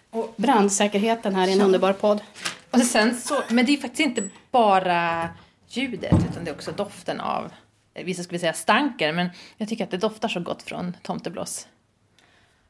Och- 0.09 0.33
brandsäkerheten 0.37 1.35
här 1.35 1.47
i 1.47 1.51
en 1.53 1.59
Ja. 1.59 1.65
underbar 1.65 1.93
podd. 1.93 2.21
Och 2.69 2.81
sen 2.81 3.21
så, 3.21 3.41
men 3.49 3.65
det 3.65 3.73
är 3.73 3.77
faktiskt 3.77 3.99
inte 3.99 4.29
bara 4.51 5.29
ljudet 5.67 6.13
utan 6.31 6.43
det 6.43 6.51
är 6.51 6.55
också 6.55 6.71
doften 6.71 7.19
av, 7.19 7.51
vissa 7.93 8.23
skulle 8.23 8.39
säga 8.39 8.53
stanker, 8.53 9.11
men 9.13 9.29
jag 9.57 9.69
tycker 9.69 9.83
att 9.83 9.91
det 9.91 9.97
doftar 9.97 10.27
så 10.27 10.39
gott 10.39 10.63
från 10.63 10.97
tomtebloss. 11.01 11.67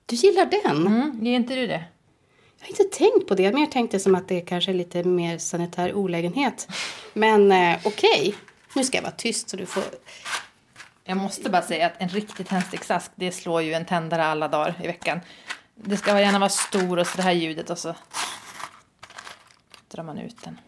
Du 0.06 0.16
gillar 0.16 0.46
den? 0.46 0.88
Mm, 0.88 1.26
ger 1.26 1.36
inte 1.36 1.56
du 1.56 1.68
det? 1.68 1.84
Jag 2.60 2.66
har 2.66 2.70
inte 2.70 2.98
tänkt 2.98 3.28
på 3.28 3.36
det. 3.36 3.44
Jag 3.44 3.52
har 3.52 3.60
mer 3.60 3.68
tänkt 3.68 3.92
det 3.92 4.00
som 4.00 4.16
att 4.16 4.28
det 4.28 4.42
kanske 4.42 4.72
är 4.72 4.76
lite 4.76 5.04
mer 5.04 5.38
sanitär 5.38 5.94
olägenhet. 5.94 6.68
Men 7.14 7.52
eh, 7.52 7.80
okej, 7.84 8.36
nu 8.76 8.84
ska 8.84 8.98
jag 8.98 9.04
vara 9.04 9.12
tyst 9.12 9.50
så 9.50 9.58
du 9.58 9.66
får... 9.66 9.84
Jag 11.04 11.18
måste 11.18 11.50
bara 11.50 11.62
säga 11.62 11.86
att 11.86 11.94
en 11.98 12.10
riktig 12.10 12.48
tändsticksask, 12.48 13.12
det 13.16 13.32
slår 13.32 13.62
ju 13.62 13.74
en 13.74 13.86
tändare 13.86 14.26
alla 14.26 14.48
dagar 14.48 14.76
i 14.84 14.88
veckan. 14.88 15.20
Det 15.76 15.98
ska 15.98 16.20
gärna 16.20 16.40
vara 16.40 16.50
stor 16.50 17.00
och 17.00 17.08
så 17.08 17.18
det 17.18 17.24
här 17.24 17.32
ljudet 17.32 17.70
och 17.70 17.78
så 17.78 17.96
drar 19.92 20.04
man 20.04 20.18
ut 20.18 20.44
den. 20.44 20.60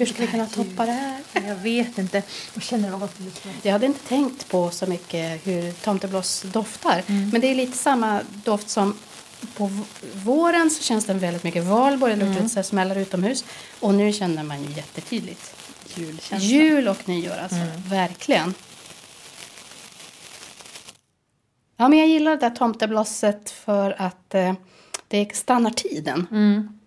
Hur 0.00 0.06
ska 0.06 0.22
vi 0.22 0.26
kunna 0.26 0.46
toppa 0.46 0.86
det 0.86 0.92
här? 0.92 1.22
Jag 1.46 1.56
vet 1.56 1.98
inte. 1.98 2.22
Jag 2.54 2.62
känner 2.62 2.94
luktar. 3.20 3.52
Jag 3.62 3.72
hade 3.72 3.86
inte 3.86 4.08
tänkt 4.08 4.48
på 4.48 4.70
så 4.70 4.86
mycket 4.86 5.46
hur 5.46 5.72
tomtebloss 5.72 6.42
doftar. 6.42 7.02
Men 7.32 7.40
det 7.40 7.46
är 7.46 7.54
lite 7.54 7.78
samma 7.78 8.20
doft 8.44 8.68
som 8.68 8.94
på 9.54 9.70
våren 10.12 10.70
så 10.70 10.82
känns 10.82 11.06
den 11.06 11.18
väldigt 11.18 11.44
mycket 11.44 11.64
valborg. 11.64 12.16
Det 12.16 12.26
luktar 12.26 12.40
här 12.56 12.62
smällar 12.62 12.98
utomhus. 12.98 13.44
Och 13.80 13.94
nu 13.94 14.12
känner 14.12 14.42
man 14.42 14.62
ju 14.62 14.70
jättetydligt. 14.70 15.54
Julkänsla. 15.94 16.48
Jul 16.48 16.88
och 16.88 17.08
nyår 17.08 17.36
alltså. 17.42 17.88
Verkligen. 17.88 18.54
Ja, 21.76 21.88
men 21.88 21.98
jag 21.98 22.08
gillar 22.08 22.30
det 22.30 22.36
där 22.36 22.50
tomteblosset 22.50 23.50
för 23.50 23.94
att 23.98 24.34
eh, 24.34 24.54
det 25.08 25.36
stannar 25.36 25.70
tiden. 25.70 26.26
Mm. 26.30 26.79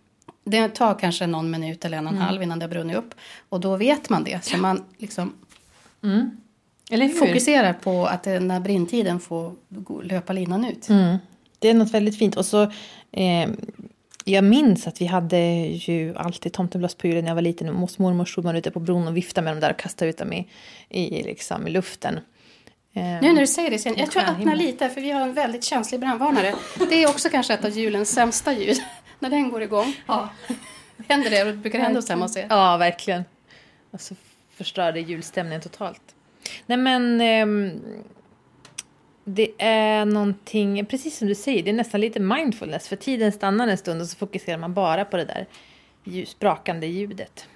Det 0.44 0.68
tar 0.70 1.00
kanske 1.00 1.28
någon 1.28 1.52
minut 1.52 1.86
eller 1.86 1.98
en 1.98 2.08
och 2.08 2.14
en 2.14 2.20
halv 2.22 2.44
innan 2.44 2.60
det 2.60 2.66
har 2.66 2.70
brunnit 2.70 2.98
upp. 2.98 3.16
Och 3.50 3.60
då 3.60 3.76
vet 3.78 4.10
man 4.10 4.24
det. 4.24 4.46
Så 4.46 4.58
man 4.58 4.84
liksom 4.98 5.34
Mm. 6.04 6.38
Fokuserar 7.20 7.74
på 7.74 8.06
att 8.06 8.24
det, 8.24 8.40
när 8.40 8.60
brintiden 8.60 9.20
får 9.20 9.54
löpa 10.04 10.34
linan 10.34 10.66
ut. 10.66 10.90
Mm. 10.90 11.18
Det 11.60 11.70
är 11.70 11.74
något 11.74 11.92
väldigt 11.92 12.18
fint. 12.18 12.36
Och 12.38 12.46
så, 12.46 12.64
eh, 13.12 13.50
jag 14.26 14.44
minns 14.44 14.88
att 14.88 15.02
vi 15.02 15.06
hade 15.06 15.40
ju 15.68 16.16
alltid 16.18 16.54
tomtebloss 16.54 16.96
på 16.96 17.08
julen 17.08 17.24
när 17.24 17.30
jag 17.32 17.36
var 17.36 17.42
liten. 17.42 17.68
Hos 17.70 18.00
mormor 18.00 18.26
stod 18.26 18.44
man 18.46 18.56
ute 18.56 18.72
på 18.72 18.80
bron 18.80 19.08
och 19.08 19.18
viftade 19.18 19.46
med 19.46 19.54
dem 19.54 19.60
där 19.62 19.72
och 19.72 19.80
kastade 19.80 20.10
ut 20.10 20.18
dem 20.18 20.34
i, 20.34 20.48
i, 20.90 21.24
liksom, 21.24 21.68
i 21.68 21.72
luften. 21.72 22.16
Eh, 22.94 23.04
Nu 23.04 23.34
när 23.34 23.42
du 23.42 23.48
säger 23.48 23.72
det, 23.72 23.80
sen, 23.80 23.94
jag 23.98 24.12
tror 24.12 24.24
jag 24.24 24.34
öppnar 24.36 24.56
lite 24.56 24.90
för 24.90 25.02
vi 25.02 25.12
har 25.12 25.22
en 25.22 25.34
väldigt 25.34 25.64
känslig 25.64 26.00
brandvarnare. 26.00 26.54
Det 26.90 27.04
är 27.04 27.10
också 27.10 27.30
kanske 27.30 27.54
ett 27.54 27.66
av 27.66 27.72
julens 27.72 28.10
sämsta 28.10 28.54
ljud. 28.54 28.78
När 29.24 29.30
den 29.30 29.50
går 29.50 29.62
igång. 29.62 29.96
ja. 30.08 30.30
Händer 31.08 31.30
det? 31.30 31.44
Det 31.44 31.54
brukar 31.54 31.80
hända 31.80 31.98
hos 31.98 32.10
hemma 32.10 32.26
hos 32.26 32.38
er. 32.38 32.48
ja, 32.50 32.78
verkligen. 32.78 33.24
Och 33.92 34.02
så 34.02 34.16
förstör 34.56 34.92
det 34.92 35.00
julstämningen 35.00 35.62
totalt. 35.62 36.16
Nej 36.66 36.78
men, 36.78 37.22
ehm, 37.22 37.82
det 39.24 39.52
är 39.58 40.06
någonting, 40.06 40.86
precis 40.86 41.18
som 41.18 41.28
du 41.28 41.36
säger, 41.36 41.64
det 41.64 41.70
är 41.70 41.74
nästan 41.74 42.02
lite 42.02 42.20
mindfulness. 42.20 42.88
För 42.88 42.96
tiden 42.96 43.32
stannar 43.32 43.68
en 43.68 43.78
stund 43.78 44.02
och 44.02 44.08
så 44.08 44.18
fokuserar 44.18 44.58
man 44.58 44.74
bara 44.74 45.06
på 45.06 45.18
det 45.18 45.26
där 45.26 45.46
sprakande 46.26 46.88
ljudet. 46.88 47.48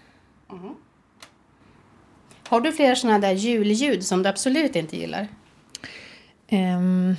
Har 2.47 2.61
du 2.61 2.73
fler 2.73 2.95
sådana 2.95 3.19
där 3.19 3.31
julljud 3.31 4.05
som 4.05 4.23
du 4.23 4.29
absolut 4.29 4.75
inte 4.75 4.97
gillar? 4.97 5.27
Um, 6.51 7.15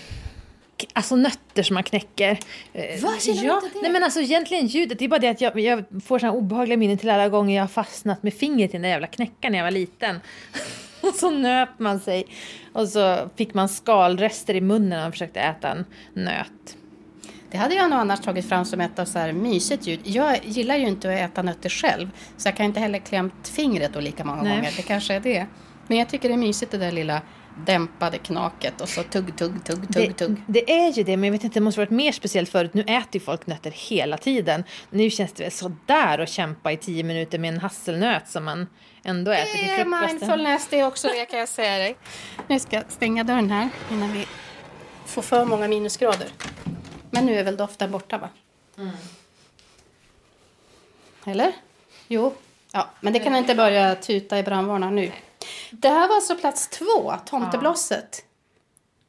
alltså 0.92 1.16
nötter 1.16 1.62
som 1.62 1.74
man 1.74 1.82
knäcker. 1.82 2.38
Eh, 2.72 3.02
Va, 3.02 3.12
du 3.24 3.32
ja, 3.32 3.60
inte 3.64 3.78
det? 3.78 3.82
Nej 3.82 3.92
men 3.92 4.04
alltså 4.04 4.20
egentligen 4.20 4.66
ljudet, 4.66 4.98
det 4.98 5.04
är 5.04 5.08
bara 5.08 5.20
det 5.20 5.28
att 5.28 5.40
jag, 5.40 5.60
jag 5.60 5.84
får 6.04 6.18
såna 6.18 6.32
obehagliga 6.32 6.76
minnen 6.76 6.98
till 6.98 7.10
alla 7.10 7.28
gånger 7.28 7.56
jag 7.56 7.62
har 7.62 7.68
fastnat 7.68 8.22
med 8.22 8.34
fingret 8.34 8.70
i 8.70 8.72
den 8.72 8.82
där 8.82 8.88
jävla 8.88 9.06
knäckaren 9.06 9.52
när 9.52 9.58
jag 9.58 9.66
var 9.66 9.70
liten. 9.70 10.20
Och 11.00 11.14
så 11.14 11.30
nöp 11.30 11.78
man 11.78 12.00
sig. 12.00 12.24
Och 12.72 12.88
så 12.88 13.30
fick 13.36 13.54
man 13.54 13.68
skalrester 13.68 14.54
i 14.54 14.60
munnen 14.60 14.88
när 14.88 15.02
man 15.02 15.12
försökte 15.12 15.40
äta 15.40 15.68
en 15.68 15.84
nöt. 16.12 16.76
Det 17.50 17.56
hade 17.56 17.74
jag 17.74 17.90
nog 17.90 17.98
annars 17.98 18.20
tagit 18.20 18.48
fram 18.48 18.64
som 18.64 18.80
ett 18.80 18.98
av 18.98 19.04
så 19.04 19.18
här 19.18 19.32
mysigt 19.32 19.86
ljud. 19.86 20.00
Jag 20.02 20.38
gillar 20.44 20.76
ju 20.76 20.86
inte 20.86 21.14
att 21.14 21.30
äta 21.30 21.42
nötter 21.42 21.68
själv. 21.68 22.10
Så 22.36 22.48
jag 22.48 22.56
kan 22.56 22.66
inte 22.66 22.80
heller 22.80 22.98
klämt 22.98 23.48
fingret 23.48 23.92
då 23.92 24.00
lika 24.00 24.24
många 24.24 24.42
Nej. 24.42 24.56
gånger. 24.56 24.72
Det 24.76 24.82
kanske 24.82 25.14
är 25.14 25.20
det. 25.20 25.46
Men 25.86 25.98
jag 25.98 26.08
tycker 26.08 26.28
det 26.28 26.34
är 26.34 26.38
mysigt 26.38 26.72
det 26.72 26.78
där 26.78 26.92
lilla 26.92 27.22
dämpade 27.64 28.18
knaket 28.18 28.80
och 28.80 28.88
så 28.88 29.02
tugg, 29.02 29.36
tugg, 29.36 29.64
tugg, 29.64 29.94
tugg, 29.94 30.16
tugg. 30.16 30.42
Det, 30.46 30.72
är 30.72 30.92
ju 30.92 31.02
det, 31.02 31.16
men 31.16 31.24
jag 31.24 31.32
vet 31.32 31.44
inte, 31.44 31.58
det 31.58 31.64
måste 31.64 31.80
varit 31.80 31.90
mer 31.90 32.12
speciellt 32.12 32.48
förut. 32.48 32.74
Nu 32.74 32.82
äter 32.82 33.08
ju 33.12 33.20
folk 33.20 33.46
nötter 33.46 33.70
hela 33.70 34.18
tiden. 34.18 34.64
Nu 34.90 35.10
känns 35.10 35.32
det 35.32 35.42
väl 35.42 35.52
sådär 35.52 36.18
att 36.18 36.28
kämpa 36.28 36.72
i 36.72 36.76
tio 36.76 37.02
minuter 37.02 37.38
med 37.38 37.54
en 37.54 37.60
hasselnöt 37.60 38.28
som 38.28 38.44
man 38.44 38.66
ändå 39.04 39.30
äter 39.30 39.44
till 39.52 39.66
Det 39.66 39.72
är 39.72 39.84
frukosten. 39.84 40.08
mindfulness 40.18 40.68
det 40.70 40.84
också, 40.84 41.08
det 41.08 41.24
kan 41.26 41.38
jag 41.38 41.48
säga 41.48 41.78
dig. 41.78 41.96
Nu 42.48 42.58
ska 42.60 42.76
jag 42.76 42.84
stänga 42.88 43.24
dörren 43.24 43.50
här 43.50 43.68
innan 43.92 44.12
vi 44.12 44.26
får 45.06 45.22
för 45.22 45.44
många 45.44 45.68
minusgrader. 45.68 46.28
Men 47.10 47.26
nu 47.26 47.38
är 47.38 47.44
väl 47.44 47.56
doften 47.56 47.90
borta 47.90 48.18
va? 48.18 48.28
Eller? 51.26 51.52
Jo. 52.08 52.34
Ja, 52.72 52.88
men 53.00 53.12
det 53.12 53.18
kan 53.18 53.36
inte 53.36 53.54
börja 53.54 53.94
tuta 53.94 54.38
i 54.38 54.42
brandvarnaren 54.42 54.94
nu. 54.96 55.12
Det 55.70 55.88
här 55.88 56.08
var 56.08 56.14
alltså 56.16 56.36
plats 56.36 56.68
två, 56.68 57.14
tomteblosset. 57.26 58.24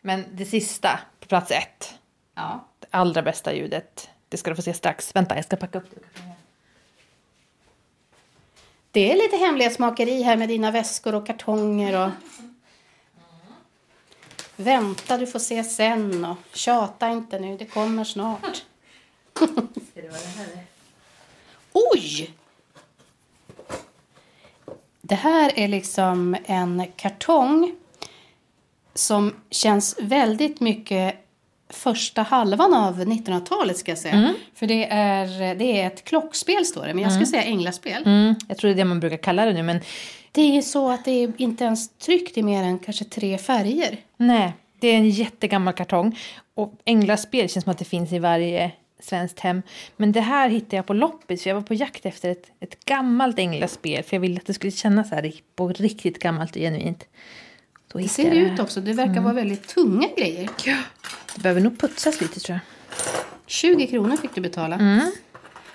Men 0.02 0.26
det 0.32 0.46
sista, 0.46 1.00
på 1.20 1.28
plats 1.28 1.52
ett. 1.52 1.94
Ja. 2.36 2.66
Det 2.80 2.88
allra 2.92 3.22
bästa 3.22 3.54
ljudet. 3.54 4.10
Det 4.30 4.38
ska 4.38 4.50
du 4.50 4.56
få 4.56 4.62
se 4.62 4.74
strax. 4.74 5.16
Vänta, 5.16 5.36
jag 5.36 5.46
ska 5.46 5.56
packa 5.56 5.78
upp 5.78 5.92
det. 5.92 6.22
Det 8.92 9.12
är 9.12 9.16
lite 9.16 9.38
hemlighetsmakeri 9.38 10.22
här 10.22 10.38
med 10.38 10.50
dina 10.50 10.72
väskor 10.72 11.16
och 11.16 11.28
kartonger 11.28 12.06
och... 12.06 12.10
Vänta, 14.56 15.18
du 15.18 15.28
får 15.28 15.40
se 15.40 15.64
sen 15.64 16.26
och 16.26 16.38
tjata 16.54 17.10
inte 17.10 17.40
nu, 17.40 17.58
det 17.58 17.66
kommer 17.66 18.04
snart. 18.04 18.66
Oj! 21.74 22.34
Det 25.10 25.16
här 25.16 25.52
är 25.56 25.68
liksom 25.68 26.36
en 26.46 26.84
kartong 26.96 27.72
som 28.94 29.36
känns 29.52 29.96
väldigt 30.02 30.60
mycket 30.60 31.16
första 31.70 32.22
halvan 32.22 32.74
av 32.74 33.00
1900-talet 33.02 33.78
ska 33.78 33.92
jag 33.92 33.98
säga. 33.98 34.34
För 34.56 34.68
det 34.68 34.86
är, 34.92 35.56
det 35.56 35.82
är 35.82 35.88
ett 35.88 36.04
klockspel 36.04 36.66
står 36.66 36.88
det, 36.88 36.94
men 36.94 37.04
jag 37.04 37.12
skulle 37.12 37.26
säga 37.26 37.44
änglaspel. 37.44 38.04
Mm, 38.06 38.36
jag 38.48 38.58
tror 38.58 38.70
det 38.70 38.74
är 38.74 38.78
det 38.78 38.86
man 38.86 39.00
brukar 39.00 39.18
kalla 39.18 39.46
det 39.46 39.54
nu, 39.54 39.64
men 39.64 39.80
Det 40.32 40.58
är 40.58 40.62
så 40.62 40.90
att 40.90 41.06
det 41.06 41.12
är 41.12 41.32
inte 41.38 41.64
ens 41.64 41.90
tryckt 41.90 42.38
i 42.38 42.44
mer 42.44 42.64
än 42.64 42.80
kanske 42.80 43.06
tre 43.06 43.38
färger. 43.38 43.98
nej. 44.18 44.54
Det 44.82 44.88
är 44.88 44.96
en 44.98 45.10
jättegammal 45.10 45.74
kartong. 45.74 46.20
Och 46.54 46.74
änglaspel 46.86 47.50
känns 47.50 47.64
som 47.64 47.72
att 47.72 47.78
det 47.78 47.86
finns 47.86 48.12
i 48.12 48.20
varje 48.20 48.72
svenskt 49.00 49.40
hem. 49.40 49.62
Men 49.98 50.12
det 50.12 50.22
här 50.22 50.50
hittade 50.50 50.76
jag 50.76 50.86
på 50.86 50.94
loppis, 50.94 51.44
för 51.44 51.50
jag 51.50 51.56
var 51.56 51.62
på 51.62 51.74
jakt 51.74 52.06
efter 52.06 52.30
ett, 52.30 52.52
ett 52.60 52.86
gammalt 52.86 53.40
änglaspel. 53.40 54.04
För 54.04 54.16
jag 54.16 54.22
ville 54.22 54.38
att 54.38 54.46
det 54.46 54.54
skulle 54.54 54.72
kännas 54.72 55.10
så 55.10 55.16
här 55.16 55.34
på 55.56 55.68
riktigt 55.68 56.20
gammalt 56.20 56.52
och 56.52 56.62
genuint. 56.62 57.08
Då 57.88 58.00
Det 58.00 58.10
ser 58.10 58.28
jag 58.28 58.36
ut 58.36 58.60
också, 58.60 58.82
det 58.82 58.94
verkar 58.94 59.22
vara 59.22 59.34
väldigt 59.34 59.68
tunga 59.68 60.08
grejer. 60.18 60.50
Det 61.36 61.42
behöver 61.42 61.62
nog 61.62 61.80
putsas 61.80 62.22
lite 62.22 62.40
tror 62.40 62.54
jag. 62.54 62.62
20 63.48 63.88
kronor 63.88 64.18
fick 64.18 64.36
du 64.36 64.42
betala. 64.42 65.02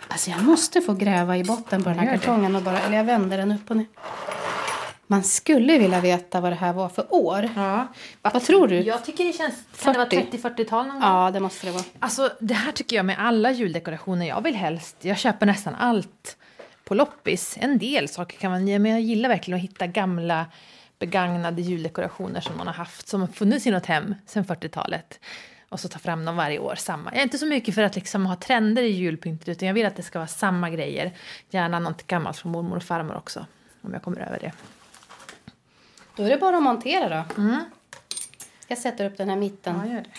Alltså 0.09 0.31
jag 0.31 0.45
måste 0.45 0.81
få 0.81 0.95
gräva 0.95 1.37
i 1.37 1.45
botten 1.45 1.83
på 1.83 1.89
den 1.89 1.99
här 1.99 2.13
det. 2.13 2.19
kartongen 2.19 2.57
och 2.57 2.63
bara, 2.63 2.81
eller 2.81 2.97
jag 2.97 3.05
vänder 3.05 3.39
den 3.39 3.53
upp 3.53 3.71
och 3.71 3.77
ner. 3.77 3.87
Man 5.15 5.23
skulle 5.23 5.79
vilja 5.79 6.01
veta 6.01 6.41
vad 6.41 6.53
det 6.53 6.57
här 6.57 6.73
var 6.73 6.89
för 6.89 7.15
år. 7.15 7.49
Ja. 7.57 7.87
Vad 8.23 8.43
tror 8.43 8.69
du? 8.69 8.81
Jag 8.81 9.05
tycker 9.05 9.25
det 9.25 9.33
känns... 9.33 9.55
Kan 9.83 9.93
det 9.93 9.99
vara 9.99 10.11
40? 10.11 10.39
30-40-tal 10.39 10.87
någon 10.87 11.01
gång? 11.01 11.11
Ja, 11.11 11.31
det 11.31 11.41
måste 11.41 11.67
det 11.67 11.73
vara. 11.73 11.85
Alltså 11.99 12.31
det 12.41 12.55
här 12.55 12.73
tycker 12.73 12.97
jag 12.97 13.07
med 13.07 13.17
alla 13.19 13.51
juldekorationer. 13.51 14.27
Jag 14.27 14.43
vill 14.43 14.55
helst, 14.55 14.97
jag 15.01 15.19
köper 15.19 15.47
nästan 15.47 15.75
allt 15.75 16.37
på 16.85 16.95
loppis. 16.95 17.59
En 17.61 17.79
del 17.79 18.09
saker 18.09 18.39
kan 18.39 18.51
man 18.51 18.65
men 18.65 18.87
jag 18.87 19.01
gillar 19.01 19.29
verkligen 19.29 19.57
att 19.57 19.65
hitta 19.65 19.87
gamla 19.87 20.47
begagnade 20.99 21.63
juldekorationer 21.63 22.41
som 22.41 22.57
man 22.57 22.67
har 22.67 22.75
haft, 22.75 23.09
som 23.09 23.21
har 23.21 23.29
funnits 23.29 23.67
i 23.67 23.71
något 23.71 23.87
hem 23.87 24.15
sedan 24.27 24.45
40-talet. 24.45 25.21
Och 25.69 25.81
så 25.81 25.89
ta 25.89 25.99
fram 25.99 26.25
dem 26.25 26.37
varje 26.37 26.59
år, 26.59 26.75
samma. 26.75 27.11
Jag 27.11 27.19
är 27.19 27.23
inte 27.23 27.39
så 27.39 27.47
mycket 27.47 27.75
för 27.75 27.83
att 27.83 27.95
liksom 27.95 28.27
ha 28.27 28.37
trender 28.37 28.83
i 28.83 28.91
julpyntet, 28.91 29.49
utan 29.49 29.69
jag 29.69 29.75
vill 29.75 29.87
att 29.87 29.97
det 29.97 30.03
ska 30.03 30.19
vara 30.19 30.29
samma 30.29 30.71
grejer. 30.71 31.13
Gärna 31.51 31.79
något 31.79 32.07
gammalt 32.07 32.37
från 32.37 32.53
mormor 32.53 32.77
och 32.77 32.83
farmor 32.83 33.17
också, 33.17 33.47
om 33.83 33.93
jag 33.93 34.03
kommer 34.03 34.21
över 34.21 34.39
det. 34.41 34.53
Då 36.17 36.23
är 36.23 36.31
det 36.31 36.37
bara 36.37 36.57
att 36.57 36.63
montera 36.63 37.09
då. 37.09 37.43
Mm. 37.43 37.65
Jag 38.69 38.79
sätter 38.79 39.07
upp 39.07 39.17
den 39.17 39.29
här 39.29 39.37
mitten. 39.37 39.81
Ja, 39.85 39.93
gör 39.93 40.01
det. 40.01 40.11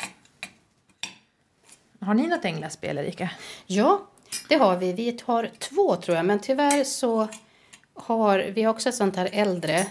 Har 2.05 2.13
ni 2.13 2.27
något 2.27 2.45
änglaspel, 2.45 2.97
Erika? 2.97 3.29
Ja, 3.65 4.01
det 4.49 4.55
har 4.55 4.77
vi. 4.77 4.93
Vi 4.93 5.19
har 5.25 5.49
två 5.59 5.95
tror 5.95 6.17
jag, 6.17 6.25
men 6.25 6.39
tyvärr 6.39 6.83
så 6.83 7.27
har 7.93 8.39
vi 8.39 8.67
också 8.67 8.89
ett 8.89 8.95
sånt 8.95 9.15
här 9.15 9.29
äldre. 9.31 9.85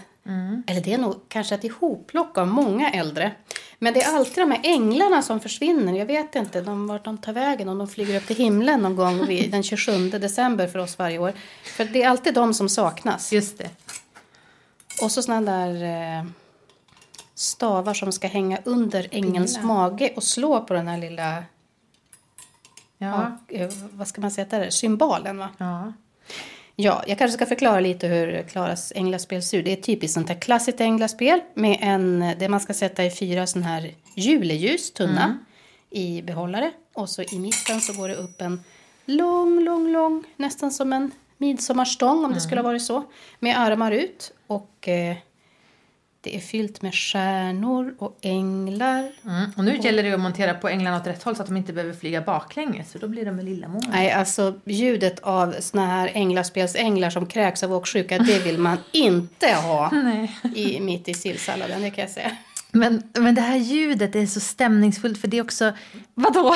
Eller 0.67 0.81
det 0.81 0.93
är 0.93 0.97
nog 0.97 1.15
kanske 1.27 1.55
ett 1.55 1.63
ihopplock 1.63 2.37
av 2.37 2.47
många 2.47 2.91
äldre. 2.91 3.31
Men 3.79 3.93
det 3.93 4.01
är 4.01 4.15
alltid 4.15 4.43
de 4.43 4.51
här 4.51 4.61
änglarna 4.63 5.21
som 5.21 5.39
försvinner. 5.39 5.93
Jag 5.93 6.05
vet 6.05 6.35
inte 6.35 6.61
de, 6.61 6.87
vart 6.87 7.05
de 7.05 7.17
tar 7.17 7.33
vägen, 7.33 7.69
om 7.69 7.77
de 7.77 7.87
flyger 7.87 8.17
upp 8.17 8.27
till 8.27 8.35
himlen 8.35 8.81
någon 8.81 8.95
gång 8.95 9.25
vid, 9.25 9.51
den 9.51 9.63
27 9.63 10.09
december 10.09 10.67
för 10.67 10.79
oss 10.79 10.99
varje 10.99 11.19
år. 11.19 11.33
För 11.63 11.85
det 11.85 12.03
är 12.03 12.09
alltid 12.09 12.33
de 12.33 12.53
som 12.53 12.69
saknas. 12.69 13.33
Just 13.33 13.57
det. 13.57 13.69
Och 15.01 15.11
så 15.11 15.21
såna 15.21 15.41
där 15.41 15.83
eh, 16.19 16.25
stavar 17.35 17.93
som 17.93 18.11
ska 18.11 18.27
hänga 18.27 18.57
under 18.63 19.03
Spindlar. 19.03 19.63
mage 19.63 20.13
och 20.15 20.23
slå 20.23 20.61
på 20.61 20.73
den 20.73 20.87
här 20.87 20.97
lilla, 20.97 21.43
Ja. 22.97 23.37
eh, 23.47 23.69
vad 23.91 24.07
ska 24.07 24.21
man 24.21 24.31
säga 24.31 24.47
där, 24.49 24.69
symbolen 24.69 25.37
va? 25.37 25.49
ja. 25.57 25.93
Ja, 26.77 27.03
jag 27.07 27.17
kanske 27.17 27.37
ska 27.37 27.45
förklara 27.45 27.79
lite 27.79 28.07
hur 28.07 28.43
Klaras 28.43 28.91
änglaspel 28.95 29.43
ser 29.43 29.57
ut. 29.57 29.65
Det 29.65 29.71
är 29.71 29.75
typiskt 29.81 30.13
sånt 30.13 30.29
här 30.29 30.39
klassiskt 30.39 30.81
änglaspel 30.81 31.41
med 31.53 31.77
en, 31.81 32.33
det 32.39 32.49
man 32.49 32.59
ska 32.59 32.73
sätta 32.73 33.05
i 33.05 33.11
fyra 33.11 33.47
sån 33.47 33.63
här 33.63 33.93
juleljus, 34.15 34.93
tunna, 34.93 35.37
i 35.89 36.21
behållare. 36.21 36.71
Och 36.93 37.09
så 37.09 37.21
i 37.21 37.39
mitten 37.39 37.81
så 37.81 37.93
går 37.93 38.07
det 38.09 38.15
upp 38.15 38.41
en 38.41 38.63
lång, 39.05 39.59
lång, 39.63 39.91
lång, 39.91 40.23
nästan 40.35 40.71
som 40.71 40.93
en 40.93 41.11
midsommarstång 41.37 42.25
om 42.25 42.33
det 42.33 42.41
skulle 42.41 42.61
ha 42.61 42.67
varit 42.67 42.81
så, 42.83 43.03
med 43.39 43.59
armar 43.59 43.91
ut. 43.91 44.31
Och 44.47 44.87
eh, 44.87 45.15
det 46.25 46.35
är 46.35 46.39
fyllt 46.39 46.81
med 46.81 46.95
stjärnor 46.95 47.95
och 47.99 48.17
änglar. 48.21 49.11
Mm. 49.25 49.51
Och 49.57 49.63
nu 49.63 49.77
gäller 49.77 50.03
det 50.03 50.13
att 50.13 50.19
montera 50.19 50.53
på 50.53 50.69
änglarna 50.69 50.97
åt 50.97 51.07
rätt 51.07 51.23
håll 51.23 51.35
så 51.35 51.41
att 51.41 51.47
de 51.47 51.57
inte 51.57 51.73
behöver 51.73 51.93
flyga 51.93 52.21
baklänges, 52.21 52.91
för 52.91 52.99
då 52.99 53.07
blir 53.07 53.25
de 53.25 53.35
med 53.35 53.45
lilla 53.45 53.67
månen. 53.67 53.89
Nej, 53.91 54.11
alltså 54.11 54.59
ljudet 54.65 55.19
av 55.19 55.55
såna 55.59 55.85
här 55.85 56.11
änglaspelsänglar 56.13 57.09
som 57.09 57.25
kräks 57.25 57.63
av 57.63 57.73
åksjuka, 57.73 58.17
det 58.17 58.39
vill 58.39 58.57
man 58.57 58.77
inte 58.91 59.47
ha 59.47 59.91
i, 60.55 60.79
mitt 60.79 61.07
i 61.07 61.13
sillsalladen, 61.13 61.81
det 61.81 61.89
kan 61.89 62.01
jag 62.01 62.11
säga. 62.11 62.37
Men, 62.71 63.03
men 63.13 63.35
det 63.35 63.41
här 63.41 63.57
ljudet 63.57 64.13
det 64.13 64.19
är 64.19 64.25
så 64.25 64.39
stämningsfullt 64.39 65.21
för 65.21 65.27
det 65.27 65.37
är 65.37 65.43
också... 65.43 65.73
Vadå? 66.13 66.43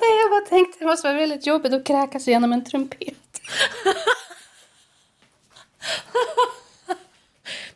Nej, 0.00 0.18
jag 0.22 0.30
bara 0.30 0.48
tänkte 0.48 0.78
det 0.78 0.86
måste 0.86 1.08
vara 1.08 1.18
väldigt 1.18 1.46
jobbigt 1.46 1.72
att 1.72 1.86
kräkas 1.86 2.26
genom 2.26 2.52
en 2.52 2.64
trumpet. 2.64 3.00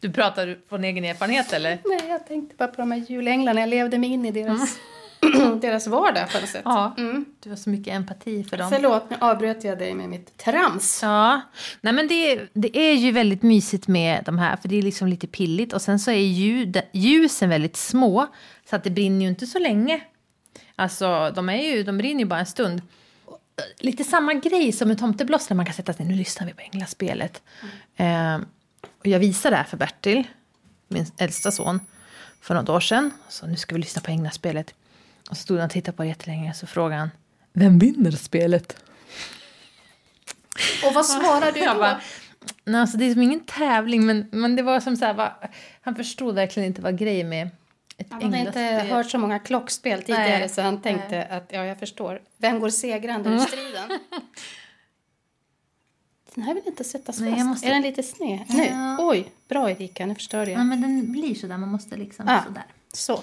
Du 0.03 0.13
pratar 0.13 0.59
från 0.69 0.85
egen 0.85 1.05
erfarenhet 1.05 1.53
eller? 1.53 1.79
Nej, 1.85 2.09
jag 2.09 2.27
tänkte 2.27 2.57
bara 2.57 2.69
på 2.69 2.77
de 2.77 2.91
här 2.91 3.05
julänglarna. 3.09 3.61
Jag 3.61 3.69
levde 3.69 3.99
mig 3.99 4.11
in 4.11 4.27
i 4.27 4.31
deras, 4.31 4.79
deras 5.61 5.87
vardag 5.87 6.31
på 6.33 6.41
något 6.41 6.49
sätt. 6.49 6.63
Ja. 6.65 6.95
Mm. 6.99 7.25
Du 7.41 7.51
har 7.51 7.57
så 7.57 7.71
mycket 7.71 7.95
empati 7.95 8.45
för 8.45 8.57
dem. 8.57 8.71
Förlåt, 8.71 9.11
nu 9.11 9.17
avbröt 9.21 9.65
jag 9.65 9.79
dig 9.79 9.95
med 9.95 10.09
mitt 10.09 10.37
trams. 10.37 11.01
Ja, 11.03 11.41
nej 11.81 11.93
men 11.93 12.09
det, 12.09 12.41
det 12.53 12.79
är 12.79 12.95
ju 12.95 13.13
väldigt 13.13 13.43
mysigt 13.43 13.89
med 13.89 14.23
de 14.25 14.39
här 14.39 14.57
för 14.57 14.69
det 14.69 14.79
är 14.79 14.83
liksom 14.83 15.09
lite 15.09 15.27
pilligt 15.27 15.73
och 15.73 15.83
sen 15.83 15.99
så 15.99 16.11
är 16.11 16.15
ljud, 16.15 16.83
ljusen 16.93 17.49
väldigt 17.49 17.77
små 17.77 18.27
så 18.71 18.77
att 18.77 18.85
det 18.85 18.91
brinner 18.91 19.21
ju 19.21 19.29
inte 19.29 19.47
så 19.47 19.59
länge. 19.59 20.01
Alltså 20.77 21.33
de, 21.35 21.49
är 21.49 21.63
ju, 21.63 21.83
de 21.83 21.99
brinner 21.99 22.21
ju 22.21 22.27
bara 22.27 22.41
en 22.41 22.47
stund. 22.47 22.83
Lite 23.79 24.05
samma 24.05 24.35
grej 24.35 24.73
som 24.73 24.89
med 24.89 24.99
tomtebloss 24.99 25.51
när 25.51 25.57
man 25.57 25.67
kan 25.67 25.75
sätta 25.75 25.93
sig 25.93 26.07
nu 26.07 26.15
lyssnar 26.15 26.47
vi 26.47 26.53
på 26.53 26.61
änglaspelet. 26.61 27.43
Eh, 27.97 28.39
och 29.03 29.09
jag 29.09 29.19
visade 29.19 29.53
det 29.53 29.57
här 29.57 29.65
för 29.65 29.77
Bertil, 29.77 30.25
min 30.89 31.07
äldsta 31.19 31.51
son, 31.51 31.81
för 32.41 32.55
något 32.55 32.69
år 32.69 32.81
sedan. 32.81 33.11
Så 33.29 33.47
nu 33.47 33.57
ska 33.57 33.75
vi 33.75 33.81
lyssna 33.81 34.03
på 34.03 34.11
änglaspelet. 34.11 34.75
Och 35.31 35.37
så 35.37 35.43
stod 35.43 35.59
han 35.59 35.67
och 35.67 35.73
tittade 35.73 35.97
på 35.97 36.03
det 36.03 36.09
jättelänge 36.09 36.55
så 36.55 36.67
frågade 36.67 37.01
han 37.01 37.11
Vem 37.53 37.79
vinner 37.79 38.11
spelet? 38.11 38.77
Och 40.87 40.95
vad 40.95 41.07
svarar 41.07 41.53
du 41.53 41.61
då? 41.61 41.75
bara, 41.75 42.01
Nej, 42.65 42.81
alltså 42.81 42.97
det 42.97 43.05
är 43.05 43.13
som 43.13 43.23
ingen 43.23 43.45
tävling, 43.45 44.07
men, 44.07 44.29
men 44.33 44.57
det 44.57 44.63
var 44.63 44.81
som 44.81 44.97
så 44.97 45.05
här, 45.05 45.15
va, 45.15 45.33
han 45.83 45.95
förstod 45.95 46.35
verkligen 46.35 46.67
inte 46.67 46.83
vad 46.83 46.99
grejen 46.99 47.29
med 47.29 47.51
ett 47.97 48.07
Han 48.11 48.23
hade 48.23 48.39
inte 48.39 48.61
hört 48.61 49.11
så 49.11 49.19
många 49.19 49.39
klockspel 49.39 50.03
tidigare 50.03 50.39
Nej, 50.39 50.49
så 50.49 50.63
han 50.63 50.83
tänkte 50.83 51.25
att 51.25 51.47
ja, 51.49 51.65
jag 51.65 51.79
förstår. 51.79 52.21
Vem 52.37 52.61
går 52.61 52.71
segrande 52.71 53.31
ur 53.31 53.39
striden? 53.39 53.99
Den 56.35 56.45
här 56.45 56.55
vill 56.55 56.67
inte 56.67 56.85
sättas 56.85 57.21
Nej, 57.21 57.33
fast. 57.35 57.45
måste- 57.47 57.67
Är 57.67 57.71
den 57.71 57.83
lite 57.83 58.03
sned? 58.03 58.45
Nu. 58.49 58.65
Ja. 58.65 58.97
Oj, 59.01 59.33
bra 59.49 59.71
Erika, 59.71 60.07
nu 60.07 60.15
förstör 60.15 60.47
jag. 60.47 60.61
Ja, 60.61 60.65
men 60.65 60.81
den 60.81 61.13
blir 61.13 61.35
så 61.35 61.47
där, 61.47 61.59
man 61.59 61.69
måste 61.69 61.97
liksom 61.97 62.29
Ah, 62.29 62.45
sådär. 62.45 62.65
så, 62.93 63.23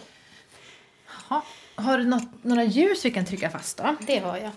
Ha. 1.28 1.44
Har 1.76 1.98
du 1.98 2.04
något, 2.08 2.44
några 2.44 2.64
ljus 2.64 3.06
vi 3.06 3.12
kan 3.12 3.26
trycka 3.26 3.50
fast 3.50 3.78
då? 3.78 3.96
det 4.08 4.18
har 4.20 4.38
jag. 4.38 4.52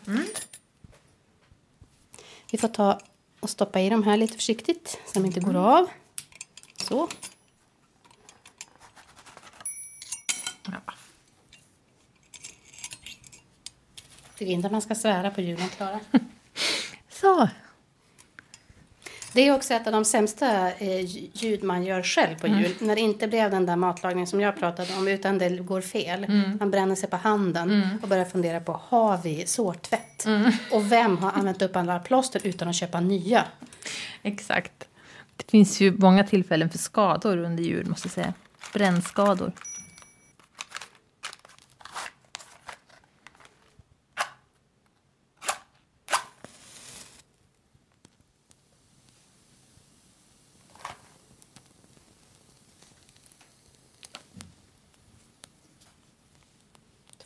Vi 2.50 2.58
får 2.58 2.68
ta 2.68 3.00
och 3.40 3.50
stoppa 3.50 3.80
i 3.80 3.88
de 3.90 4.02
här 4.02 4.16
lite 4.16 4.34
försiktigt 4.34 4.98
så 5.06 5.12
de 5.20 5.26
inte 5.26 5.40
går 5.40 5.56
av. 5.56 5.90
Så. 6.76 7.08
Ja. 10.64 10.92
Tycker 14.38 14.52
inte 14.52 14.66
att 14.66 14.72
man 14.72 14.82
ska 14.82 14.94
svära 14.94 15.30
på 15.30 15.40
julen, 15.40 15.68
Klara. 15.68 16.00
Så. 17.08 17.48
Det 19.34 19.48
är 19.48 19.54
också 19.54 19.74
ett 19.74 19.86
av 19.86 19.92
de 19.92 20.04
sämsta 20.04 20.72
eh, 20.72 21.00
ljud 21.32 21.64
man 21.64 21.84
gör 21.84 22.02
själv 22.02 22.38
på 22.40 22.46
jul. 22.46 22.74
När 22.78 22.94
det 22.94 23.00
inte 23.00 23.28
blev 23.28 23.50
den 23.50 23.66
där 23.66 23.76
matlagningen 23.76 24.26
som 24.26 24.40
jag 24.40 24.56
pratade 24.58 24.88
om 24.98 25.08
utan 25.08 25.38
det 25.38 25.48
går 25.48 25.80
fel. 25.80 26.26
Man 26.60 26.70
bränner 26.70 26.94
sig 26.94 27.10
på 27.10 27.16
handen 27.16 27.98
och 28.02 28.08
börjar 28.08 28.24
fundera 28.24 28.60
på 28.60 28.80
har 28.88 29.18
vi 29.22 29.46
sårtvätt? 29.46 30.26
Och 30.72 30.92
vem 30.92 31.18
har 31.18 31.32
använt 31.32 31.62
upp 31.62 31.76
alla 31.76 31.98
plåster 31.98 32.40
utan 32.44 32.68
att 32.68 32.76
köpa 32.76 33.00
nya? 33.00 33.44
Exakt. 34.22 34.88
Det 35.36 35.50
finns 35.50 35.80
ju 35.80 35.92
många 35.98 36.24
tillfällen 36.24 36.70
för 36.70 36.78
skador 36.78 37.36
under 37.36 37.62
jul, 37.62 37.86
måste 37.88 38.06
jag 38.06 38.12
säga. 38.12 38.34
Brännskador. 38.72 39.52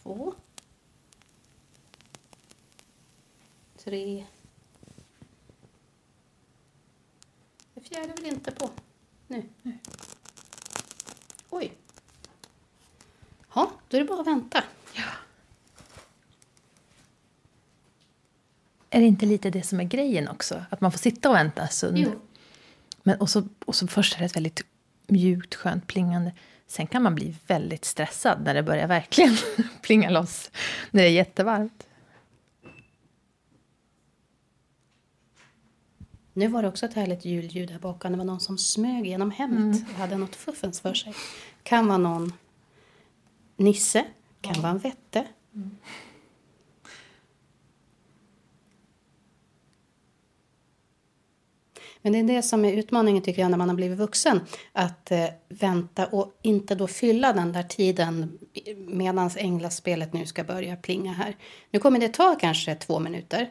Två. 0.07 0.35
Tre. 3.85 4.27
Det 7.75 7.81
fjärde 7.81 8.13
vill 8.13 8.27
inte 8.27 8.51
på. 8.53 8.71
Nu. 9.27 9.49
Oj. 11.51 11.73
Ja, 13.55 13.71
då 13.89 13.97
är 13.97 14.01
det 14.01 14.07
bara 14.07 14.21
att 14.21 14.27
vänta. 14.27 14.65
Är 18.91 18.96
det 18.96 18.96
inte 19.07 19.27
lite 19.27 19.51
det 19.51 19.63
som 19.63 19.81
är 19.81 19.85
grejen 19.85 20.29
också? 20.29 20.65
Att 20.71 20.81
man 20.81 20.93
får 20.93 20.99
sitta 20.99 21.29
och 21.29 21.35
vänta 21.35 21.63
en 21.63 21.69
stund. 21.69 21.99
Jo. 21.99 22.11
Men, 23.03 23.21
och, 23.21 23.31
så, 23.31 23.49
och 23.65 23.75
så 23.75 23.87
först 23.87 24.15
är 24.15 24.19
det 24.19 24.25
ett 24.25 24.37
väldigt 24.37 24.65
mjukt, 25.07 25.55
skönt 25.55 25.87
plingande. 25.87 26.33
Sen 26.67 26.87
kan 26.87 27.03
man 27.03 27.15
bli 27.15 27.35
väldigt 27.47 27.85
stressad 27.85 28.45
när 28.45 28.55
det 28.55 28.63
börjar 28.63 28.87
verkligen 28.87 29.37
plinga 29.83 30.11
loss. 30.11 30.51
När 30.91 31.03
det 31.03 31.09
är 31.09 31.13
jättevarmt. 31.13 31.87
Nu 36.33 36.49
var 36.49 36.63
det 36.63 36.69
också 36.69 36.87
ett 36.87 36.95
härligt 36.95 37.25
julljud 37.25 37.71
här 37.71 37.79
bakom. 37.79 38.13
Det 38.13 38.19
var 38.19 38.25
någon 38.25 38.41
som 38.41 38.59
smög 38.59 39.07
genom 39.07 39.31
hemmet 39.31 39.85
och 39.89 39.99
hade 39.99 40.17
något 40.17 40.37
fuffens 40.37 40.81
för 40.81 40.95
sig. 40.95 41.15
Kan 41.63 41.87
vara 41.87 41.99
någon 41.99 42.33
nisse, 43.57 44.05
kan 44.41 44.63
vara 44.63 44.73
en 44.73 44.79
vette. 44.79 45.27
Men 52.07 52.13
det 52.13 52.19
är 52.19 52.37
det 52.37 52.43
som 52.43 52.65
är 52.65 52.73
utmaningen 52.73 53.23
tycker 53.23 53.43
jag 53.43 53.51
när 53.51 53.59
man 53.59 53.69
har 53.69 53.77
blivit 53.77 53.99
vuxen. 53.99 54.41
Att 54.73 55.11
eh, 55.11 55.25
vänta 55.61 56.07
och 56.07 56.39
inte 56.43 56.75
då 56.75 56.87
fylla 56.87 57.33
den 57.33 57.53
där 57.53 57.63
tiden 57.63 58.39
medan 58.77 59.31
änglaspelet 59.37 60.13
nu 60.13 60.27
ska 60.27 60.45
börja 60.45 60.77
plinga 60.77 61.13
här. 61.13 61.37
Nu 61.71 61.79
kommer 61.79 62.01
det 62.01 62.09
ta 62.09 62.37
kanske 62.41 62.75
två 62.75 62.99
minuter. 62.99 63.49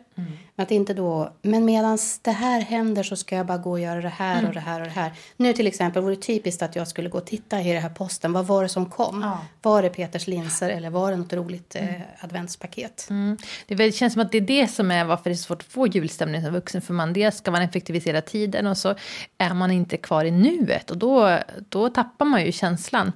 Men 0.55 0.63
att 0.63 0.71
inte 0.71 0.93
då, 0.93 1.33
men 1.41 1.65
medan 1.65 1.97
det 2.21 2.31
här 2.31 2.61
händer 2.61 3.03
så 3.03 3.15
ska 3.15 3.35
jag 3.35 3.45
bara 3.45 3.57
gå 3.57 3.71
och 3.71 3.79
göra 3.79 4.01
det 4.01 4.09
här 4.09 4.47
och 4.47 4.53
det 4.53 4.59
här 4.59 4.79
och 4.79 4.85
det 4.85 4.93
här. 4.93 5.11
Nu 5.37 5.53
till 5.53 5.67
exempel 5.67 6.03
vore 6.03 6.15
det 6.15 6.21
typiskt 6.21 6.61
att 6.61 6.75
jag 6.75 6.87
skulle 6.87 7.09
gå 7.09 7.17
och 7.17 7.25
titta 7.25 7.61
i 7.61 7.73
den 7.73 7.81
här 7.81 7.89
posten. 7.89 8.33
Vad 8.33 8.47
var 8.47 8.63
det 8.63 8.69
som 8.69 8.85
kom? 8.85 9.21
Ja. 9.21 9.39
Var 9.61 9.81
det 9.81 9.89
Peters 9.89 10.27
linser 10.27 10.69
eller 10.69 10.89
var 10.89 11.11
det 11.11 11.17
något 11.17 11.33
roligt 11.33 11.75
eh, 11.75 11.85
adventspaket? 12.19 13.07
Mm. 13.09 13.37
Det 13.67 13.95
känns 13.95 14.13
som 14.13 14.21
att 14.21 14.31
det 14.31 14.37
är 14.37 14.41
det 14.41 14.67
som 14.67 14.91
är 14.91 15.05
varför 15.05 15.23
det 15.23 15.33
är 15.33 15.35
så 15.35 15.43
svårt 15.43 15.61
att 15.61 15.67
få 15.67 15.87
julstämning 15.87 16.41
som 16.41 16.53
vuxen. 16.53 16.81
För 16.81 16.93
man 16.93 17.13
dels 17.13 17.37
ska 17.37 17.51
man 17.51 17.61
effektivisera 17.61 18.21
tiden 18.21 18.67
och 18.67 18.77
så 18.77 18.95
är 19.37 19.53
man 19.53 19.71
inte 19.71 19.97
kvar 19.97 20.25
i 20.25 20.31
nuet. 20.31 20.91
Och 20.91 20.97
då, 20.97 21.39
då 21.69 21.89
tappar 21.95 22.25
man 22.25 22.45
ju 22.45 22.51
känslan. 22.51 23.11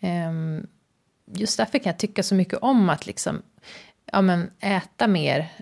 Ehm, 0.00 0.66
just 1.26 1.56
därför 1.56 1.78
kan 1.78 1.90
jag 1.90 1.98
tycka 1.98 2.22
så 2.22 2.34
mycket 2.34 2.58
om 2.58 2.90
att 2.90 3.06
liksom, 3.06 3.42
ja, 4.12 4.22
men 4.22 4.50
äta 4.60 5.06
mer 5.06 5.52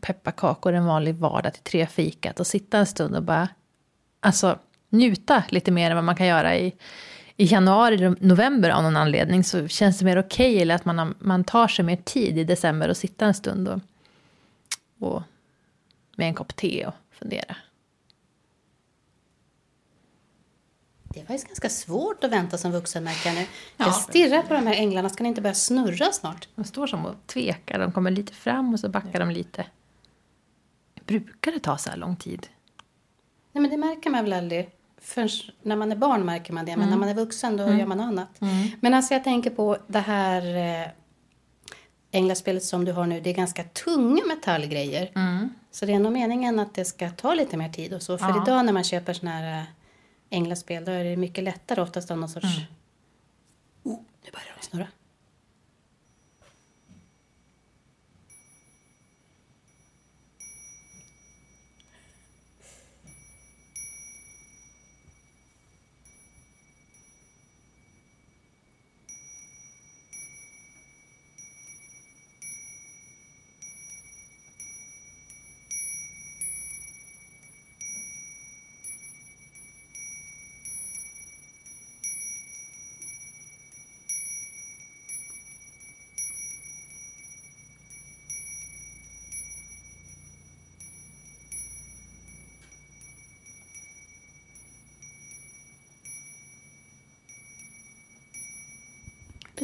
pepparkakor 0.00 0.72
en 0.72 0.86
vanlig 0.86 1.14
vardag 1.14 1.54
till 1.54 1.62
tre 1.62 1.86
fikat 1.86 2.40
och 2.40 2.46
sitta 2.46 2.78
en 2.78 2.86
stund 2.86 3.16
och 3.16 3.22
bara 3.22 3.48
alltså, 4.20 4.58
njuta 4.88 5.44
lite 5.48 5.70
mer 5.70 5.90
än 5.90 5.96
vad 5.96 6.04
man 6.04 6.16
kan 6.16 6.26
göra 6.26 6.56
i, 6.56 6.74
i 7.36 7.44
januari, 7.44 8.16
november 8.20 8.70
av 8.70 8.82
någon 8.82 8.96
anledning 8.96 9.44
så 9.44 9.68
känns 9.68 9.98
det 9.98 10.04
mer 10.04 10.18
okej 10.18 10.62
eller 10.62 10.74
att 10.74 10.84
man, 10.84 11.14
man 11.18 11.44
tar 11.44 11.68
sig 11.68 11.84
mer 11.84 11.96
tid 11.96 12.38
i 12.38 12.44
december 12.44 12.88
och 12.88 12.96
sitta 12.96 13.26
en 13.26 13.34
stund 13.34 13.68
och, 13.68 13.80
och 15.00 15.22
med 16.16 16.28
en 16.28 16.34
kopp 16.34 16.56
te 16.56 16.86
och 16.86 16.94
fundera. 17.10 17.56
Det 21.14 21.20
är 21.20 21.24
faktiskt 21.24 21.46
ganska 21.48 21.68
svårt 21.68 22.24
att 22.24 22.30
vänta 22.32 22.58
som 22.58 22.72
vuxen 22.72 23.04
märker 23.04 23.28
jag 23.28 23.34
nu. 23.38 23.46
Ja. 23.76 23.84
Jag 23.86 23.94
stirrar 23.94 24.42
på 24.42 24.54
de 24.54 24.66
här 24.66 24.74
änglarna, 24.74 25.08
ska 25.08 25.22
ni 25.22 25.28
inte 25.28 25.40
börja 25.40 25.54
snurra 25.54 26.12
snart? 26.12 26.48
De 26.54 26.64
står 26.64 26.86
som 26.86 27.06
och 27.06 27.14
tvekar, 27.26 27.78
de 27.78 27.92
kommer 27.92 28.10
lite 28.10 28.32
fram 28.34 28.74
och 28.74 28.80
så 28.80 28.88
backar 28.88 29.20
de 29.20 29.30
lite. 29.30 29.66
Brukar 31.06 31.52
det 31.52 31.60
ta 31.60 31.78
så 31.78 31.90
här 31.90 31.96
lång 31.96 32.16
tid? 32.16 32.46
Nej 33.52 33.62
men 33.62 33.70
det 33.70 33.76
märker 33.76 34.10
man 34.10 34.24
väl 34.24 34.32
aldrig. 34.32 34.70
Förrän 35.00 35.28
när 35.62 35.76
man 35.76 35.92
är 35.92 35.96
barn 35.96 36.24
märker 36.24 36.52
man 36.52 36.64
det, 36.66 36.76
men 36.76 36.90
när 36.90 36.96
man 36.96 37.08
är 37.08 37.14
vuxen 37.14 37.56
då 37.56 37.64
gör 37.72 37.86
man 37.86 37.98
något 37.98 38.06
annat. 38.06 38.40
Men 38.80 38.94
alltså 38.94 39.14
jag 39.14 39.24
tänker 39.24 39.50
på 39.50 39.76
det 39.86 39.98
här 39.98 40.56
eh, 40.82 40.88
änglaspelet 42.10 42.64
som 42.64 42.84
du 42.84 42.92
har 42.92 43.06
nu, 43.06 43.20
det 43.20 43.30
är 43.30 43.34
ganska 43.34 43.64
tunga 43.64 44.24
metallgrejer. 44.28 45.10
Så 45.70 45.86
det 45.86 45.92
är 45.92 45.98
nog 45.98 46.12
meningen 46.12 46.58
att 46.60 46.74
det 46.74 46.84
ska 46.84 47.10
ta 47.10 47.34
lite 47.34 47.56
mer 47.56 47.68
tid 47.68 47.94
och 47.94 48.02
så. 48.02 48.18
För 48.18 48.28
Ja. 48.28 48.42
idag 48.42 48.64
när 48.66 48.72
man 48.72 48.84
köper 48.84 49.12
såna 49.12 49.30
här 49.30 49.58
äh, 49.58 49.64
änglaspel 50.34 50.84
då 50.84 50.92
är 50.92 51.04
det 51.04 51.16
mycket 51.16 51.44
lättare 51.44 51.80
oftast 51.80 52.10
av 52.10 52.18
någon 52.18 52.28
sorts... 52.28 52.46
Oh, 53.82 54.00
nu 54.24 54.30
börjar 54.30 54.54
de 54.60 54.66
snurra. 54.66 54.88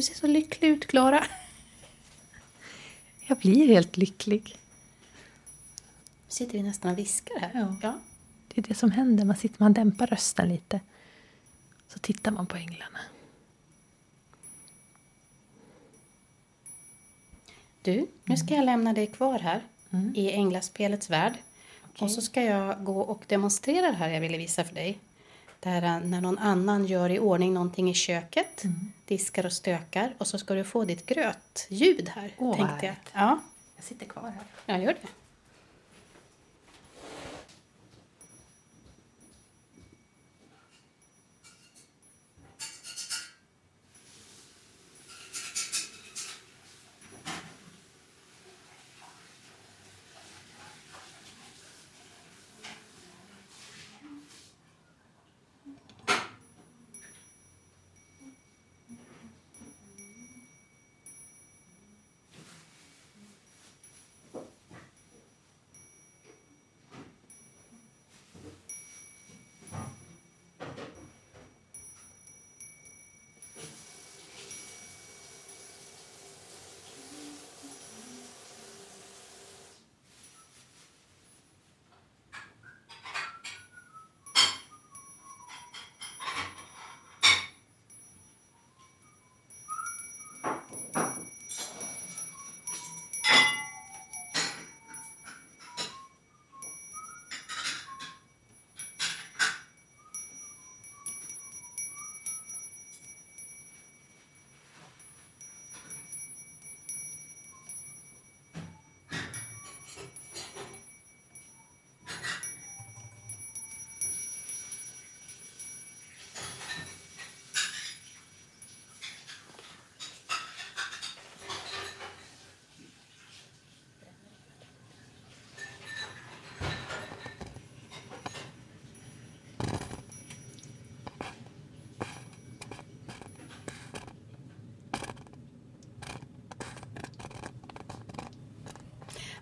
Du 0.01 0.05
ser 0.05 0.15
så 0.15 0.27
lycklig 0.27 0.69
ut, 0.69 0.87
Klara. 0.87 1.25
Jag 3.27 3.37
blir 3.37 3.67
helt 3.67 3.97
lycklig. 3.97 4.55
Sitter 6.27 6.53
vi 6.53 6.63
nästan 6.63 6.91
och 6.91 6.97
viskar 6.97 7.39
här. 7.39 7.51
Ja. 7.53 7.75
ja. 7.81 7.99
Det 8.47 8.61
är 8.61 8.67
det 8.67 8.75
som 8.75 8.91
händer, 8.91 9.25
man, 9.25 9.35
sitter, 9.35 9.63
man 9.63 9.73
dämpar 9.73 10.07
rösten 10.07 10.49
lite. 10.49 10.79
Så 11.87 11.99
tittar 11.99 12.31
man 12.31 12.47
på 12.47 12.57
änglarna. 12.57 12.99
Du, 17.81 18.07
nu 18.23 18.37
ska 18.37 18.55
jag 18.55 18.65
lämna 18.65 18.93
dig 18.93 19.07
kvar 19.07 19.39
här 19.39 19.61
i 20.15 20.31
änglaspelets 20.31 21.09
värld. 21.09 21.33
Och 21.99 22.11
så 22.11 22.21
ska 22.21 22.43
jag 22.43 22.83
gå 22.83 23.01
och 23.01 23.23
demonstrera 23.27 23.91
det 23.91 23.97
här 23.97 24.09
jag 24.09 24.21
ville 24.21 24.37
visa 24.37 24.63
för 24.63 24.75
dig. 24.75 24.99
Det 25.63 25.69
här 25.69 25.99
när 25.99 26.21
någon 26.21 26.37
annan 26.37 26.85
gör 26.85 27.09
i 27.09 27.19
ordning 27.19 27.53
någonting 27.53 27.89
i 27.89 27.93
köket, 27.93 28.63
diskar 29.05 29.45
och 29.45 29.53
stökar 29.53 30.13
och 30.17 30.27
så 30.27 30.37
ska 30.37 30.53
du 30.53 30.63
få 30.63 30.85
ditt 30.85 31.05
grötljud 31.05 32.09
här. 32.09 32.33
Åh, 32.37 32.55
tänkte 32.55 32.85
jag. 32.85 32.95
Ja, 33.13 33.39
Jag 33.75 33.83
sitter 33.85 34.05
kvar 34.05 34.23
här. 34.23 34.43
jag 34.65 34.83
gör 34.83 34.93
det. 35.01 35.07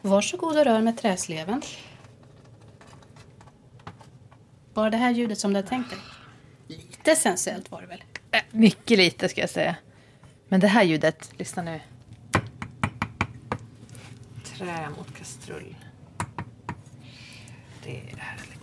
Varsågod 0.02 0.58
och 0.58 0.66
rör 0.66 0.82
med 0.82 0.98
träsleven. 0.98 1.62
Var 4.74 4.90
det 4.90 4.98
här 4.98 5.12
ljudet 5.12 5.40
som 5.40 5.52
du 5.54 5.58
hade 5.58 5.68
tänkt 5.68 5.90
dig? 5.90 6.00
Lite 6.68 7.16
sensuellt 7.16 7.72
var 7.72 7.82
det 7.82 7.88
väl? 7.88 8.04
Äh, 8.32 8.42
Mycket 8.52 8.98
lite 8.98 9.30
ska 9.30 9.42
jag 9.42 9.50
säga. 9.50 9.76
Men 10.48 10.60
det 10.60 10.68
här 10.68 10.84
ljudet, 10.84 11.32
lyssna 11.38 11.64
nu. 11.64 11.80
Trä 14.46 14.90
mot 14.98 15.18
kastrull. 15.18 15.76
Det 17.84 17.98
är 18.12 18.18
härligt. 18.18 18.59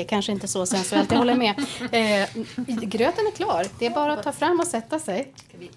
Okej, 0.00 0.08
kanske 0.08 0.32
inte 0.32 0.48
så 0.48 0.66
sensuellt, 0.66 1.10
jag 1.10 1.18
håller 1.18 1.34
med. 1.34 1.54
Eh, 1.92 2.28
gröten 2.66 3.26
är 3.26 3.36
klar, 3.36 3.66
det 3.78 3.86
är 3.86 3.90
bara 3.90 4.12
att 4.12 4.22
ta 4.22 4.32
fram 4.32 4.60
och 4.60 4.66
sätta 4.66 4.98
sig. 4.98 5.32
Ska 5.36 5.58
vi 5.58 5.70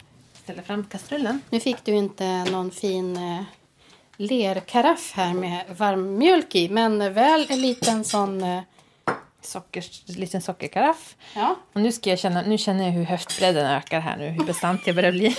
ställa 0.43 0.61
fram 0.61 0.83
kastrullen? 0.85 1.41
Nu 1.49 1.59
fick 1.59 1.77
du 1.83 1.91
inte 1.91 2.43
någon 2.43 2.71
fin 2.71 3.17
eh, 3.17 3.43
lerkaraff 4.17 5.11
här 5.15 5.33
med 5.33 5.63
varm 5.77 6.17
mjölk 6.17 6.55
i, 6.55 6.69
men 6.69 7.13
väl 7.13 7.45
en 7.49 7.61
liten 7.61 8.03
sån... 8.03 8.43
Eh, 8.43 8.61
Socker, 9.41 9.83
liten 10.19 10.41
sockerkaraff. 10.41 11.15
ja, 11.35 11.55
Och 11.73 11.81
nu, 11.81 11.91
ska 11.91 12.09
jag 12.09 12.19
känna, 12.19 12.41
nu 12.41 12.57
känner 12.57 12.83
jag 12.83 12.91
hur 12.91 13.03
höftbredden 13.03 13.65
ökar 13.65 13.99
här 13.99 14.17
nu, 14.17 14.27
hur 14.29 14.45
bestant 14.45 14.87
jag 14.87 14.95
börjar 14.95 15.11
bli. 15.11 15.37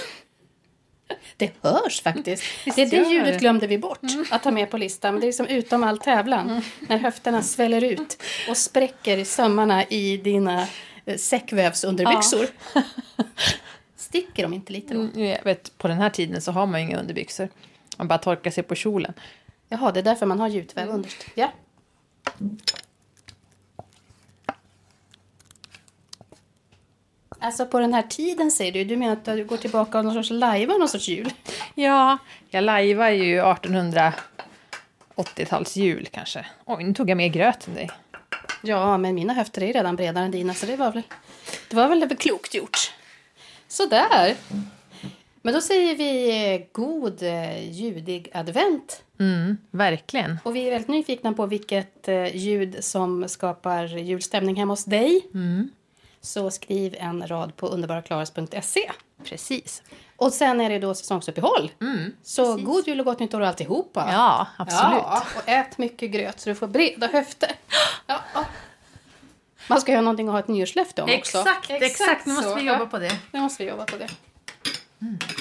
Det 1.36 1.52
hörs 1.62 2.02
faktiskt. 2.02 2.42
Visst 2.64 2.76
det, 2.76 2.84
det 2.84 2.96
ljudet 2.96 3.34
det. 3.34 3.38
glömde 3.38 3.66
vi 3.66 3.78
bort 3.78 4.00
att 4.30 4.42
ta 4.42 4.50
med 4.50 4.70
på 4.70 4.78
listan, 4.78 5.14
men 5.14 5.20
det 5.20 5.28
är 5.28 5.32
som 5.32 5.46
utom 5.46 5.84
all 5.84 5.98
tävlan. 5.98 6.62
När 6.80 6.98
höfterna 6.98 7.42
sväller 7.42 7.84
ut 7.84 8.22
och 8.48 8.56
spräcker 8.56 9.24
sömmarna 9.24 9.84
i 9.84 10.16
dina 10.16 10.66
eh, 11.04 11.16
säckvävsunderbyxor. 11.16 12.46
Sticker 13.96 14.42
de 14.42 14.54
inte 14.54 14.72
lite 14.72 14.94
då? 14.94 15.00
Mm, 15.00 15.38
vet, 15.44 15.78
på 15.78 15.88
den 15.88 15.96
här 15.96 16.10
tiden 16.10 16.42
så 16.42 16.52
har 16.52 16.66
man 16.66 16.80
ju 16.80 16.86
inga 16.86 16.98
underbyxor. 17.00 17.48
Man 17.96 18.08
bara 18.08 18.18
torkar 18.18 18.50
sig 18.50 18.62
på 18.62 18.74
kjolen. 18.74 19.12
Jaha, 19.68 19.92
det 19.92 20.00
är 20.00 20.04
därför 20.04 20.26
man 20.26 20.40
har 20.40 20.48
gjutväv 20.48 20.88
underst. 20.88 21.26
Ja. 21.34 21.52
Alltså 27.44 27.66
på 27.66 27.78
den 27.78 27.94
här 27.94 28.02
tiden 28.02 28.50
säger 28.50 28.72
du, 28.72 28.84
du 28.84 28.96
menar 28.96 29.12
att 29.12 29.24
du 29.24 29.44
går 29.44 29.56
tillbaka 29.56 29.98
och 29.98 30.04
någon 30.04 30.14
sorts 30.14 30.30
lajvar 30.30 30.78
någon 30.78 30.88
sorts 30.88 31.08
jul? 31.08 31.30
Ja, 31.74 32.18
jag 32.50 32.64
lajvar 32.64 33.08
ju 33.08 33.40
1880-tals 33.40 35.76
jul 35.76 36.08
kanske. 36.10 36.46
Oj, 36.64 36.84
nu 36.84 36.94
tog 36.94 37.10
jag 37.10 37.16
mer 37.16 37.28
gröt 37.28 37.68
än 37.68 37.74
dig. 37.74 37.90
Ja, 38.62 38.98
men 38.98 39.14
mina 39.14 39.32
höfter 39.32 39.62
är 39.62 39.72
redan 39.72 39.96
bredare 39.96 40.24
än 40.24 40.30
dina 40.30 40.54
så 40.54 40.66
det 40.66 40.76
var 40.76 40.92
väl, 40.92 41.02
det 41.70 41.76
var 41.76 41.88
väl 41.88 42.16
klokt 42.16 42.54
gjort. 42.54 42.92
Sådär. 43.68 44.34
Men 45.42 45.54
då 45.54 45.60
säger 45.60 45.96
vi 45.96 46.54
eh, 46.54 46.60
god 46.72 47.22
eh, 47.22 47.70
ljudig 47.70 48.30
advent. 48.34 49.02
Mm, 49.20 49.56
verkligen. 49.70 50.38
Och 50.44 50.56
vi 50.56 50.66
är 50.66 50.70
väldigt 50.70 50.88
nyfikna 50.88 51.32
på 51.32 51.46
vilket 51.46 52.08
eh, 52.08 52.36
ljud 52.36 52.84
som 52.84 53.28
skapar 53.28 53.86
julstämning 53.86 54.56
hemma 54.56 54.72
hos 54.72 54.84
dig. 54.84 55.26
Så 56.24 56.50
skriv 56.50 56.96
en 56.98 57.26
rad 57.26 57.56
på 57.56 57.66
underbaraklaras.se. 57.66 58.90
Precis. 59.24 59.82
Och 60.16 60.32
sen 60.32 60.60
är 60.60 60.70
det 60.70 60.78
då 60.78 60.94
säsongsuppehåll. 60.94 61.70
så 62.22 62.56
god 62.56 62.86
jul 62.88 63.00
och 63.00 63.06
gott 63.06 63.18
nytt 63.20 63.34
år 63.34 63.40
alltihopa. 63.40 64.08
Ja, 64.12 64.46
absolut. 64.58 65.02
Ja, 65.02 65.22
och 65.36 65.48
ät 65.48 65.78
mycket 65.78 66.10
gröt 66.10 66.40
så 66.40 66.48
du 66.48 66.54
får 66.54 66.66
breda 66.66 67.06
höfter. 67.06 67.50
Ja, 68.06 68.20
ja. 68.34 68.44
Man 69.68 69.80
ska 69.80 69.92
ju 69.92 69.96
ha 69.96 70.02
någonting 70.02 70.28
att 70.28 70.32
ha 70.32 70.38
ett 70.38 70.48
nyårslöfte 70.48 71.02
om 71.02 71.10
också. 71.18 71.38
Exakt, 71.38 71.70
exakt. 71.70 72.26
Nu 72.26 72.34
måste 72.34 72.50
så. 72.50 72.54
vi 72.56 72.62
jobba 72.62 72.78
Ja, 72.78 72.86
på 72.86 72.98
det. 72.98 73.18
Nu 73.32 73.40
måste 73.40 73.62
vi 73.64 73.70
jobba 73.70 73.84
på 73.84 73.96
det. 73.96 74.08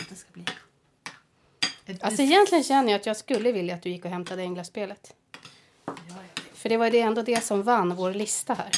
det 0.09 0.15
ska 0.15 0.29
bli. 0.33 0.45
Alltså 2.01 2.21
egentligen 2.21 2.63
känner 2.63 2.91
jag 2.91 2.99
att 2.99 3.05
jag 3.05 3.17
skulle 3.17 3.51
vilja 3.51 3.75
att 3.75 3.81
du 3.81 3.89
gick 3.89 4.05
och 4.05 4.11
hämtade 4.11 4.41
änglaspelet. 4.41 5.15
För 6.53 6.69
det 6.69 6.77
var 6.77 6.87
ju 6.87 6.99
ändå 6.99 7.21
det 7.21 7.43
som 7.43 7.63
vann 7.63 7.95
vår 7.95 8.13
lista 8.13 8.53
här. 8.53 8.69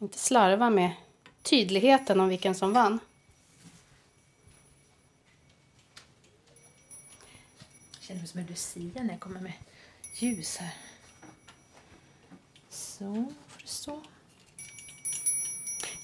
Inte 0.00 0.18
slarva 0.18 0.70
med 0.70 0.90
tydligheten 1.42 2.20
om 2.20 2.28
vilken 2.28 2.54
som 2.54 2.72
vann. 2.72 2.98
Jag 7.92 8.02
känner 8.02 8.20
mig 8.20 8.28
som 8.28 8.40
en 8.40 8.46
lucia 8.46 9.02
när 9.02 9.10
jag 9.10 9.20
kommer 9.20 9.40
med 9.40 9.52
ljus 10.14 10.56
här. 10.56 10.74
Så, 12.70 13.04
får 13.46 13.62
det 13.62 13.68
så. 13.68 14.00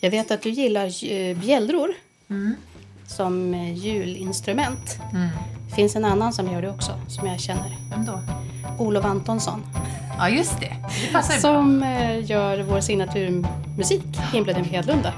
Jag 0.01 0.11
vet 0.11 0.30
att 0.30 0.42
du 0.42 0.51
gillar 0.51 1.05
eh, 1.12 1.38
bjällror 1.38 1.95
som 3.07 3.55
eh, 3.55 3.74
julinstrument. 3.74 4.99
Det 5.68 5.74
finns 5.74 5.97
en 5.97 6.05
annan 6.05 6.32
som 6.32 6.53
gör 6.53 6.62
det 6.62 6.70
också, 6.70 7.01
som 7.09 7.28
jag 7.28 7.40
känner. 7.40 7.76
Vem 7.90 8.05
då? 8.05 8.22
Olof 8.78 9.05
Antonsson. 9.05 9.62
Ja, 10.19 10.29
just 10.29 10.61
det. 10.61 10.77
Det 11.07 11.12
passar 11.12 11.35
bra. 11.35 11.41
Som 11.41 11.83
eh, 11.83 12.31
gör 12.31 12.62
vår 12.62 12.81
signaturmusik, 12.81 14.03
Himlen 14.33 14.65
Hedlunda. 14.65 15.12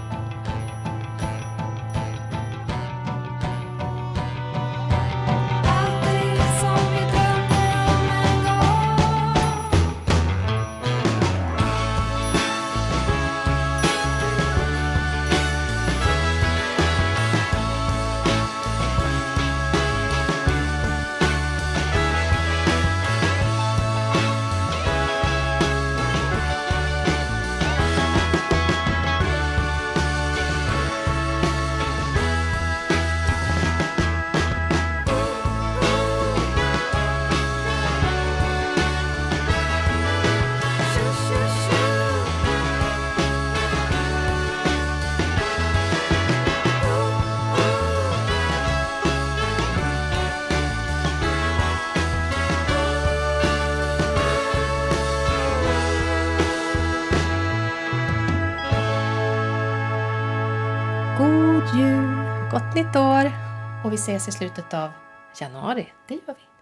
Ses 64.06 64.28
i 64.28 64.32
slutet 64.32 64.74
av 64.74 64.90
Januari. 65.40 65.92
Det 66.06 66.14
gör 66.14 66.34
vi. 66.34 66.55